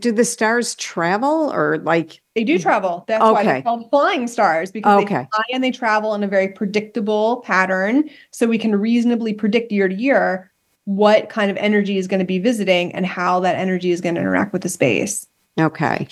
do 0.00 0.12
the 0.12 0.24
stars 0.24 0.74
travel 0.74 1.50
or 1.52 1.78
like, 1.78 2.20
They 2.34 2.44
do 2.44 2.58
travel. 2.58 3.04
That's 3.08 3.22
why 3.22 3.42
they're 3.44 3.62
called 3.62 3.88
flying 3.90 4.26
stars 4.26 4.70
because 4.70 5.02
Okay. 5.04 5.14
they 5.14 5.28
fly 5.32 5.44
and 5.52 5.64
they 5.64 5.70
travel 5.70 6.14
in 6.14 6.22
a 6.22 6.28
very 6.28 6.48
predictable 6.48 7.38
pattern. 7.38 8.08
So 8.30 8.46
we 8.46 8.58
can 8.58 8.74
reasonably 8.74 9.32
predict 9.32 9.72
year 9.72 9.88
to 9.88 9.94
year 9.94 10.50
what 10.84 11.30
kind 11.30 11.50
of 11.50 11.56
energy 11.58 11.96
is 11.96 12.06
going 12.06 12.20
to 12.20 12.26
be 12.26 12.38
visiting 12.38 12.94
and 12.94 13.06
how 13.06 13.40
that 13.40 13.56
energy 13.56 13.90
is 13.90 14.00
going 14.02 14.14
to 14.14 14.20
interact 14.20 14.52
with 14.52 14.62
the 14.62 14.68
space. 14.68 15.26
okay. 15.58 16.06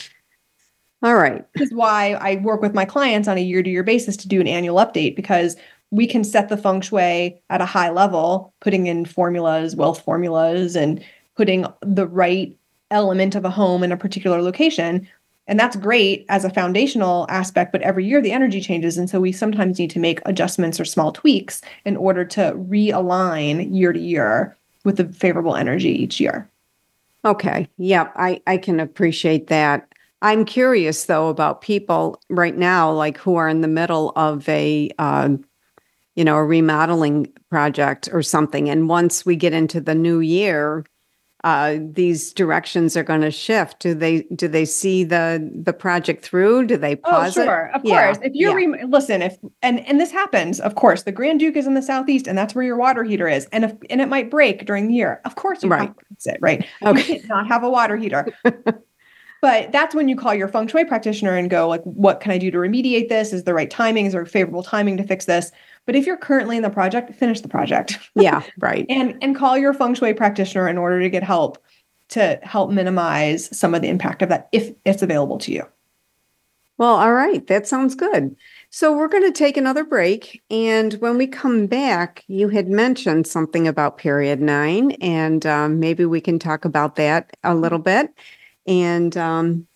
All 1.03 1.15
right. 1.15 1.45
This 1.55 1.69
is 1.69 1.75
why 1.75 2.13
I 2.15 2.37
work 2.37 2.63
with 2.63 2.75
my 2.75 2.85
clients 2.85 3.29
on 3.29 3.37
a 3.37 3.43
year 3.43 3.63
to 3.63 3.71
year 3.71 3.83
basis 3.83 4.17
to 4.19 4.29
do 4.29 4.41
an 4.41 4.49
annual 4.49 4.77
update 4.77 5.15
because 5.15 5.57
we 5.91 6.07
can 6.07 6.25
set 6.25 6.49
the 6.49 6.57
feng 6.57 6.81
shui 6.81 7.41
at 7.51 7.61
a 7.61 7.67
high 7.67 7.91
level, 7.91 8.53
putting 8.61 8.87
in 8.87 9.05
formulas, 9.05 9.77
wealth 9.77 10.03
formulas, 10.03 10.75
and 10.75 11.05
putting 11.37 11.67
the 11.83 12.07
right 12.07 12.57
element 12.91 13.35
of 13.35 13.45
a 13.45 13.51
home 13.51 13.83
in 13.83 13.93
a 13.93 13.97
particular 13.97 14.43
location. 14.43 15.07
And 15.47 15.61
that's 15.61 15.77
great 15.77 16.27
as 16.29 16.45
a 16.45 16.51
foundational 16.51 17.27
aspect, 17.29 17.71
but 17.71 17.83
every 17.83 18.05
year 18.05 18.21
the 18.21 18.33
energy 18.33 18.61
changes. 18.61 18.99
And 18.99 19.09
so 19.09 19.21
we 19.21 19.31
sometimes 19.31 19.79
need 19.79 19.91
to 19.91 20.01
make 20.01 20.21
adjustments 20.27 20.81
or 20.81 20.85
small 20.85 21.13
tweaks 21.13 21.61
in 21.85 21.97
order 21.97 22.25
to 22.25 22.53
realign 22.57 23.73
year 23.73 23.93
to 23.93 24.01
year 24.01 24.57
with 24.85 24.97
the 24.97 25.05
favorable 25.05 25.55
energy 25.55 25.91
each 25.91 26.19
year. 26.19 26.49
Okay. 27.25 27.69
Yep. 27.79 28.13
I, 28.17 28.41
I 28.47 28.57
can 28.57 28.81
appreciate 28.81 29.49
that. 29.49 29.93
I'm 30.23 30.45
curious 30.45 31.05
though 31.05 31.29
about 31.29 31.61
people 31.61 32.21
right 32.31 32.57
now, 32.57 32.91
like 32.93 33.19
who 33.19 33.37
are 33.37 33.49
in 33.49 33.61
the 33.61 33.69
middle 33.69 34.13
of 34.17 34.49
a, 34.49 34.91
uh, 34.99 35.31
you 36.15 36.25
know, 36.25 36.37
a 36.37 36.45
remodeling 36.45 37.33
project 37.51 38.09
or 38.13 38.23
something. 38.23 38.71
And 38.71 38.89
once 38.89 39.27
we 39.27 39.37
get 39.37 39.53
into 39.53 39.81
the 39.81 39.95
new 39.95 40.21
year, 40.21 40.85
uh, 41.45 41.77
these 41.81 42.33
directions 42.33 42.97
are 42.97 43.05
going 43.05 43.21
to 43.21 43.31
shift. 43.31 43.79
Do 43.81 43.95
they 43.95 44.23
do 44.35 44.49
they 44.49 44.65
see 44.65 45.05
the 45.05 45.49
the 45.55 45.75
project 45.75 46.25
through? 46.25 46.67
Do 46.67 46.77
they 46.77 46.97
pause 46.97 47.37
oh, 47.37 47.45
sure. 47.45 47.67
it? 47.67 47.77
Of 47.77 47.83
Yeah, 47.85 48.07
course. 48.07 48.19
If 48.25 48.33
you're 48.35 48.59
yeah. 48.59 48.67
rem- 48.79 48.91
listen, 48.91 49.23
if 49.23 49.37
and 49.63 49.87
and 49.87 50.01
this 50.01 50.11
happens, 50.11 50.59
of 50.59 50.75
course, 50.75 51.03
the 51.05 51.13
Grand 51.13 51.39
Duke 51.39 51.55
is 51.55 51.67
in 51.67 51.75
the 51.75 51.83
southeast, 51.83 52.27
and 52.27 52.37
that's 52.37 52.55
where 52.55 52.65
your 52.65 52.77
water 52.79 53.05
heater 53.05 53.29
is, 53.29 53.47
and 53.53 53.65
if 53.65 53.75
and 53.91 54.01
it 54.01 54.09
might 54.09 54.31
break 54.31 54.65
during 54.67 54.89
the 54.89 54.95
year. 54.95 55.21
Of 55.27 55.37
course, 55.37 55.63
you 55.63 55.69
Right. 55.69 55.83
have 55.83 55.97
to 55.97 56.05
fix 56.09 56.27
it, 56.27 56.39
right? 56.41 56.67
Okay. 56.83 57.01
You 57.01 57.07
can't 57.21 57.29
not 57.29 57.47
have 57.47 57.63
a 57.63 57.71
water 57.71 57.97
heater. 57.97 58.27
but 59.41 59.73
that's 59.73 59.95
when 59.95 60.09
you 60.09 60.17
call 60.17 60.35
your 60.35 60.49
feng 60.49 60.67
shui 60.67 60.85
practitioner 60.85 61.37
and 61.37 61.51
go 61.51 61.69
like, 61.69 61.83
what 61.83 62.21
can 62.21 62.33
I 62.33 62.39
do 62.39 62.51
to 62.51 62.59
remediate 62.59 63.09
this? 63.09 63.33
Is 63.33 63.45
the 63.45 63.55
right 63.55 63.71
timing? 63.71 64.07
Is 64.07 64.13
there 64.13 64.23
a 64.23 64.27
favorable 64.27 64.63
timing 64.63 64.97
to 64.97 65.05
fix 65.05 65.27
this? 65.27 65.53
But 65.85 65.95
if 65.95 66.07
you're 66.07 66.17
currently 66.17 66.57
in 66.57 66.63
the 66.63 66.71
project, 66.71 67.15
finish 67.15 67.41
the 67.41 67.49
project 67.49 67.99
yeah, 68.15 68.43
right. 68.59 68.87
and 68.89 69.17
and 69.23 69.37
call 69.37 69.57
your 69.57 69.73
feng 69.73 69.95
shui 69.95 70.15
practitioner 70.15 70.69
in 70.69 70.79
order 70.79 71.01
to 71.01 71.11
get 71.11 71.23
help 71.23 71.59
to 72.09 72.39
help 72.43 72.71
minimize 72.71 73.57
some 73.57 73.75
of 73.75 73.83
the 73.83 73.89
impact 73.89 74.23
of 74.23 74.29
that 74.29 74.49
if 74.53 74.73
it's 74.85 75.03
available 75.03 75.39
to 75.39 75.53
you. 75.53 75.65
Well, 76.79 76.97
all 76.97 77.13
right. 77.13 77.47
That 77.47 77.67
sounds 77.67 77.95
good. 77.95 78.37
So 78.69 78.95
we're 78.95 79.09
going 79.09 79.25
to 79.25 79.33
take 79.33 79.57
another 79.57 79.83
break. 79.83 80.43
And 80.51 80.93
when 80.95 81.17
we 81.17 81.27
come 81.27 81.67
back, 81.67 82.23
you 82.27 82.51
had 82.51 82.69
mentioned 82.69 83.27
something 83.27 83.67
about 83.67 83.97
period 83.97 84.43
nine, 84.43 84.93
and 85.01 85.47
um, 85.47 85.81
maybe 85.81 86.05
we 86.05 86.21
can 86.21 86.39
talk 86.39 86.67
about 86.67 86.97
that 86.97 87.35
a 87.45 87.55
little 87.55 87.79
bit 87.79 88.13
and 88.67 89.17
um, 89.17 89.67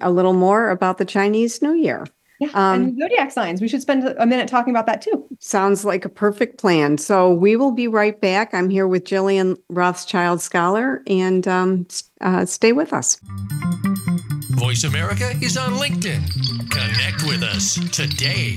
a 0.00 0.10
little 0.10 0.32
more 0.32 0.70
about 0.70 0.98
the 0.98 1.04
Chinese 1.04 1.62
New 1.62 1.74
Year. 1.74 2.06
Yeah, 2.40 2.48
Um, 2.54 2.82
and 2.82 2.98
zodiac 2.98 3.32
signs. 3.32 3.60
We 3.60 3.68
should 3.68 3.82
spend 3.82 4.02
a 4.18 4.24
minute 4.24 4.48
talking 4.48 4.72
about 4.72 4.86
that 4.86 5.02
too. 5.02 5.26
Sounds 5.40 5.84
like 5.84 6.06
a 6.06 6.08
perfect 6.08 6.58
plan. 6.58 6.96
So 6.96 7.30
we 7.30 7.54
will 7.54 7.72
be 7.72 7.86
right 7.86 8.18
back. 8.18 8.54
I'm 8.54 8.70
here 8.70 8.88
with 8.88 9.04
Jillian 9.04 9.58
Rothschild 9.68 10.40
Scholar, 10.40 11.02
and 11.06 11.46
um, 11.46 11.86
uh, 12.22 12.46
stay 12.46 12.72
with 12.72 12.94
us. 12.94 13.20
Voice 14.52 14.84
America 14.84 15.32
is 15.42 15.58
on 15.58 15.72
LinkedIn. 15.74 16.70
Connect 16.70 17.22
with 17.24 17.42
us 17.42 17.74
today. 17.90 18.56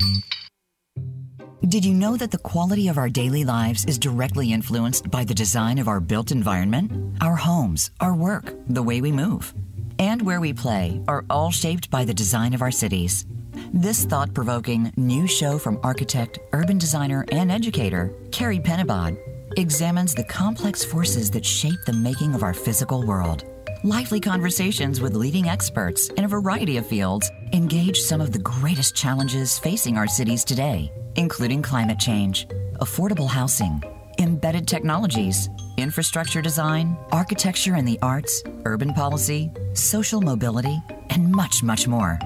Did 1.68 1.84
you 1.84 1.94
know 1.94 2.16
that 2.16 2.30
the 2.30 2.38
quality 2.38 2.88
of 2.88 2.98
our 2.98 3.08
daily 3.08 3.44
lives 3.44 3.84
is 3.86 3.98
directly 3.98 4.52
influenced 4.52 5.10
by 5.10 5.24
the 5.24 5.34
design 5.34 5.78
of 5.78 5.88
our 5.88 5.98
built 5.98 6.30
environment? 6.30 7.16
Our 7.20 7.36
homes, 7.36 7.90
our 8.00 8.14
work, 8.14 8.54
the 8.68 8.82
way 8.82 9.00
we 9.00 9.10
move, 9.10 9.54
and 9.98 10.22
where 10.22 10.40
we 10.40 10.52
play 10.52 11.02
are 11.08 11.24
all 11.28 11.50
shaped 11.50 11.90
by 11.90 12.04
the 12.04 12.14
design 12.14 12.54
of 12.54 12.62
our 12.62 12.70
cities. 12.70 13.26
This 13.72 14.04
thought 14.04 14.34
provoking 14.34 14.92
new 14.96 15.26
show 15.26 15.58
from 15.58 15.80
architect, 15.82 16.38
urban 16.52 16.78
designer, 16.78 17.24
and 17.32 17.50
educator, 17.50 18.12
Carie 18.32 18.60
Penabad, 18.60 19.16
examines 19.56 20.14
the 20.14 20.24
complex 20.24 20.84
forces 20.84 21.30
that 21.32 21.44
shape 21.44 21.78
the 21.86 21.92
making 21.92 22.34
of 22.34 22.42
our 22.42 22.54
physical 22.54 23.06
world. 23.06 23.44
Lively 23.84 24.18
conversations 24.18 25.00
with 25.00 25.14
leading 25.14 25.48
experts 25.48 26.08
in 26.10 26.24
a 26.24 26.28
variety 26.28 26.78
of 26.78 26.86
fields 26.86 27.30
engage 27.52 28.00
some 28.00 28.20
of 28.20 28.32
the 28.32 28.38
greatest 28.38 28.96
challenges 28.96 29.58
facing 29.58 29.98
our 29.98 30.06
cities 30.06 30.42
today, 30.42 30.90
including 31.16 31.62
climate 31.62 31.98
change, 31.98 32.48
affordable 32.80 33.28
housing, 33.28 33.82
embedded 34.18 34.66
technologies, 34.66 35.48
infrastructure 35.76 36.42
design, 36.42 36.96
architecture 37.12 37.74
and 37.74 37.86
the 37.86 37.98
arts, 38.02 38.42
urban 38.64 38.92
policy, 38.92 39.50
social 39.72 40.20
mobility, 40.20 40.82
and 41.10 41.30
much, 41.30 41.62
much 41.62 41.88
more. 41.88 42.18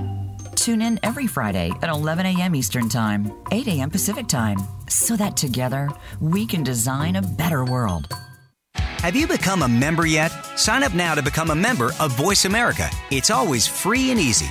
Tune 0.56 0.82
in 0.82 0.98
every 1.02 1.26
Friday 1.26 1.70
at 1.82 1.88
11 1.88 2.26
a.m. 2.26 2.54
Eastern 2.54 2.88
Time, 2.88 3.32
8 3.52 3.66
a.m. 3.68 3.90
Pacific 3.90 4.26
Time, 4.26 4.58
so 4.88 5.16
that 5.16 5.36
together 5.36 5.88
we 6.20 6.46
can 6.46 6.62
design 6.62 7.16
a 7.16 7.22
better 7.22 7.64
world. 7.64 8.12
Have 8.74 9.14
you 9.14 9.26
become 9.28 9.62
a 9.62 9.68
member 9.68 10.06
yet? 10.06 10.30
Sign 10.56 10.82
up 10.82 10.92
now 10.92 11.14
to 11.14 11.22
become 11.22 11.50
a 11.50 11.54
member 11.54 11.92
of 12.00 12.12
Voice 12.16 12.44
America. 12.44 12.90
It's 13.10 13.30
always 13.30 13.66
free 13.66 14.10
and 14.10 14.18
easy. 14.18 14.50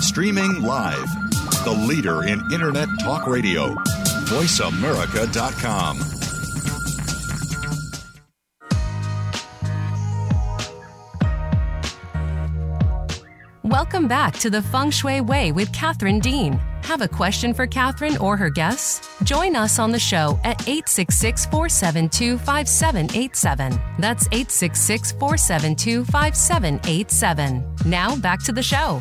Streaming 0.00 0.62
live, 0.62 1.08
the 1.64 1.84
leader 1.88 2.24
in 2.24 2.40
Internet 2.52 2.88
Talk 3.00 3.26
Radio, 3.26 3.74
voiceamerica.com. 4.26 5.98
Welcome 13.64 14.06
back 14.06 14.34
to 14.38 14.50
the 14.50 14.62
Feng 14.62 14.90
Shui 14.90 15.20
Way 15.22 15.52
with 15.52 15.72
Catherine 15.72 16.20
Dean. 16.20 16.60
Have 16.84 17.00
a 17.00 17.08
question 17.08 17.52
for 17.52 17.66
Catherine 17.66 18.16
or 18.18 18.36
her 18.36 18.48
guests? 18.48 19.08
Join 19.24 19.56
us 19.56 19.78
on 19.78 19.90
the 19.90 19.98
show 19.98 20.38
at 20.44 20.60
866 20.68 21.46
472 21.46 22.38
5787. 22.38 23.72
That's 23.98 24.26
866 24.26 25.12
472 25.12 26.04
5787. 26.04 27.76
Now 27.86 28.14
back 28.16 28.42
to 28.44 28.52
the 28.52 28.62
show. 28.62 29.00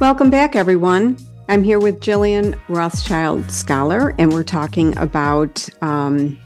Welcome 0.00 0.30
back, 0.30 0.54
everyone. 0.54 1.18
I'm 1.48 1.64
here 1.64 1.80
with 1.80 1.98
Jillian 1.98 2.56
Rothschild 2.68 3.50
Scholar, 3.50 4.14
and 4.16 4.32
we're 4.32 4.44
talking 4.44 4.96
about 4.96 5.68
um, 5.82 6.38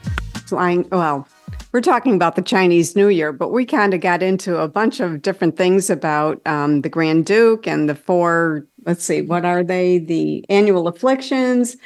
flying. 0.46 0.88
Well, 0.90 1.28
we're 1.70 1.82
talking 1.82 2.14
about 2.14 2.34
the 2.34 2.40
Chinese 2.40 2.96
New 2.96 3.08
Year, 3.08 3.30
but 3.30 3.50
we 3.50 3.66
kind 3.66 3.92
of 3.92 4.00
got 4.00 4.22
into 4.22 4.56
a 4.56 4.68
bunch 4.68 5.00
of 5.00 5.20
different 5.20 5.58
things 5.58 5.90
about 5.90 6.40
um, 6.46 6.80
the 6.80 6.88
Grand 6.88 7.26
Duke 7.26 7.66
and 7.66 7.90
the 7.90 7.94
four, 7.94 8.66
let's 8.86 9.04
see, 9.04 9.20
what 9.20 9.44
are 9.44 9.62
they? 9.62 9.98
The 9.98 10.46
annual 10.48 10.88
afflictions. 10.88 11.76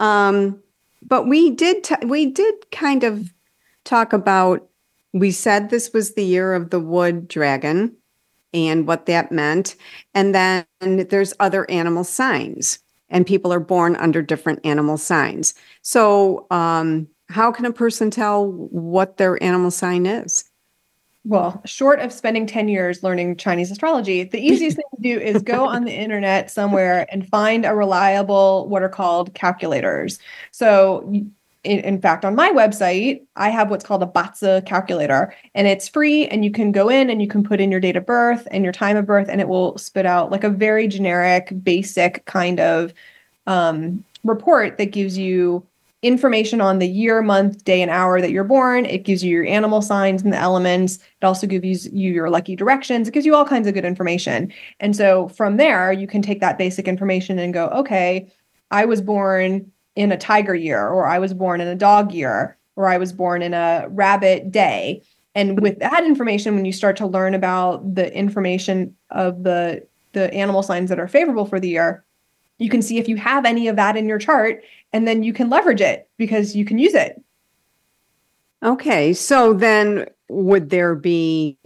Um, 0.00 0.62
but 1.02 1.28
we 1.28 1.50
did, 1.50 1.84
t- 1.84 2.06
we 2.06 2.24
did 2.24 2.54
kind 2.70 3.04
of 3.04 3.34
talk 3.84 4.14
about, 4.14 4.66
we 5.12 5.30
said 5.30 5.68
this 5.68 5.92
was 5.92 6.14
the 6.14 6.24
year 6.24 6.54
of 6.54 6.70
the 6.70 6.80
wood 6.80 7.28
dragon 7.28 7.96
and 8.54 8.86
what 8.86 9.06
that 9.06 9.32
meant. 9.32 9.76
And 10.14 10.34
then 10.34 10.66
there's 10.80 11.34
other 11.40 11.70
animal 11.70 12.04
signs, 12.04 12.78
and 13.08 13.26
people 13.26 13.52
are 13.52 13.60
born 13.60 13.96
under 13.96 14.22
different 14.22 14.60
animal 14.64 14.98
signs. 14.98 15.54
So, 15.82 16.46
um, 16.50 17.08
how 17.28 17.50
can 17.50 17.64
a 17.64 17.72
person 17.72 18.10
tell 18.10 18.52
what 18.52 19.16
their 19.16 19.42
animal 19.42 19.70
sign 19.70 20.04
is? 20.04 20.44
Well, 21.24 21.62
short 21.64 22.00
of 22.00 22.12
spending 22.12 22.46
10 22.46 22.68
years 22.68 23.02
learning 23.02 23.36
Chinese 23.36 23.70
astrology, 23.70 24.24
the 24.24 24.40
easiest 24.40 24.76
thing 24.76 24.84
to 24.96 25.02
do 25.02 25.20
is 25.20 25.40
go 25.42 25.64
on 25.68 25.84
the 25.84 25.92
internet 25.92 26.50
somewhere 26.50 27.06
and 27.12 27.28
find 27.28 27.64
a 27.64 27.74
reliable, 27.74 28.68
what 28.68 28.82
are 28.82 28.88
called 28.88 29.32
calculators. 29.34 30.18
So, 30.50 31.12
in, 31.64 31.78
in, 31.80 32.00
fact, 32.00 32.24
on 32.24 32.34
my 32.34 32.50
website, 32.50 33.22
I 33.36 33.50
have 33.50 33.70
what's 33.70 33.84
called 33.84 34.02
a 34.02 34.06
Bazi 34.06 34.64
calculator, 34.66 35.34
and 35.54 35.66
it's 35.66 35.88
free. 35.88 36.26
And 36.26 36.44
you 36.44 36.50
can 36.50 36.72
go 36.72 36.88
in 36.88 37.08
and 37.08 37.22
you 37.22 37.28
can 37.28 37.44
put 37.44 37.60
in 37.60 37.70
your 37.70 37.80
date 37.80 37.96
of 37.96 38.04
birth 38.04 38.48
and 38.50 38.64
your 38.64 38.72
time 38.72 38.96
of 38.96 39.06
birth, 39.06 39.28
and 39.28 39.40
it 39.40 39.48
will 39.48 39.78
spit 39.78 40.06
out 40.06 40.30
like 40.30 40.44
a 40.44 40.50
very 40.50 40.88
generic, 40.88 41.52
basic 41.62 42.24
kind 42.24 42.58
of 42.58 42.92
um, 43.46 44.04
report 44.24 44.78
that 44.78 44.86
gives 44.86 45.16
you 45.16 45.64
information 46.02 46.60
on 46.60 46.80
the 46.80 46.88
year, 46.88 47.22
month, 47.22 47.64
day, 47.64 47.80
and 47.80 47.90
hour 47.90 48.20
that 48.20 48.32
you're 48.32 48.42
born. 48.42 48.84
It 48.84 49.04
gives 49.04 49.22
you 49.22 49.30
your 49.30 49.46
animal 49.46 49.80
signs 49.80 50.22
and 50.22 50.32
the 50.32 50.38
elements. 50.38 50.96
It 50.96 51.24
also 51.24 51.46
gives 51.46 51.86
you 51.92 52.12
your 52.12 52.28
lucky 52.28 52.56
directions. 52.56 53.06
It 53.06 53.14
gives 53.14 53.24
you 53.24 53.36
all 53.36 53.44
kinds 53.44 53.68
of 53.68 53.74
good 53.74 53.84
information. 53.84 54.52
And 54.80 54.96
so 54.96 55.28
from 55.28 55.58
there, 55.58 55.92
you 55.92 56.08
can 56.08 56.20
take 56.20 56.40
that 56.40 56.58
basic 56.58 56.88
information 56.88 57.38
and 57.38 57.54
go, 57.54 57.68
okay, 57.68 58.28
I 58.72 58.84
was 58.84 59.00
born 59.00 59.70
in 59.96 60.12
a 60.12 60.16
tiger 60.16 60.54
year, 60.54 60.88
or 60.88 61.06
I 61.06 61.18
was 61.18 61.34
born 61.34 61.60
in 61.60 61.68
a 61.68 61.74
dog 61.74 62.12
year, 62.12 62.56
or 62.76 62.88
I 62.88 62.98
was 62.98 63.12
born 63.12 63.42
in 63.42 63.54
a 63.54 63.86
rabbit 63.90 64.50
day. 64.50 65.02
And 65.34 65.60
with 65.60 65.78
that 65.78 66.04
information, 66.04 66.54
when 66.54 66.64
you 66.64 66.72
start 66.72 66.96
to 66.98 67.06
learn 67.06 67.34
about 67.34 67.94
the 67.94 68.14
information 68.14 68.94
of 69.10 69.42
the 69.44 69.86
the 70.12 70.32
animal 70.34 70.62
signs 70.62 70.90
that 70.90 71.00
are 71.00 71.08
favorable 71.08 71.46
for 71.46 71.58
the 71.58 71.70
year, 71.70 72.04
you 72.58 72.68
can 72.68 72.82
see 72.82 72.98
if 72.98 73.08
you 73.08 73.16
have 73.16 73.46
any 73.46 73.66
of 73.68 73.76
that 73.76 73.96
in 73.96 74.06
your 74.06 74.18
chart 74.18 74.62
and 74.92 75.08
then 75.08 75.22
you 75.22 75.32
can 75.32 75.48
leverage 75.48 75.80
it 75.80 76.08
because 76.18 76.54
you 76.54 76.66
can 76.66 76.78
use 76.78 76.94
it. 76.94 77.22
Okay. 78.62 79.14
So 79.14 79.54
then 79.54 80.06
would 80.28 80.70
there 80.70 80.94
be 80.94 81.56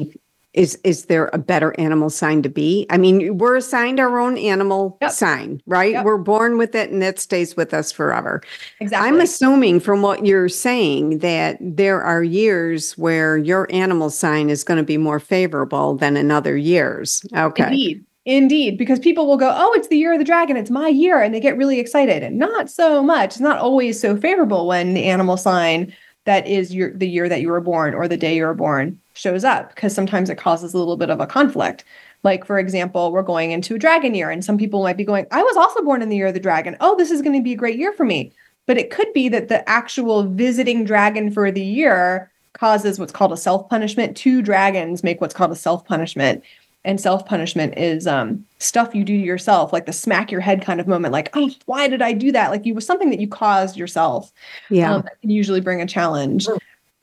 is 0.56 0.78
is 0.82 1.04
there 1.04 1.30
a 1.32 1.38
better 1.38 1.78
animal 1.78 2.10
sign 2.10 2.42
to 2.42 2.48
be? 2.48 2.86
I 2.90 2.96
mean, 2.96 3.38
we're 3.38 3.56
assigned 3.56 4.00
our 4.00 4.18
own 4.18 4.38
animal 4.38 4.96
yep. 5.00 5.12
sign, 5.12 5.60
right? 5.66 5.92
Yep. 5.92 6.04
We're 6.04 6.18
born 6.18 6.58
with 6.58 6.74
it 6.74 6.90
and 6.90 7.02
it 7.02 7.20
stays 7.20 7.56
with 7.56 7.72
us 7.72 7.92
forever. 7.92 8.42
Exactly. 8.80 9.08
I'm 9.08 9.20
assuming 9.20 9.80
from 9.80 10.02
what 10.02 10.24
you're 10.24 10.48
saying 10.48 11.18
that 11.18 11.58
there 11.60 12.02
are 12.02 12.24
years 12.24 12.96
where 12.98 13.36
your 13.36 13.68
animal 13.70 14.10
sign 14.10 14.50
is 14.50 14.64
going 14.64 14.78
to 14.78 14.84
be 14.84 14.96
more 14.96 15.20
favorable 15.20 15.94
than 15.94 16.16
in 16.16 16.30
other 16.30 16.56
years. 16.56 17.24
Okay. 17.36 17.64
Indeed. 17.64 18.04
Indeed, 18.24 18.76
because 18.76 18.98
people 18.98 19.28
will 19.28 19.36
go, 19.36 19.54
Oh, 19.56 19.72
it's 19.74 19.86
the 19.86 19.96
year 19.96 20.12
of 20.12 20.18
the 20.18 20.24
dragon, 20.24 20.56
it's 20.56 20.70
my 20.70 20.88
year, 20.88 21.22
and 21.22 21.32
they 21.32 21.38
get 21.38 21.56
really 21.56 21.78
excited. 21.78 22.24
And 22.24 22.38
not 22.38 22.68
so 22.68 23.00
much. 23.00 23.26
It's 23.26 23.40
not 23.40 23.58
always 23.58 24.00
so 24.00 24.16
favorable 24.16 24.66
when 24.66 24.94
the 24.94 25.04
animal 25.04 25.36
sign 25.36 25.94
that 26.24 26.46
is 26.48 26.74
your 26.74 26.92
the 26.92 27.08
year 27.08 27.28
that 27.28 27.40
you 27.40 27.48
were 27.48 27.60
born 27.60 27.94
or 27.94 28.08
the 28.08 28.16
day 28.16 28.34
you 28.34 28.44
were 28.44 28.54
born 28.54 28.98
shows 29.16 29.44
up, 29.44 29.74
because 29.74 29.94
sometimes 29.94 30.30
it 30.30 30.38
causes 30.38 30.74
a 30.74 30.78
little 30.78 30.96
bit 30.96 31.10
of 31.10 31.20
a 31.20 31.26
conflict. 31.26 31.84
Like, 32.22 32.44
for 32.44 32.58
example, 32.58 33.12
we're 33.12 33.22
going 33.22 33.50
into 33.50 33.74
a 33.74 33.78
dragon 33.78 34.14
year, 34.14 34.30
and 34.30 34.44
some 34.44 34.58
people 34.58 34.82
might 34.82 34.96
be 34.96 35.04
going, 35.04 35.26
I 35.30 35.42
was 35.42 35.56
also 35.56 35.82
born 35.82 36.02
in 36.02 36.08
the 36.08 36.16
year 36.16 36.28
of 36.28 36.34
the 36.34 36.40
dragon. 36.40 36.76
Oh, 36.80 36.96
this 36.96 37.10
is 37.10 37.22
going 37.22 37.36
to 37.36 37.42
be 37.42 37.52
a 37.52 37.56
great 37.56 37.78
year 37.78 37.92
for 37.92 38.04
me. 38.04 38.32
But 38.66 38.78
it 38.78 38.90
could 38.90 39.12
be 39.12 39.28
that 39.28 39.48
the 39.48 39.68
actual 39.68 40.24
visiting 40.24 40.84
dragon 40.84 41.30
for 41.30 41.50
the 41.52 41.64
year 41.64 42.30
causes 42.52 42.98
what's 42.98 43.12
called 43.12 43.32
a 43.32 43.36
self 43.36 43.68
punishment. 43.68 44.16
Two 44.16 44.42
dragons 44.42 45.04
make 45.04 45.20
what's 45.20 45.34
called 45.34 45.52
a 45.52 45.56
self 45.56 45.86
punishment 45.86 46.42
and 46.86 47.00
self 47.00 47.26
punishment 47.26 47.76
is 47.76 48.06
um, 48.06 48.46
stuff 48.58 48.94
you 48.94 49.04
do 49.04 49.18
to 49.18 49.24
yourself, 49.24 49.72
like 49.72 49.86
the 49.86 49.92
smack 49.92 50.30
your 50.30 50.40
head 50.40 50.62
kind 50.62 50.80
of 50.80 50.86
moment, 50.86 51.12
like, 51.12 51.30
oh, 51.34 51.50
why 51.66 51.88
did 51.88 52.00
I 52.00 52.12
do 52.12 52.32
that? 52.32 52.50
Like 52.50 52.64
you 52.64 52.74
was 52.74 52.86
something 52.86 53.10
that 53.10 53.20
you 53.20 53.28
caused 53.28 53.76
yourself. 53.76 54.32
Yeah. 54.70 54.94
Um, 54.94 55.02
can 55.20 55.30
usually 55.30 55.60
bring 55.60 55.82
a 55.82 55.86
challenge. 55.86 56.46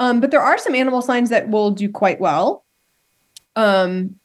Um, 0.03 0.19
but 0.19 0.31
there 0.31 0.41
are 0.41 0.57
some 0.57 0.75
animal 0.75 1.01
signs 1.01 1.29
that 1.29 1.47
will 1.47 1.71
do 1.71 1.89
quite 1.89 2.19
well. 2.19 2.65
Um, 3.55 4.19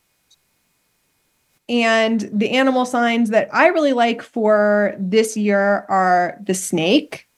and 1.69 2.29
the 2.33 2.51
animal 2.51 2.85
signs 2.85 3.31
that 3.31 3.49
I 3.55 3.69
really 3.69 3.93
like 3.93 4.21
for 4.21 4.97
this 4.99 5.37
year 5.37 5.87
are 5.89 6.37
the 6.43 6.55
snake, 6.55 7.29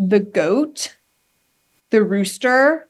the 0.00 0.18
goat, 0.18 0.96
the 1.90 2.02
rooster, 2.02 2.88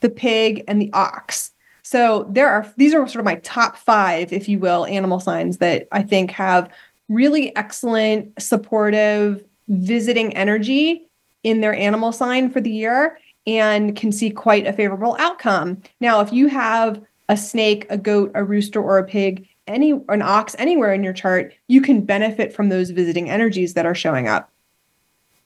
the 0.00 0.08
pig, 0.08 0.64
and 0.66 0.80
the 0.80 0.90
ox. 0.94 1.50
So 1.82 2.26
there 2.30 2.48
are 2.48 2.66
these 2.78 2.94
are 2.94 3.06
sort 3.06 3.20
of 3.20 3.26
my 3.26 3.34
top 3.36 3.76
five, 3.76 4.32
if 4.32 4.48
you 4.48 4.58
will, 4.58 4.86
animal 4.86 5.20
signs 5.20 5.58
that 5.58 5.88
I 5.92 6.04
think 6.04 6.30
have 6.30 6.70
really 7.10 7.54
excellent 7.54 8.40
supportive 8.40 9.44
visiting 9.68 10.34
energy 10.34 11.06
in 11.42 11.60
their 11.60 11.74
animal 11.74 12.12
sign 12.12 12.48
for 12.48 12.62
the 12.62 12.70
year 12.70 13.18
and 13.46 13.96
can 13.96 14.12
see 14.12 14.30
quite 14.30 14.66
a 14.66 14.72
favorable 14.72 15.16
outcome. 15.18 15.82
Now, 16.00 16.20
if 16.20 16.32
you 16.32 16.48
have 16.48 17.00
a 17.28 17.36
snake, 17.36 17.86
a 17.90 17.98
goat, 17.98 18.32
a 18.34 18.44
rooster, 18.44 18.82
or 18.82 18.98
a 18.98 19.04
pig, 19.04 19.48
any 19.66 19.92
an 20.08 20.22
ox 20.22 20.54
anywhere 20.58 20.92
in 20.92 21.02
your 21.02 21.12
chart, 21.12 21.54
you 21.68 21.80
can 21.80 22.04
benefit 22.04 22.52
from 22.52 22.68
those 22.68 22.90
visiting 22.90 23.30
energies 23.30 23.74
that 23.74 23.86
are 23.86 23.94
showing 23.94 24.28
up. 24.28 24.50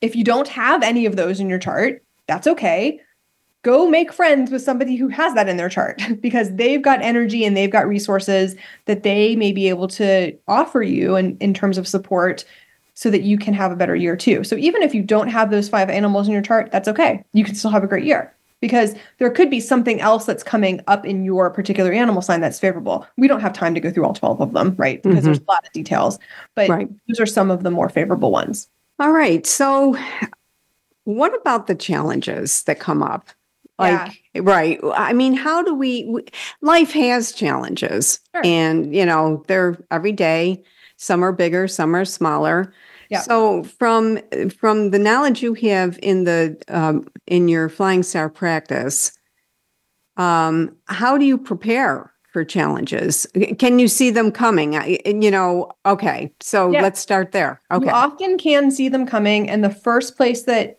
If 0.00 0.16
you 0.16 0.24
don't 0.24 0.48
have 0.48 0.82
any 0.82 1.06
of 1.06 1.16
those 1.16 1.40
in 1.40 1.48
your 1.48 1.58
chart, 1.58 2.02
that's 2.26 2.46
okay 2.46 3.00
go 3.62 3.88
make 3.88 4.12
friends 4.12 4.50
with 4.50 4.62
somebody 4.62 4.96
who 4.96 5.08
has 5.08 5.34
that 5.34 5.48
in 5.48 5.56
their 5.56 5.68
chart 5.68 6.00
because 6.20 6.54
they've 6.54 6.82
got 6.82 7.02
energy 7.02 7.44
and 7.44 7.56
they've 7.56 7.70
got 7.70 7.88
resources 7.88 8.56
that 8.86 9.02
they 9.02 9.36
may 9.36 9.52
be 9.52 9.68
able 9.68 9.88
to 9.88 10.36
offer 10.46 10.82
you 10.82 11.16
in, 11.16 11.36
in 11.38 11.52
terms 11.52 11.78
of 11.78 11.88
support 11.88 12.44
so 12.98 13.10
that 13.10 13.22
you 13.22 13.38
can 13.38 13.54
have 13.54 13.70
a 13.70 13.76
better 13.76 13.94
year 13.94 14.16
too. 14.16 14.42
So 14.42 14.56
even 14.56 14.82
if 14.82 14.92
you 14.92 15.04
don't 15.04 15.28
have 15.28 15.52
those 15.52 15.68
five 15.68 15.88
animals 15.88 16.26
in 16.26 16.32
your 16.32 16.42
chart, 16.42 16.72
that's 16.72 16.88
okay. 16.88 17.22
You 17.32 17.44
can 17.44 17.54
still 17.54 17.70
have 17.70 17.84
a 17.84 17.86
great 17.86 18.02
year 18.02 18.34
because 18.60 18.96
there 19.18 19.30
could 19.30 19.48
be 19.48 19.60
something 19.60 20.00
else 20.00 20.24
that's 20.24 20.42
coming 20.42 20.80
up 20.88 21.06
in 21.06 21.24
your 21.24 21.48
particular 21.48 21.92
animal 21.92 22.22
sign 22.22 22.40
that's 22.40 22.58
favorable. 22.58 23.06
We 23.16 23.28
don't 23.28 23.38
have 23.38 23.52
time 23.52 23.72
to 23.74 23.80
go 23.80 23.92
through 23.92 24.04
all 24.04 24.14
12 24.14 24.40
of 24.40 24.52
them, 24.52 24.74
right? 24.76 25.00
Because 25.00 25.18
mm-hmm. 25.18 25.26
there's 25.26 25.38
a 25.38 25.44
lot 25.46 25.64
of 25.64 25.70
details, 25.70 26.18
but 26.56 26.68
right. 26.68 26.88
those 27.06 27.20
are 27.20 27.26
some 27.26 27.52
of 27.52 27.62
the 27.62 27.70
more 27.70 27.88
favorable 27.88 28.32
ones. 28.32 28.68
All 28.98 29.12
right. 29.12 29.46
So 29.46 29.96
what 31.04 31.40
about 31.40 31.68
the 31.68 31.76
challenges 31.76 32.64
that 32.64 32.80
come 32.80 33.04
up? 33.04 33.28
Like 33.78 34.20
Right. 34.34 34.80
I 34.96 35.12
mean, 35.12 35.34
how 35.34 35.62
do 35.62 35.72
we? 35.72 36.24
Life 36.62 36.90
has 36.94 37.30
challenges, 37.30 38.18
Sure. 38.34 38.42
and 38.44 38.92
you 38.92 39.06
know 39.06 39.44
they're 39.46 39.78
every 39.92 40.10
day. 40.10 40.64
Some 40.96 41.22
are 41.22 41.30
bigger, 41.30 41.68
some 41.68 41.94
are 41.94 42.04
smaller. 42.04 42.72
Yeah. 43.08 43.20
So 43.20 43.62
from 43.62 44.18
from 44.58 44.90
the 44.90 44.98
knowledge 44.98 45.42
you 45.42 45.54
have 45.54 45.98
in 46.02 46.24
the 46.24 46.56
um, 46.68 47.06
in 47.26 47.48
your 47.48 47.68
flying 47.68 48.02
star 48.02 48.28
practice, 48.28 49.12
um, 50.16 50.76
how 50.86 51.16
do 51.16 51.24
you 51.24 51.38
prepare 51.38 52.12
for 52.32 52.44
challenges? 52.44 53.26
Can 53.58 53.78
you 53.78 53.88
see 53.88 54.10
them 54.10 54.30
coming? 54.30 54.76
I- 54.76 54.98
You 55.06 55.30
know. 55.30 55.70
Okay. 55.86 56.32
So 56.40 56.70
Yeah. 56.70 56.82
let's 56.82 57.00
start 57.00 57.32
there. 57.32 57.60
Okay. 57.72 57.86
You 57.86 57.92
often 57.92 58.36
can 58.38 58.70
see 58.70 58.88
them 58.90 59.06
coming, 59.06 59.48
and 59.48 59.64
the 59.64 59.70
first 59.70 60.16
place 60.16 60.42
that 60.42 60.78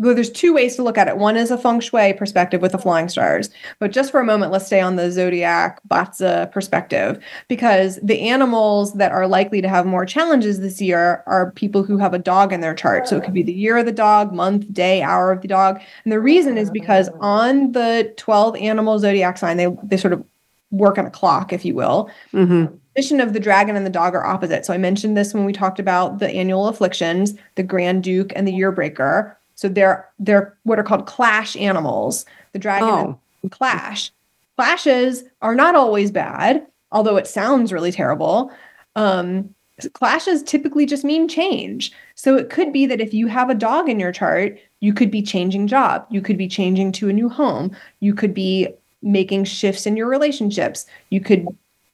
well, 0.00 0.14
there's 0.14 0.30
two 0.30 0.54
ways 0.54 0.76
to 0.76 0.82
look 0.82 0.96
at 0.96 1.08
it. 1.08 1.18
One 1.18 1.36
is 1.36 1.50
a 1.50 1.58
feng 1.58 1.78
shui 1.78 2.14
perspective 2.14 2.62
with 2.62 2.72
the 2.72 2.78
flying 2.78 3.10
stars, 3.10 3.50
but 3.78 3.92
just 3.92 4.10
for 4.10 4.18
a 4.18 4.24
moment, 4.24 4.50
let's 4.50 4.64
stay 4.64 4.80
on 4.80 4.96
the 4.96 5.10
zodiac 5.10 5.78
Bazi 5.86 6.50
perspective 6.50 7.22
because 7.48 8.00
the 8.02 8.20
animals 8.22 8.94
that 8.94 9.12
are 9.12 9.28
likely 9.28 9.60
to 9.60 9.68
have 9.68 9.84
more 9.84 10.06
challenges 10.06 10.60
this 10.60 10.80
year 10.80 11.22
are 11.26 11.50
people 11.52 11.82
who 11.82 11.98
have 11.98 12.14
a 12.14 12.18
dog 12.18 12.50
in 12.50 12.62
their 12.62 12.74
chart. 12.74 13.08
So 13.08 13.18
it 13.18 13.24
could 13.24 13.34
be 13.34 13.42
the 13.42 13.52
year 13.52 13.76
of 13.76 13.84
the 13.84 13.92
dog, 13.92 14.32
month, 14.32 14.72
day, 14.72 15.02
hour 15.02 15.32
of 15.32 15.42
the 15.42 15.48
dog, 15.48 15.78
and 16.04 16.12
the 16.12 16.20
reason 16.20 16.56
is 16.56 16.70
because 16.70 17.10
on 17.20 17.72
the 17.72 18.14
12 18.16 18.56
animal 18.56 18.98
zodiac 18.98 19.36
sign, 19.36 19.58
they 19.58 19.68
they 19.84 19.98
sort 19.98 20.14
of 20.14 20.24
work 20.70 20.96
on 20.96 21.04
a 21.04 21.10
clock, 21.10 21.52
if 21.52 21.64
you 21.64 21.74
will 21.74 22.10
hmm 22.30 22.66
position 22.96 23.20
of 23.20 23.32
the 23.32 23.40
dragon 23.40 23.76
and 23.76 23.86
the 23.86 23.90
dog 23.90 24.14
are 24.14 24.26
opposite. 24.26 24.66
So 24.66 24.74
I 24.74 24.78
mentioned 24.78 25.16
this 25.16 25.32
when 25.32 25.44
we 25.44 25.52
talked 25.52 25.78
about 25.78 26.18
the 26.18 26.28
annual 26.28 26.68
afflictions, 26.68 27.34
the 27.54 27.62
Grand 27.62 28.02
Duke 28.02 28.32
and 28.34 28.46
the 28.46 28.52
Year 28.52 28.72
Breaker. 28.72 29.38
So 29.60 29.68
they're 29.68 30.08
they're 30.18 30.56
what 30.62 30.78
are 30.78 30.82
called 30.82 31.04
clash 31.04 31.54
animals. 31.54 32.24
The 32.52 32.58
dragon 32.58 32.88
Oh. 32.88 33.18
and 33.42 33.52
clash. 33.52 34.10
Clashes 34.56 35.24
are 35.42 35.54
not 35.54 35.74
always 35.74 36.10
bad, 36.10 36.66
although 36.92 37.18
it 37.18 37.26
sounds 37.26 37.70
really 37.70 37.92
terrible. 37.92 38.50
Um, 38.96 39.54
clashes 39.92 40.42
typically 40.42 40.86
just 40.86 41.04
mean 41.04 41.28
change. 41.28 41.92
So 42.14 42.36
it 42.36 42.48
could 42.48 42.72
be 42.72 42.86
that 42.86 43.02
if 43.02 43.12
you 43.12 43.26
have 43.26 43.50
a 43.50 43.54
dog 43.54 43.90
in 43.90 44.00
your 44.00 44.12
chart, 44.12 44.58
you 44.80 44.94
could 44.94 45.10
be 45.10 45.20
changing 45.20 45.66
job, 45.66 46.06
you 46.08 46.22
could 46.22 46.38
be 46.38 46.48
changing 46.48 46.92
to 46.92 47.10
a 47.10 47.12
new 47.12 47.28
home, 47.28 47.76
you 48.00 48.14
could 48.14 48.32
be 48.32 48.68
making 49.02 49.44
shifts 49.44 49.86
in 49.86 49.94
your 49.94 50.08
relationships. 50.08 50.86
You 51.10 51.20
could 51.20 51.46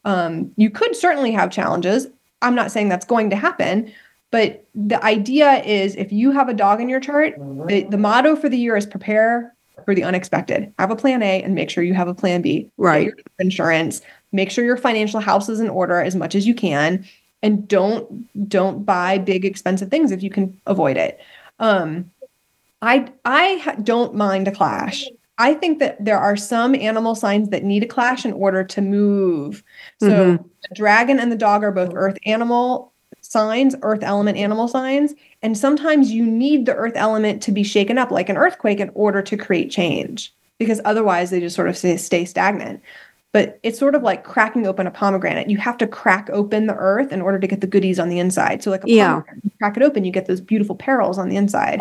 um, 0.05 0.53
you 0.57 0.71
could 0.71 0.95
certainly 0.95 1.33
have 1.33 1.51
challenges. 1.51 2.07
I'm 2.43 2.55
not 2.55 2.71
saying 2.71 2.91
that's 2.91 3.07
going 3.07 3.29
to 3.31 3.37
happen, 3.37 3.93
but 4.37 4.67
the 4.75 5.03
idea 5.03 5.63
is 5.65 5.97
if 5.97 6.13
you 6.13 6.31
have 6.31 6.51
a 6.51 6.53
dog 6.53 6.79
in 6.79 6.91
your 6.91 7.01
chart, 7.01 7.33
the, 7.69 7.85
the 7.85 7.97
motto 7.97 8.37
for 8.37 8.51
the 8.51 8.59
year 8.59 8.77
is 8.77 8.85
prepare 8.85 9.55
for 9.87 9.95
the 9.95 10.03
unexpected. 10.03 10.75
Have 10.79 10.91
a 10.91 10.97
plan 10.97 11.23
A 11.23 11.43
and 11.43 11.55
make 11.55 11.71
sure 11.71 11.83
you 11.83 11.95
have 11.95 12.07
a 12.07 12.13
plan 12.13 12.43
B. 12.43 12.59
Get 12.65 12.71
Right. 12.77 13.07
your 13.07 13.15
insurance. 13.39 14.03
Make 14.33 14.51
sure 14.51 14.63
your 14.63 14.77
financial 14.77 15.21
house 15.21 15.49
is 15.49 15.59
in 15.59 15.71
order 15.71 16.03
as 16.03 16.15
much 16.15 16.35
as 16.35 16.47
you 16.47 16.55
can, 16.55 17.07
and 17.43 17.67
don't 17.67 18.29
don't 18.47 18.85
buy 18.85 19.17
big 19.17 19.47
expensive 19.47 19.89
things 19.89 20.11
if 20.11 20.23
you 20.23 20.29
can 20.29 20.61
avoid 20.67 20.99
it. 20.99 21.19
Um, 21.59 22.11
I 22.83 23.11
I 23.25 23.75
don't 23.85 24.15
mind 24.17 24.49
a 24.49 24.53
clash. 24.53 25.09
I 25.39 25.55
think 25.55 25.79
that 25.79 26.05
there 26.05 26.19
are 26.19 26.37
some 26.37 26.75
animal 26.75 27.15
signs 27.15 27.49
that 27.49 27.65
need 27.65 27.85
a 27.85 27.87
clash 27.87 28.27
in 28.27 28.35
order 28.35 28.65
to 28.65 28.83
move. 28.83 29.63
So 29.99 30.09
Mhm. 30.11 30.45
the 30.69 30.75
dragon 30.75 31.19
and 31.19 31.33
the 31.33 31.37
dog 31.37 31.65
are 31.65 31.73
both 31.73 31.93
earth 31.95 32.19
animal 32.27 32.93
signs, 33.31 33.75
earth 33.83 34.03
element 34.03 34.39
animal 34.39 34.69
signs, 34.69 35.15
and 35.43 35.57
sometimes 35.57 36.13
you 36.13 36.25
need 36.25 36.67
the 36.67 36.75
earth 36.75 36.95
element 36.97 37.43
to 37.43 37.53
be 37.53 37.63
shaken 37.63 37.99
up 37.99 38.11
like 38.11 38.29
an 38.29 38.37
earthquake 38.37 38.81
in 38.81 38.91
order 38.95 39.23
to 39.23 39.37
create 39.37 39.71
change 39.71 40.35
because 40.59 40.81
otherwise 40.85 41.31
they 41.31 41.41
just 41.41 41.57
sort 41.57 41.69
of 41.69 41.77
stay, 41.77 41.97
stay 41.97 42.25
stagnant. 42.25 42.81
But 43.33 43.61
it's 43.63 43.79
sort 43.79 43.95
of 43.95 44.03
like 44.03 44.25
cracking 44.25 44.67
open 44.67 44.87
a 44.87 44.91
pomegranate. 44.91 45.51
You 45.51 45.59
have 45.59 45.77
to 45.79 45.87
crack 45.87 46.31
open 46.33 46.67
the 46.67 46.75
earth 46.77 47.13
in 47.13 47.21
order 47.21 47.39
to 47.39 47.47
get 47.47 47.61
the 47.61 47.67
goodies 47.67 47.99
on 47.99 48.09
the 48.09 48.19
inside. 48.19 48.63
So 48.63 48.71
like 48.71 48.85
a 48.85 48.89
Yeah. 48.89 49.21
crack 49.59 49.77
it 49.77 49.83
open, 49.83 50.05
you 50.05 50.13
get 50.13 50.27
those 50.27 50.41
beautiful 50.41 50.75
perils 50.75 51.19
on 51.19 51.29
the 51.29 51.37
inside. 51.37 51.81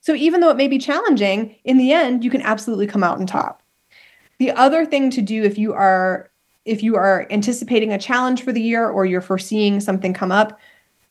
So 0.00 0.14
even 0.14 0.40
though 0.40 0.50
it 0.50 0.56
may 0.56 0.68
be 0.68 0.78
challenging, 0.78 1.54
in 1.64 1.78
the 1.78 1.92
end, 1.92 2.24
you 2.24 2.30
can 2.30 2.42
absolutely 2.42 2.86
come 2.86 3.04
out 3.04 3.18
on 3.18 3.26
top. 3.26 3.62
The 4.38 4.50
other 4.52 4.84
thing 4.84 5.10
to 5.10 5.22
do 5.22 5.42
if 5.44 5.58
you 5.58 5.72
are 5.72 6.30
if 6.64 6.82
you 6.82 6.96
are 6.96 7.28
anticipating 7.30 7.92
a 7.92 7.98
challenge 7.98 8.42
for 8.42 8.52
the 8.52 8.60
year 8.60 8.88
or 8.88 9.06
you're 9.06 9.20
foreseeing 9.20 9.78
something 9.78 10.12
come 10.12 10.32
up, 10.32 10.58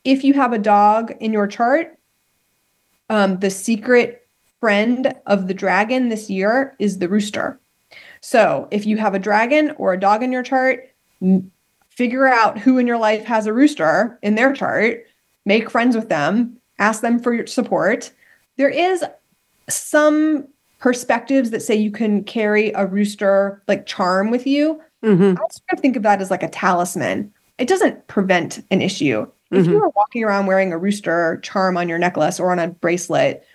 if 0.06 0.22
you 0.22 0.34
have 0.34 0.52
a 0.52 0.58
dog 0.58 1.12
in 1.20 1.32
your 1.32 1.46
chart, 1.48 1.98
um, 3.10 3.40
the 3.40 3.50
secret 3.50 4.26
friend 4.60 5.12
of 5.26 5.48
the 5.48 5.54
dragon 5.54 6.08
this 6.08 6.30
year 6.30 6.74
is 6.78 6.98
the 6.98 7.08
rooster. 7.08 7.60
So 8.20 8.68
if 8.70 8.86
you 8.86 8.96
have 8.96 9.14
a 9.14 9.18
dragon 9.18 9.72
or 9.78 9.92
a 9.92 10.00
dog 10.00 10.22
in 10.22 10.32
your 10.32 10.42
chart, 10.42 10.88
figure 11.90 12.26
out 12.26 12.58
who 12.58 12.78
in 12.78 12.86
your 12.86 12.98
life 12.98 13.24
has 13.24 13.46
a 13.46 13.52
rooster 13.52 14.18
in 14.22 14.36
their 14.36 14.52
chart, 14.52 15.04
make 15.44 15.70
friends 15.70 15.96
with 15.96 16.08
them, 16.08 16.56
ask 16.78 17.00
them 17.00 17.18
for 17.18 17.34
your 17.34 17.46
support. 17.46 18.12
There 18.56 18.70
is 18.70 19.04
some 19.68 20.46
perspectives 20.78 21.50
that 21.50 21.62
say 21.62 21.74
you 21.74 21.90
can 21.90 22.22
carry 22.22 22.70
a 22.72 22.86
rooster 22.86 23.62
like 23.66 23.86
charm 23.86 24.30
with 24.30 24.46
you. 24.46 24.80
hmm 25.02 25.34
I 25.36 25.46
sort 25.50 25.72
of 25.72 25.80
think 25.80 25.96
of 25.96 26.02
that 26.04 26.20
as 26.20 26.30
like 26.30 26.42
a 26.42 26.48
talisman. 26.48 27.32
It 27.58 27.68
doesn't 27.68 28.06
prevent 28.06 28.64
an 28.70 28.82
issue. 28.82 29.26
If 29.50 29.66
you 29.66 29.82
are 29.82 29.90
walking 29.90 30.24
around 30.24 30.46
wearing 30.46 30.72
a 30.72 30.78
rooster 30.78 31.38
charm 31.42 31.76
on 31.76 31.88
your 31.88 31.98
necklace 31.98 32.40
or 32.40 32.50
on 32.50 32.58
a 32.58 32.68
bracelet, 32.68 33.46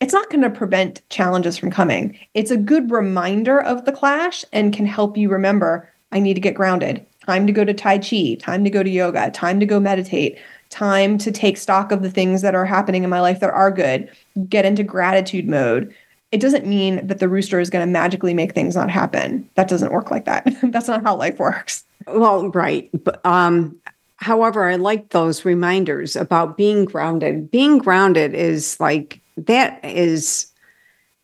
it's 0.00 0.12
not 0.12 0.30
going 0.30 0.42
to 0.42 0.50
prevent 0.50 1.02
challenges 1.10 1.56
from 1.56 1.70
coming. 1.70 2.18
It's 2.34 2.50
a 2.50 2.56
good 2.56 2.90
reminder 2.90 3.60
of 3.60 3.84
the 3.84 3.92
clash 3.92 4.44
and 4.52 4.74
can 4.74 4.86
help 4.86 5.16
you 5.16 5.28
remember 5.28 5.90
I 6.12 6.20
need 6.20 6.34
to 6.34 6.40
get 6.40 6.54
grounded. 6.54 7.04
Time 7.26 7.46
to 7.46 7.52
go 7.52 7.64
to 7.64 7.74
Tai 7.74 7.98
Chi, 7.98 8.36
time 8.38 8.64
to 8.64 8.70
go 8.70 8.82
to 8.82 8.90
yoga, 8.90 9.30
time 9.30 9.58
to 9.60 9.66
go 9.66 9.80
meditate, 9.80 10.38
time 10.70 11.18
to 11.18 11.32
take 11.32 11.56
stock 11.56 11.90
of 11.90 12.02
the 12.02 12.10
things 12.10 12.42
that 12.42 12.54
are 12.54 12.64
happening 12.64 13.02
in 13.04 13.10
my 13.10 13.20
life 13.20 13.40
that 13.40 13.50
are 13.50 13.70
good, 13.70 14.10
get 14.48 14.64
into 14.64 14.82
gratitude 14.82 15.48
mode. 15.48 15.94
It 16.32 16.40
doesn't 16.40 16.66
mean 16.66 17.06
that 17.06 17.18
the 17.18 17.28
rooster 17.28 17.60
is 17.60 17.70
going 17.70 17.86
to 17.86 17.90
magically 17.90 18.34
make 18.34 18.52
things 18.52 18.76
not 18.76 18.90
happen. 18.90 19.48
That 19.54 19.68
doesn't 19.68 19.92
work 19.92 20.10
like 20.10 20.24
that. 20.24 20.54
That's 20.64 20.88
not 20.88 21.02
how 21.02 21.16
life 21.16 21.38
works. 21.38 21.84
Well, 22.06 22.50
right. 22.50 22.90
But 23.04 23.24
um, 23.24 23.76
however, 24.24 24.70
I 24.70 24.76
like 24.76 25.10
those 25.10 25.44
reminders 25.44 26.16
about 26.16 26.56
being 26.56 26.86
grounded. 26.86 27.50
Being 27.50 27.76
grounded 27.76 28.32
is 28.32 28.80
like 28.80 29.20
that 29.36 29.84
is 29.84 30.46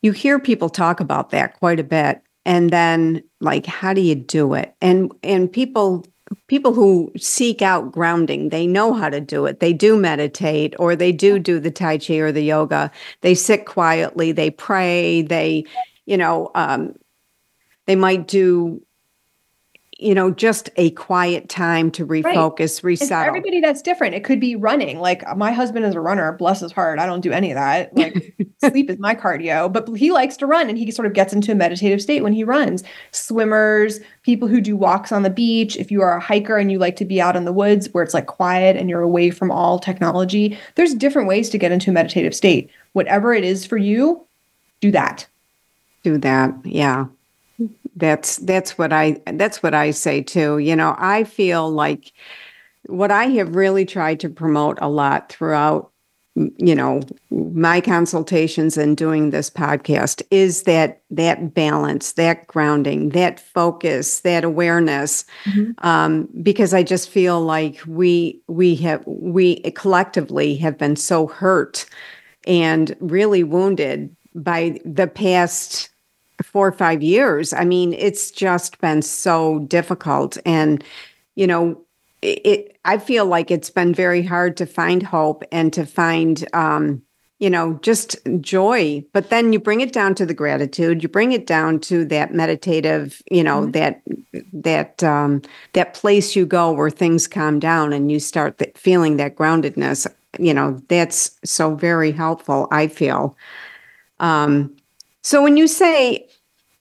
you 0.03 0.13
hear 0.13 0.39
people 0.39 0.69
talk 0.69 1.01
about 1.01 1.31
that 1.31 1.59
quite 1.59 1.81
a 1.81 1.85
bit. 1.85 2.21
And 2.45 2.69
then 2.69 3.23
like 3.41 3.65
how 3.65 3.95
do 3.95 4.03
you 4.03 4.15
do 4.15 4.53
it? 4.53 4.75
And 4.83 5.11
and 5.23 5.51
people 5.51 6.05
people 6.47 6.75
who 6.75 7.11
seek 7.17 7.63
out 7.63 7.91
grounding, 7.91 8.51
they 8.51 8.67
know 8.67 8.93
how 8.93 9.09
to 9.09 9.21
do 9.21 9.47
it. 9.47 9.61
They 9.61 9.73
do 9.73 9.97
meditate 9.97 10.75
or 10.79 10.95
they 10.95 11.11
do 11.11 11.39
do 11.39 11.59
the 11.59 11.71
tai 11.71 11.97
chi 11.97 12.17
or 12.17 12.33
the 12.33 12.43
yoga. 12.43 12.91
They 13.23 13.35
sit 13.35 13.65
quietly, 13.65 14.31
they 14.31 14.51
pray, 14.51 15.23
they 15.23 15.65
you 16.05 16.19
know, 16.19 16.51
um 16.55 16.95
they 17.87 17.97
might 17.97 18.29
do 18.29 18.83
you 20.01 20.15
know, 20.15 20.31
just 20.31 20.71
a 20.77 20.91
quiet 20.93 21.49
time 21.49 21.91
to 21.93 22.07
refocus, 22.07 22.81
for 22.81 22.87
resettle. 22.87 23.29
everybody 23.29 23.61
that's 23.61 23.83
different. 23.83 24.15
It 24.15 24.25
could 24.25 24.41
be 24.41 24.57
running. 24.57 24.99
Like 24.99 25.23
my 25.37 25.53
husband 25.53 25.85
is 25.85 25.95
a 25.95 26.01
runner, 26.01 26.33
bless 26.33 26.61
his 26.61 26.73
heart. 26.73 26.99
I 26.99 27.07
don't 27.07 27.21
do 27.21 27.33
any 27.33 27.51
of 27.51 27.57
that. 27.57 27.93
Like 28.01 28.35
sleep 28.65 28.89
is 28.89 28.99
my 28.99 29.15
cardio, 29.15 29.71
but 29.71 29.87
he 29.95 30.11
likes 30.11 30.37
to 30.39 30.47
run 30.47 30.71
and 30.71 30.79
he 30.79 30.91
sort 30.91 31.05
of 31.05 31.13
gets 31.13 31.35
into 31.35 31.53
a 31.53 31.55
meditative 31.55 32.01
state 32.01 32.23
when 32.23 32.33
he 32.33 32.45
runs. 32.45 32.83
Swimmers, 33.13 34.01
people 34.23 34.49
who 34.49 34.61
do 34.61 34.75
walks 34.75 35.13
on 35.13 35.23
the 35.23 35.29
beach, 35.29 35.77
if 35.77 35.91
you 35.91 36.01
are 36.01 36.17
a 36.17 36.21
hiker 36.21 36.57
and 36.57 36.73
you 36.73 36.79
like 36.79 36.97
to 36.97 37.05
be 37.05 37.21
out 37.21 37.37
in 37.37 37.45
the 37.45 37.53
woods 37.53 37.89
where 37.93 38.03
it's 38.03 38.15
like 38.15 38.27
quiet 38.27 38.77
and 38.77 38.89
you're 38.89 39.03
away 39.03 39.31
from 39.31 39.51
all 39.51 39.79
technology, 39.79 40.59
there's 40.77 40.95
different 40.95 41.29
ways 41.29 41.51
to 41.51 41.59
get 41.59 41.73
into 41.73 41.91
a 41.91 41.93
meditative 41.93 42.35
state. 42.35 42.71
Whatever 42.95 43.35
it 43.35 43.45
is 43.45 43.67
for 43.67 43.77
you, 43.77 44.27
do 44.81 44.91
that. 44.91 45.27
do 46.03 46.17
that 46.17 46.55
yeah 46.65 47.05
that's 47.97 48.37
that's 48.39 48.79
what 48.79 48.93
i 48.93 49.21
that's 49.35 49.63
what 49.63 49.75
i 49.75 49.91
say 49.91 50.23
too. 50.23 50.59
You 50.59 50.77
know 50.77 50.95
i 50.99 51.25
feel 51.25 51.71
like 51.71 52.13
what 52.87 53.11
i 53.11 53.27
have 53.27 53.55
really 53.55 53.85
tried 53.85 54.21
to 54.21 54.29
promote 54.29 54.79
a 54.81 54.89
lot 54.89 55.31
throughout 55.31 55.91
you 56.35 56.75
know 56.75 57.01
my 57.31 57.81
consultations 57.81 58.77
and 58.77 58.97
doing 58.97 59.31
this 59.31 59.51
podcast 59.51 60.23
is 60.31 60.63
that 60.63 61.03
that 61.11 61.53
balance 61.55 62.13
that 62.13 62.47
grounding 62.47 63.11
that 63.11 63.41
focus 63.41 64.21
that 64.21 64.45
awareness 64.45 65.25
um, 65.79 66.29
because 66.43 66.73
i 66.73 66.83
just 66.83 67.11
feel 67.11 67.41
like 67.41 67.81
we 67.87 68.41
we 68.47 68.75
have 68.77 69.03
we 69.07 69.57
collectively 69.73 70.57
have 70.57 70.79
been 70.79 70.97
so 70.97 71.27
hurt 71.27 71.85
and 72.47 72.97
really 73.01 73.43
wounded 73.43 74.15
by 74.35 74.81
the 74.85 75.07
past 75.07 75.90
four 76.43 76.69
or 76.69 76.73
five 76.73 77.03
years. 77.03 77.53
I 77.53 77.65
mean, 77.65 77.93
it's 77.93 78.31
just 78.31 78.81
been 78.81 79.03
so 79.03 79.61
difficult. 79.61 80.39
And, 80.45 80.85
you 81.35 81.47
know, 81.47 81.81
it, 82.23 82.41
it 82.45 82.77
I 82.85 82.99
feel 82.99 83.27
like 83.27 83.51
it's 83.51 83.71
been 83.71 83.95
very 83.95 84.23
hard 84.23 84.57
to 84.59 84.67
find 84.67 85.03
hope 85.03 85.43
and 85.53 85.73
to 85.73 85.87
find 85.87 86.47
um, 86.53 87.03
you 87.41 87.49
know, 87.49 87.79
just 87.81 88.17
joy. 88.41 89.03
But 89.15 89.31
then 89.31 89.53
you 89.53 89.59
bring 89.59 89.81
it 89.81 89.95
down 89.95 90.15
to 90.17 90.27
the 90.27 90.35
gratitude. 90.35 91.03
You 91.03 91.09
bring 91.09 91.33
it 91.33 91.47
down 91.47 91.81
to 91.81 92.05
that 92.05 92.35
meditative, 92.35 93.23
you 93.31 93.43
know, 93.43 93.63
mm-hmm. 93.63 93.71
that 93.73 94.03
that 94.53 95.03
um, 95.03 95.43
that 95.73 95.95
place 95.95 96.37
you 96.37 96.45
go 96.45 96.71
where 96.71 96.91
things 96.91 97.27
calm 97.27 97.59
down 97.59 97.95
and 97.95 98.13
you 98.13 98.21
start 98.21 98.59
th- 98.59 98.77
feeling 98.77 99.17
that 99.17 99.37
groundedness. 99.37 100.07
You 100.39 100.53
know, 100.53 100.81
that's 100.89 101.37
so 101.43 101.75
very 101.75 102.13
helpful. 102.13 102.69
I 102.71 102.87
feel. 102.89 103.37
Um, 104.21 104.77
so 105.23 105.43
when 105.43 105.57
you 105.57 105.67
say, 105.67 106.29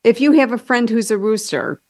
if 0.03 0.21
you 0.21 0.33
have 0.33 0.51
a 0.51 0.57
friend 0.57 0.89
who's 0.89 1.11
a 1.11 1.17
rooster, 1.17 1.81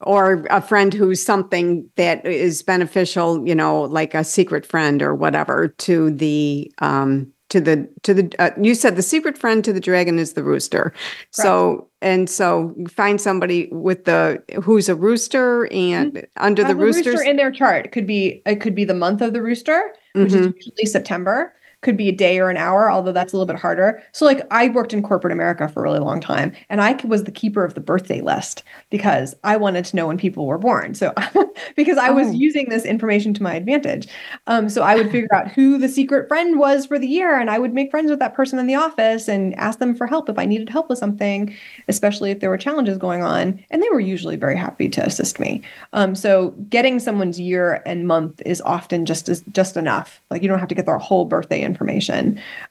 or 0.00 0.44
a 0.50 0.60
friend 0.60 0.92
who's 0.92 1.24
something 1.24 1.88
that 1.96 2.24
is 2.26 2.62
beneficial, 2.62 3.46
you 3.48 3.54
know, 3.54 3.82
like 3.82 4.14
a 4.14 4.24
secret 4.24 4.66
friend 4.66 5.02
or 5.02 5.14
whatever 5.14 5.68
to 5.68 6.10
the 6.10 6.70
um, 6.78 7.32
to 7.48 7.60
the 7.60 7.88
to 8.02 8.12
the 8.12 8.32
uh, 8.38 8.50
you 8.60 8.74
said 8.74 8.96
the 8.96 9.02
secret 9.02 9.38
friend 9.38 9.64
to 9.64 9.72
the 9.72 9.80
dragon 9.80 10.18
is 10.18 10.32
the 10.32 10.42
rooster 10.42 10.92
so 11.30 11.88
and 12.02 12.28
so 12.28 12.74
find 12.88 13.20
somebody 13.20 13.68
with 13.70 14.04
the 14.04 14.42
who's 14.62 14.88
a 14.88 14.96
rooster 14.96 15.72
and 15.72 16.14
mm-hmm. 16.14 16.44
under 16.44 16.62
the, 16.62 16.68
the 16.68 16.76
rooster 16.76 17.22
in 17.22 17.36
their 17.36 17.52
chart 17.52 17.86
it 17.86 17.92
could 17.92 18.06
be 18.06 18.42
it 18.46 18.56
could 18.56 18.74
be 18.74 18.84
the 18.84 18.94
month 18.94 19.20
of 19.20 19.32
the 19.32 19.40
rooster 19.40 19.94
which 20.14 20.32
mm-hmm. 20.32 20.48
is 20.48 20.66
usually 20.66 20.86
september 20.86 21.54
could 21.86 21.96
be 21.96 22.08
a 22.08 22.12
day 22.12 22.40
or 22.40 22.50
an 22.50 22.56
hour, 22.56 22.90
although 22.90 23.12
that's 23.12 23.32
a 23.32 23.36
little 23.36 23.46
bit 23.46 23.60
harder. 23.60 24.02
So, 24.10 24.24
like, 24.24 24.44
I 24.50 24.70
worked 24.70 24.92
in 24.92 25.04
corporate 25.04 25.32
America 25.32 25.68
for 25.68 25.78
a 25.78 25.82
really 25.84 26.00
long 26.00 26.20
time, 26.20 26.52
and 26.68 26.82
I 26.82 27.00
was 27.04 27.22
the 27.22 27.30
keeper 27.30 27.64
of 27.64 27.74
the 27.74 27.80
birthday 27.80 28.20
list 28.20 28.64
because 28.90 29.36
I 29.44 29.56
wanted 29.56 29.84
to 29.84 29.94
know 29.94 30.08
when 30.08 30.18
people 30.18 30.46
were 30.46 30.58
born. 30.58 30.96
So, 30.96 31.14
because 31.76 31.96
I 31.96 32.10
was 32.10 32.26
oh. 32.26 32.32
using 32.32 32.70
this 32.70 32.84
information 32.84 33.32
to 33.34 33.42
my 33.42 33.54
advantage. 33.54 34.08
Um, 34.48 34.68
so, 34.68 34.82
I 34.82 34.96
would 34.96 35.10
figure 35.12 35.32
out 35.32 35.46
who 35.46 35.78
the 35.78 35.88
secret 35.88 36.26
friend 36.26 36.58
was 36.58 36.86
for 36.86 36.98
the 36.98 37.06
year, 37.06 37.38
and 37.38 37.50
I 37.50 37.60
would 37.60 37.72
make 37.72 37.92
friends 37.92 38.10
with 38.10 38.18
that 38.18 38.34
person 38.34 38.58
in 38.58 38.66
the 38.66 38.74
office 38.74 39.28
and 39.28 39.54
ask 39.54 39.78
them 39.78 39.94
for 39.94 40.08
help 40.08 40.28
if 40.28 40.40
I 40.40 40.44
needed 40.44 40.68
help 40.68 40.88
with 40.88 40.98
something, 40.98 41.54
especially 41.86 42.32
if 42.32 42.40
there 42.40 42.50
were 42.50 42.58
challenges 42.58 42.98
going 42.98 43.22
on. 43.22 43.64
And 43.70 43.80
they 43.80 43.90
were 43.90 44.00
usually 44.00 44.34
very 44.34 44.56
happy 44.56 44.88
to 44.88 45.06
assist 45.06 45.38
me. 45.38 45.62
Um, 45.92 46.16
so, 46.16 46.50
getting 46.68 46.98
someone's 46.98 47.38
year 47.38 47.80
and 47.86 48.08
month 48.08 48.42
is 48.44 48.60
often 48.62 49.06
just 49.06 49.28
as 49.28 49.42
just 49.52 49.76
enough. 49.76 50.20
Like, 50.32 50.42
you 50.42 50.48
don't 50.48 50.58
have 50.58 50.68
to 50.70 50.74
get 50.74 50.86
their 50.86 50.98
whole 50.98 51.26
birthday 51.26 51.62
information. 51.62 51.75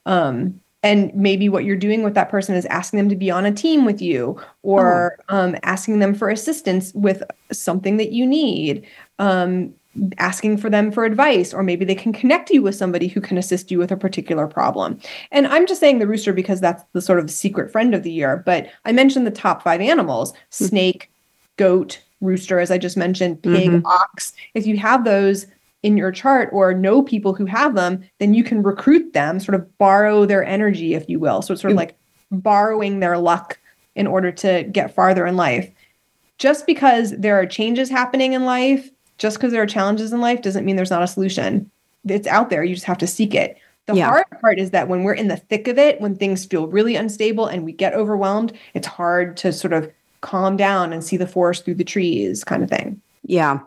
Um, 0.06 0.60
and 0.86 1.12
maybe 1.16 1.50
what 1.50 1.66
you're 1.66 1.76
doing 1.76 2.04
with 2.04 2.14
that 2.14 2.30
person 2.30 2.54
is 2.54 2.68
asking 2.68 2.98
them 2.98 3.10
to 3.10 3.16
be 3.16 3.32
on 3.32 3.44
a 3.46 3.52
team 3.52 3.86
with 3.86 4.02
you 4.02 4.40
or 4.62 5.18
oh. 5.30 5.38
um, 5.38 5.56
asking 5.64 5.98
them 5.98 6.14
for 6.14 6.30
assistance 6.30 6.94
with 6.94 7.24
something 7.52 7.98
that 7.98 8.12
you 8.12 8.26
need 8.26 8.86
um, 9.18 9.74
asking 10.20 10.58
for 10.58 10.70
them 10.70 10.92
for 10.92 11.04
advice 11.04 11.54
or 11.54 11.64
maybe 11.64 11.86
they 11.86 11.96
can 11.96 12.14
connect 12.14 12.52
you 12.52 12.62
with 12.62 12.76
somebody 12.76 13.08
who 13.08 13.20
can 13.20 13.38
assist 13.38 13.72
you 13.72 13.80
with 13.80 13.92
a 13.92 13.98
particular 13.98 14.46
problem 14.46 15.00
and 15.32 15.48
i'm 15.48 15.66
just 15.66 15.80
saying 15.80 16.00
the 16.00 16.08
rooster 16.08 16.34
because 16.34 16.60
that's 16.60 16.84
the 16.94 17.02
sort 17.02 17.18
of 17.18 17.32
secret 17.32 17.72
friend 17.72 17.96
of 17.96 18.04
the 18.04 18.12
year 18.12 18.44
but 18.46 18.70
i 18.84 18.92
mentioned 18.92 19.26
the 19.26 19.32
top 19.32 19.64
five 19.64 19.82
animals 19.82 20.34
mm-hmm. 20.34 20.66
snake 20.66 21.10
goat 21.58 22.02
rooster 22.22 22.60
as 22.60 22.72
i 22.72 22.78
just 22.78 22.98
mentioned 22.98 23.42
pig 23.42 23.70
mm-hmm. 23.70 23.86
ox 23.86 24.34
if 24.54 24.68
you 24.68 24.78
have 24.78 25.06
those 25.06 25.48
in 25.86 25.98
your 25.98 26.12
chart 26.12 26.50
or 26.52 26.74
know 26.74 27.04
people 27.04 27.36
who 27.36 27.46
have 27.46 27.76
them, 27.76 28.04
then 28.18 28.34
you 28.34 28.44
can 28.44 28.64
recruit 28.64 29.14
them, 29.14 29.40
sort 29.40 29.54
of 29.54 29.78
borrow 29.78 30.26
their 30.26 30.44
energy, 30.44 30.96
if 30.96 31.08
you 31.08 31.20
will. 31.20 31.44
So 31.44 31.54
it's 31.54 31.62
sort 31.62 31.72
of 31.72 31.76
mm. 31.76 31.82
like 31.82 31.96
borrowing 32.32 33.02
their 33.02 33.20
luck 33.20 33.60
in 33.94 34.08
order 34.08 34.32
to 34.32 34.64
get 34.64 34.96
farther 34.96 35.28
in 35.28 35.38
life. 35.38 35.72
Just 36.40 36.66
because 36.66 37.12
there 37.12 37.40
are 37.40 37.46
changes 37.46 37.88
happening 37.88 38.34
in 38.34 38.46
life, 38.46 38.90
just 39.20 39.38
because 39.38 39.52
there 39.52 39.62
are 39.62 39.68
challenges 39.68 40.12
in 40.12 40.22
life, 40.22 40.42
doesn't 40.42 40.66
mean 40.66 40.76
there's 40.76 40.90
not 40.90 41.04
a 41.04 41.08
solution. 41.08 41.70
It's 42.10 42.28
out 42.28 42.50
there. 42.50 42.64
You 42.64 42.74
just 42.74 42.88
have 42.88 42.98
to 42.98 43.08
seek 43.08 43.36
it. 43.36 43.56
The 43.86 43.94
yeah. 43.94 44.08
hard 44.08 44.26
part 44.42 44.58
is 44.58 44.72
that 44.72 44.88
when 44.88 45.04
we're 45.04 45.14
in 45.14 45.28
the 45.28 45.38
thick 45.38 45.68
of 45.68 45.78
it, 45.78 46.02
when 46.02 46.16
things 46.16 46.46
feel 46.46 46.66
really 46.66 46.96
unstable 46.96 47.46
and 47.46 47.64
we 47.64 47.74
get 47.74 47.94
overwhelmed, 47.94 48.54
it's 48.74 48.88
hard 48.88 49.38
to 49.38 49.54
sort 49.54 49.72
of 49.72 49.92
calm 50.22 50.58
down 50.58 50.92
and 50.92 51.04
see 51.04 51.16
the 51.16 51.28
forest 51.28 51.64
through 51.64 51.76
the 51.76 51.84
trees, 51.84 52.44
kind 52.44 52.64
of 52.64 52.72
thing. 52.72 53.00
Yeah. 53.22 53.60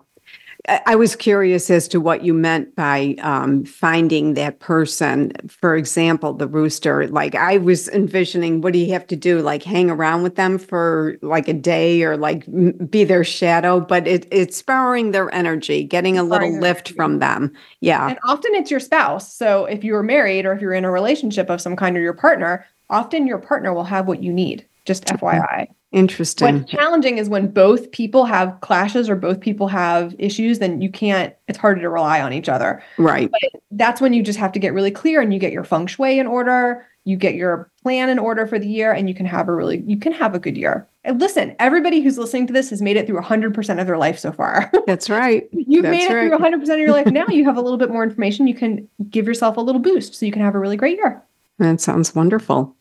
I 0.87 0.97
was 0.97 1.17
curious 1.17 1.71
as 1.71 1.89
to 1.89 2.01
what 2.01 2.25
you 2.25 2.35
meant 2.35 2.77
by 2.77 3.15
um, 3.21 3.65
finding 3.65 4.35
that 4.35 4.61
person. 4.61 5.33
For 5.49 5.75
example, 5.75 6.35
the 6.35 6.47
rooster. 6.47 7.09
Like 7.09 7.35
I 7.35 7.57
was 7.57 7.89
envisioning, 7.89 8.61
what 8.61 8.75
do 8.75 8.79
you 8.79 8.93
have 8.93 9.07
to 9.07 9.17
do? 9.17 9.41
Like 9.41 9.63
hang 9.63 9.89
around 9.89 10.25
with 10.25 10.37
them 10.37 10.59
for 10.59 11.17
like 11.23 11.49
a 11.49 11.55
day, 11.55 12.03
or 12.03 12.19
like 12.19 12.45
be 12.91 13.05
their 13.05 13.25
shadow? 13.25 13.81
But 13.81 14.07
it, 14.07 14.29
it's 14.31 14.61
borrowing 14.61 15.13
their 15.13 15.33
energy, 15.35 15.85
getting 15.85 16.19
a 16.19 16.23
little 16.23 16.59
lift 16.61 16.91
from 16.93 17.19
them. 17.19 17.53
Yeah, 17.81 18.09
and 18.09 18.19
often 18.25 18.55
it's 18.55 18.71
your 18.71 18.81
spouse. 18.81 19.35
So 19.35 19.65
if 19.65 19.83
you're 19.83 20.03
married 20.03 20.45
or 20.45 20.53
if 20.53 20.61
you're 20.61 20.75
in 20.75 20.85
a 20.85 20.91
relationship 20.91 21.49
of 21.49 21.63
some 21.63 21.77
kind 21.77 21.97
or 21.97 22.01
your 22.01 22.13
partner, 22.13 22.67
often 22.91 23.27
your 23.27 23.39
partner 23.39 23.73
will 23.73 23.85
have 23.85 24.07
what 24.07 24.23
you 24.23 24.33
need. 24.33 24.67
Just 24.85 25.07
FYI. 25.07 25.69
Interesting. 25.91 26.59
What's 26.59 26.71
challenging 26.71 27.17
is 27.17 27.29
when 27.29 27.49
both 27.49 27.91
people 27.93 28.27
have 28.27 28.61
clashes 28.61 29.09
or 29.09 29.17
both 29.17 29.41
people 29.41 29.69
have 29.69 30.15
issues, 30.19 30.59
then 30.59 30.83
you 30.83 30.91
can't, 30.91 31.35
it's 31.47 31.59
harder 31.59 31.81
to 31.81 31.89
rely 31.89 32.21
on 32.21 32.33
each 32.33 32.49
other. 32.49 32.83
Right. 32.99 33.31
But 33.31 33.63
that's 33.71 34.01
when 34.01 34.13
you 34.13 34.23
just 34.23 34.39
have 34.39 34.53
to 34.53 34.59
get 34.59 34.75
really 34.75 34.91
clear 34.91 35.23
and 35.23 35.33
you 35.33 35.39
get 35.39 35.53
your 35.53 35.65
feng 35.65 35.87
shui 35.87 36.19
in 36.19 36.27
order, 36.27 36.87
you 37.05 37.17
get 37.17 37.35
your 37.35 37.71
plan 37.83 38.11
in 38.11 38.19
order 38.19 38.47
for 38.47 38.59
the 38.59 38.69
year, 38.69 38.93
and 38.93 39.09
you 39.09 39.15
can 39.15 39.25
have 39.25 39.49
a 39.49 39.55
really, 39.55 39.83
you 39.87 39.99
can 39.99 40.13
have 40.13 40.35
a 40.35 40.39
good 40.39 40.59
year. 40.59 40.87
And 41.05 41.19
listen, 41.19 41.57
everybody 41.59 42.03
who's 42.03 42.19
listening 42.19 42.47
to 42.49 42.53
this 42.53 42.69
has 42.69 42.83
made 42.83 42.99
it 42.99 43.07
through 43.07 43.19
100% 43.19 43.81
of 43.81 43.87
their 43.87 43.97
life 43.97 44.19
so 44.19 44.31
far. 44.31 44.71
That's 44.87 45.09
right. 45.09 45.49
You've 45.53 45.85
That's 45.85 45.91
made 45.91 46.11
it 46.11 46.15
right. 46.15 46.29
through 46.29 46.39
100% 46.39 46.71
of 46.71 46.79
your 46.79 46.93
life. 46.93 47.07
Now 47.19 47.27
you 47.29 47.47
have 47.47 47.57
a 47.57 47.63
little 47.63 47.79
bit 47.79 47.91
more 47.91 48.05
information. 48.05 48.47
You 48.47 48.55
can 48.55 48.87
give 49.09 49.27
yourself 49.27 49.57
a 49.57 49.63
little 49.63 49.81
boost 49.81 50.17
so 50.17 50.27
you 50.27 50.33
can 50.33 50.43
have 50.43 50.55
a 50.55 50.59
really 50.59 50.77
great 50.77 50.99
year. 50.99 51.23
That 51.59 51.81
sounds 51.81 52.15
wonderful. 52.15 52.77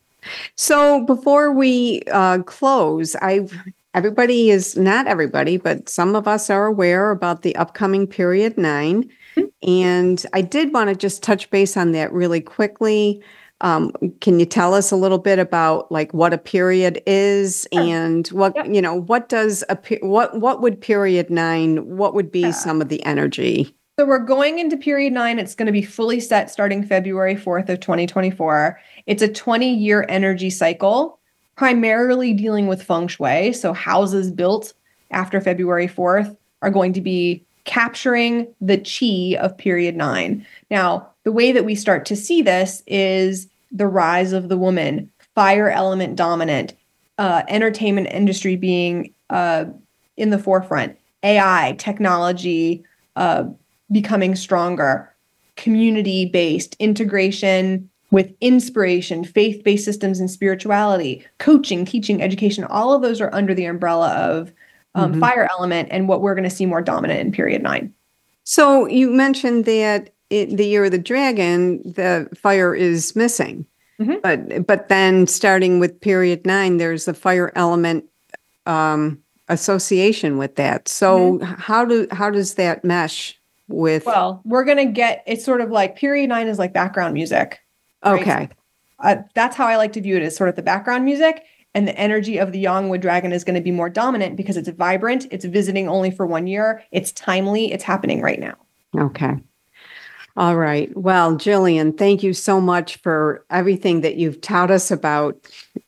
So 0.56 1.04
before 1.04 1.52
we 1.52 2.02
uh, 2.10 2.42
close, 2.42 3.16
I 3.16 3.46
everybody 3.94 4.50
is 4.50 4.76
not 4.76 5.06
everybody, 5.06 5.56
but 5.56 5.88
some 5.88 6.14
of 6.14 6.28
us 6.28 6.50
are 6.50 6.66
aware 6.66 7.10
about 7.10 7.42
the 7.42 7.56
upcoming 7.56 8.06
period 8.06 8.56
9 8.56 9.02
mm-hmm. 9.04 9.68
and 9.68 10.24
I 10.32 10.40
did 10.42 10.72
want 10.72 10.90
to 10.90 10.96
just 10.96 11.22
touch 11.22 11.50
base 11.50 11.76
on 11.76 11.92
that 11.92 12.12
really 12.12 12.40
quickly. 12.40 13.22
Um, 13.60 13.90
can 14.20 14.38
you 14.38 14.46
tell 14.46 14.72
us 14.72 14.92
a 14.92 14.96
little 14.96 15.18
bit 15.18 15.40
about 15.40 15.90
like 15.90 16.14
what 16.14 16.32
a 16.32 16.38
period 16.38 17.02
is 17.06 17.66
sure. 17.72 17.82
and 17.82 18.28
what 18.28 18.54
yep. 18.54 18.66
you 18.68 18.80
know 18.80 18.94
what 18.94 19.28
does 19.28 19.64
a 19.68 19.76
what 20.00 20.38
what 20.38 20.62
would 20.62 20.80
period 20.80 21.28
nine 21.28 21.96
what 21.96 22.14
would 22.14 22.30
be 22.30 22.42
yeah. 22.42 22.50
some 22.52 22.80
of 22.80 22.88
the 22.88 23.04
energy 23.04 23.74
so 23.98 24.06
we're 24.06 24.20
going 24.20 24.60
into 24.60 24.76
period 24.76 25.12
nine. 25.12 25.40
It's 25.40 25.56
going 25.56 25.66
to 25.66 25.72
be 25.72 25.82
fully 25.82 26.20
set 26.20 26.52
starting 26.52 26.84
February 26.84 27.34
4th 27.34 27.68
of 27.68 27.80
2024. 27.80 28.80
It's 29.06 29.22
a 29.22 29.28
20 29.28 29.74
year 29.74 30.06
energy 30.08 30.50
cycle, 30.50 31.18
primarily 31.56 32.32
dealing 32.32 32.68
with 32.68 32.80
feng 32.80 33.08
shui. 33.08 33.52
So 33.52 33.72
houses 33.72 34.30
built 34.30 34.72
after 35.10 35.40
February 35.40 35.88
4th 35.88 36.36
are 36.62 36.70
going 36.70 36.92
to 36.92 37.00
be 37.00 37.44
capturing 37.64 38.46
the 38.60 38.78
chi 38.78 39.36
of 39.42 39.58
period 39.58 39.96
nine. 39.96 40.46
Now, 40.70 41.08
the 41.24 41.32
way 41.32 41.50
that 41.50 41.64
we 41.64 41.74
start 41.74 42.04
to 42.06 42.14
see 42.14 42.40
this 42.40 42.84
is 42.86 43.48
the 43.72 43.88
rise 43.88 44.32
of 44.32 44.48
the 44.48 44.56
woman, 44.56 45.10
fire 45.34 45.70
element 45.70 46.14
dominant, 46.14 46.72
uh, 47.18 47.42
entertainment 47.48 48.06
industry 48.12 48.54
being 48.54 49.12
uh, 49.28 49.64
in 50.16 50.30
the 50.30 50.38
forefront, 50.38 50.96
AI, 51.24 51.74
technology, 51.78 52.84
uh, 53.16 53.42
becoming 53.90 54.34
stronger, 54.34 55.12
community 55.56 56.26
based 56.26 56.76
integration 56.78 57.88
with 58.10 58.32
inspiration, 58.40 59.24
faith 59.24 59.62
based 59.64 59.84
systems 59.84 60.20
and 60.20 60.30
spirituality, 60.30 61.24
coaching, 61.38 61.84
teaching, 61.84 62.22
education, 62.22 62.64
all 62.64 62.92
of 62.92 63.02
those 63.02 63.20
are 63.20 63.32
under 63.34 63.54
the 63.54 63.66
umbrella 63.66 64.10
of 64.14 64.52
um, 64.94 65.12
mm-hmm. 65.12 65.20
fire 65.20 65.48
element 65.50 65.88
and 65.90 66.08
what 66.08 66.22
we're 66.22 66.34
going 66.34 66.48
to 66.48 66.54
see 66.54 66.66
more 66.66 66.82
dominant 66.82 67.20
in 67.20 67.32
period 67.32 67.62
nine. 67.62 67.92
So 68.44 68.86
you 68.86 69.10
mentioned 69.10 69.66
that 69.66 70.14
in 70.30 70.56
the 70.56 70.66
year 70.66 70.84
of 70.84 70.90
the 70.90 70.98
dragon, 70.98 71.82
the 71.84 72.28
fire 72.34 72.74
is 72.74 73.14
missing. 73.14 73.66
Mm-hmm. 74.00 74.16
But 74.22 74.66
but 74.66 74.88
then 74.88 75.26
starting 75.26 75.80
with 75.80 76.00
period 76.00 76.46
nine, 76.46 76.76
there's 76.76 77.08
a 77.08 77.14
fire 77.14 77.52
element 77.56 78.04
um, 78.64 79.20
association 79.48 80.38
with 80.38 80.54
that. 80.56 80.88
So 80.88 81.34
mm-hmm. 81.34 81.44
how 81.44 81.84
do 81.84 82.06
how 82.12 82.30
does 82.30 82.54
that 82.54 82.84
mesh 82.84 83.37
with 83.68 84.04
well 84.06 84.40
we're 84.44 84.64
gonna 84.64 84.86
get 84.86 85.22
it's 85.26 85.44
sort 85.44 85.60
of 85.60 85.70
like 85.70 85.96
period 85.96 86.28
nine 86.28 86.48
is 86.48 86.58
like 86.58 86.72
background 86.72 87.14
music 87.14 87.60
right? 88.04 88.20
okay. 88.20 88.48
Uh, 89.00 89.16
that's 89.34 89.54
how 89.54 89.66
i 89.66 89.76
like 89.76 89.92
to 89.92 90.00
view 90.00 90.16
it 90.16 90.22
as 90.22 90.34
sort 90.34 90.48
of 90.48 90.56
the 90.56 90.62
background 90.62 91.04
music 91.04 91.44
and 91.74 91.86
the 91.86 91.96
energy 91.96 92.38
of 92.38 92.52
the 92.52 92.58
Yang 92.58 92.88
Wood 92.88 93.00
dragon 93.00 93.32
is 93.32 93.44
going 93.44 93.54
to 93.54 93.60
be 93.60 93.70
more 93.70 93.90
dominant 93.90 94.36
because 94.36 94.56
it's 94.56 94.68
vibrant 94.70 95.26
it's 95.30 95.44
visiting 95.44 95.88
only 95.88 96.10
for 96.10 96.26
one 96.26 96.46
year 96.46 96.82
it's 96.90 97.12
timely 97.12 97.72
it's 97.72 97.84
happening 97.84 98.20
right 98.20 98.40
now. 98.40 98.56
Okay. 98.96 99.36
All 100.36 100.56
right. 100.56 100.94
Well 100.96 101.36
jillian 101.36 101.96
thank 101.96 102.22
you 102.22 102.32
so 102.32 102.60
much 102.60 102.96
for 102.96 103.44
everything 103.50 104.00
that 104.00 104.16
you've 104.16 104.40
taught 104.40 104.70
us 104.70 104.90
about 104.90 105.36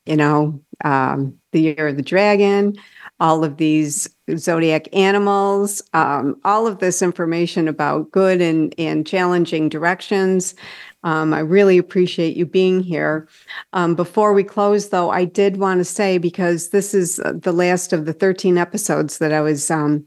you 0.07 0.17
know 0.17 0.61
um, 0.85 1.35
the 1.53 1.61
year 1.61 1.89
of 1.89 1.97
the 1.97 2.03
dragon 2.03 2.77
all 3.19 3.45
of 3.45 3.57
these 3.57 4.09
zodiac 4.39 4.89
animals, 4.95 5.83
um, 5.95 6.39
all 6.45 6.67
of 6.67 6.79
this 6.79 7.03
information 7.03 7.69
about 7.69 8.11
good 8.11 8.41
and, 8.41 8.75
and 8.79 9.07
challenging 9.07 9.69
directions. 9.69 10.55
Um, 11.03 11.33
I 11.33 11.39
really 11.41 11.79
appreciate 11.79 12.37
you 12.37 12.45
being 12.45 12.83
here. 12.83 13.27
Um, 13.73 13.95
before 13.95 14.33
we 14.33 14.45
close, 14.45 14.91
though, 14.91 15.11
I 15.11 15.25
did 15.25 15.57
want 15.57 15.79
to 15.79 15.85
say 15.85 16.19
because 16.19 16.71
this 16.71 16.93
is 16.93 17.21
uh, 17.21 17.33
the 17.35 17.53
last 17.53 17.93
of 17.93 18.05
the 18.05 18.13
13 18.13 18.59
episodes 18.59 19.19
that 19.19 19.33
I 19.33 19.41
was 19.41 19.71
um, 19.71 20.07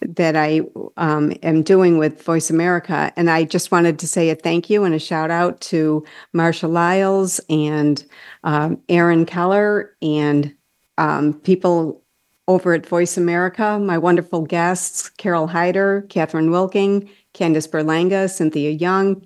that 0.00 0.36
I 0.36 0.62
um, 0.96 1.32
am 1.42 1.62
doing 1.62 1.98
with 1.98 2.22
Voice 2.22 2.50
America, 2.50 3.12
and 3.16 3.30
I 3.30 3.44
just 3.44 3.70
wanted 3.70 3.98
to 4.00 4.08
say 4.08 4.30
a 4.30 4.34
thank 4.34 4.68
you 4.68 4.84
and 4.84 4.94
a 4.94 4.98
shout 4.98 5.30
out 5.30 5.60
to 5.62 6.04
Marsha 6.34 6.68
Lyles 6.68 7.40
and 7.48 8.04
um, 8.44 8.80
Aaron 8.88 9.24
Keller 9.24 9.96
and 10.02 10.54
um, 10.98 11.34
people 11.34 12.01
over 12.48 12.74
at 12.74 12.86
Voice 12.86 13.16
America, 13.16 13.78
my 13.78 13.98
wonderful 13.98 14.42
guests, 14.42 15.08
Carole 15.10 15.46
Hyder, 15.46 16.06
Catherine 16.08 16.50
Wilking, 16.50 17.08
Candice 17.34 17.68
Berlanga, 17.68 18.28
Cynthia 18.30 18.70
Young, 18.70 19.24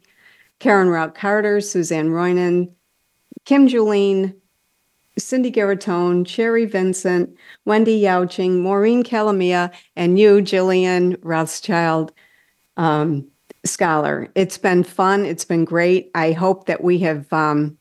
Karen 0.58 0.88
Rauch 0.88 1.14
Carter, 1.14 1.60
Suzanne 1.60 2.10
Roynon, 2.10 2.70
Kim 3.44 3.68
Julene, 3.68 4.34
Cindy 5.18 5.50
Garatone, 5.50 6.26
Sherry 6.28 6.66
Vincent, 6.66 7.34
Wendy 7.64 7.98
Yauching, 7.98 8.60
Maureen 8.60 9.02
Calamia, 9.02 9.72
and 9.96 10.18
you, 10.18 10.36
Jillian 10.36 11.16
Rothschild 11.22 12.12
um, 12.76 13.26
Scholar. 13.64 14.28
It's 14.34 14.58
been 14.58 14.84
fun. 14.84 15.24
It's 15.24 15.44
been 15.44 15.64
great. 15.64 16.10
I 16.14 16.32
hope 16.32 16.66
that 16.66 16.84
we 16.84 16.98
have 16.98 17.32
um, 17.32 17.78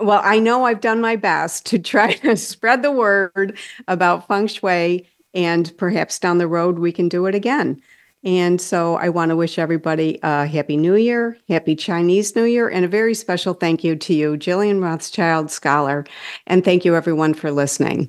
well, 0.00 0.20
I 0.22 0.38
know 0.38 0.64
I've 0.64 0.80
done 0.80 1.00
my 1.00 1.16
best 1.16 1.66
to 1.66 1.78
try 1.78 2.12
to 2.24 2.36
spread 2.36 2.82
the 2.82 2.92
word 2.92 3.58
about 3.86 4.26
feng 4.26 4.46
shui, 4.46 5.08
and 5.34 5.72
perhaps 5.76 6.18
down 6.18 6.38
the 6.38 6.48
road 6.48 6.78
we 6.78 6.92
can 6.92 7.08
do 7.08 7.26
it 7.26 7.34
again. 7.34 7.80
And 8.24 8.60
so 8.60 8.96
I 8.96 9.10
want 9.10 9.28
to 9.28 9.36
wish 9.36 9.58
everybody 9.58 10.18
a 10.22 10.46
happy 10.46 10.76
new 10.76 10.96
year, 10.96 11.38
happy 11.48 11.76
Chinese 11.76 12.34
New 12.34 12.44
Year, 12.44 12.68
and 12.68 12.84
a 12.84 12.88
very 12.88 13.14
special 13.14 13.54
thank 13.54 13.84
you 13.84 13.94
to 13.94 14.14
you, 14.14 14.36
Jillian 14.36 14.82
Rothschild 14.82 15.50
Scholar. 15.50 16.04
And 16.46 16.64
thank 16.64 16.84
you, 16.84 16.96
everyone, 16.96 17.34
for 17.34 17.52
listening. 17.52 18.08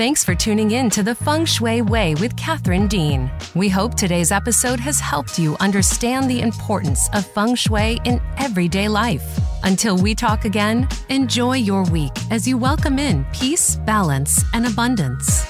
Thanks 0.00 0.24
for 0.24 0.34
tuning 0.34 0.70
in 0.70 0.88
to 0.90 1.02
the 1.02 1.14
Feng 1.14 1.44
Shui 1.44 1.82
Way 1.82 2.14
with 2.14 2.34
Catherine 2.34 2.86
Dean. 2.86 3.30
We 3.54 3.68
hope 3.68 3.96
today's 3.96 4.32
episode 4.32 4.80
has 4.80 4.98
helped 4.98 5.38
you 5.38 5.58
understand 5.60 6.30
the 6.30 6.40
importance 6.40 7.10
of 7.12 7.26
feng 7.26 7.54
shui 7.54 8.00
in 8.06 8.18
everyday 8.38 8.88
life. 8.88 9.22
Until 9.62 9.98
we 9.98 10.14
talk 10.14 10.46
again, 10.46 10.88
enjoy 11.10 11.56
your 11.56 11.84
week 11.90 12.12
as 12.30 12.48
you 12.48 12.56
welcome 12.56 12.98
in 12.98 13.26
peace, 13.34 13.76
balance, 13.76 14.42
and 14.54 14.66
abundance. 14.66 15.44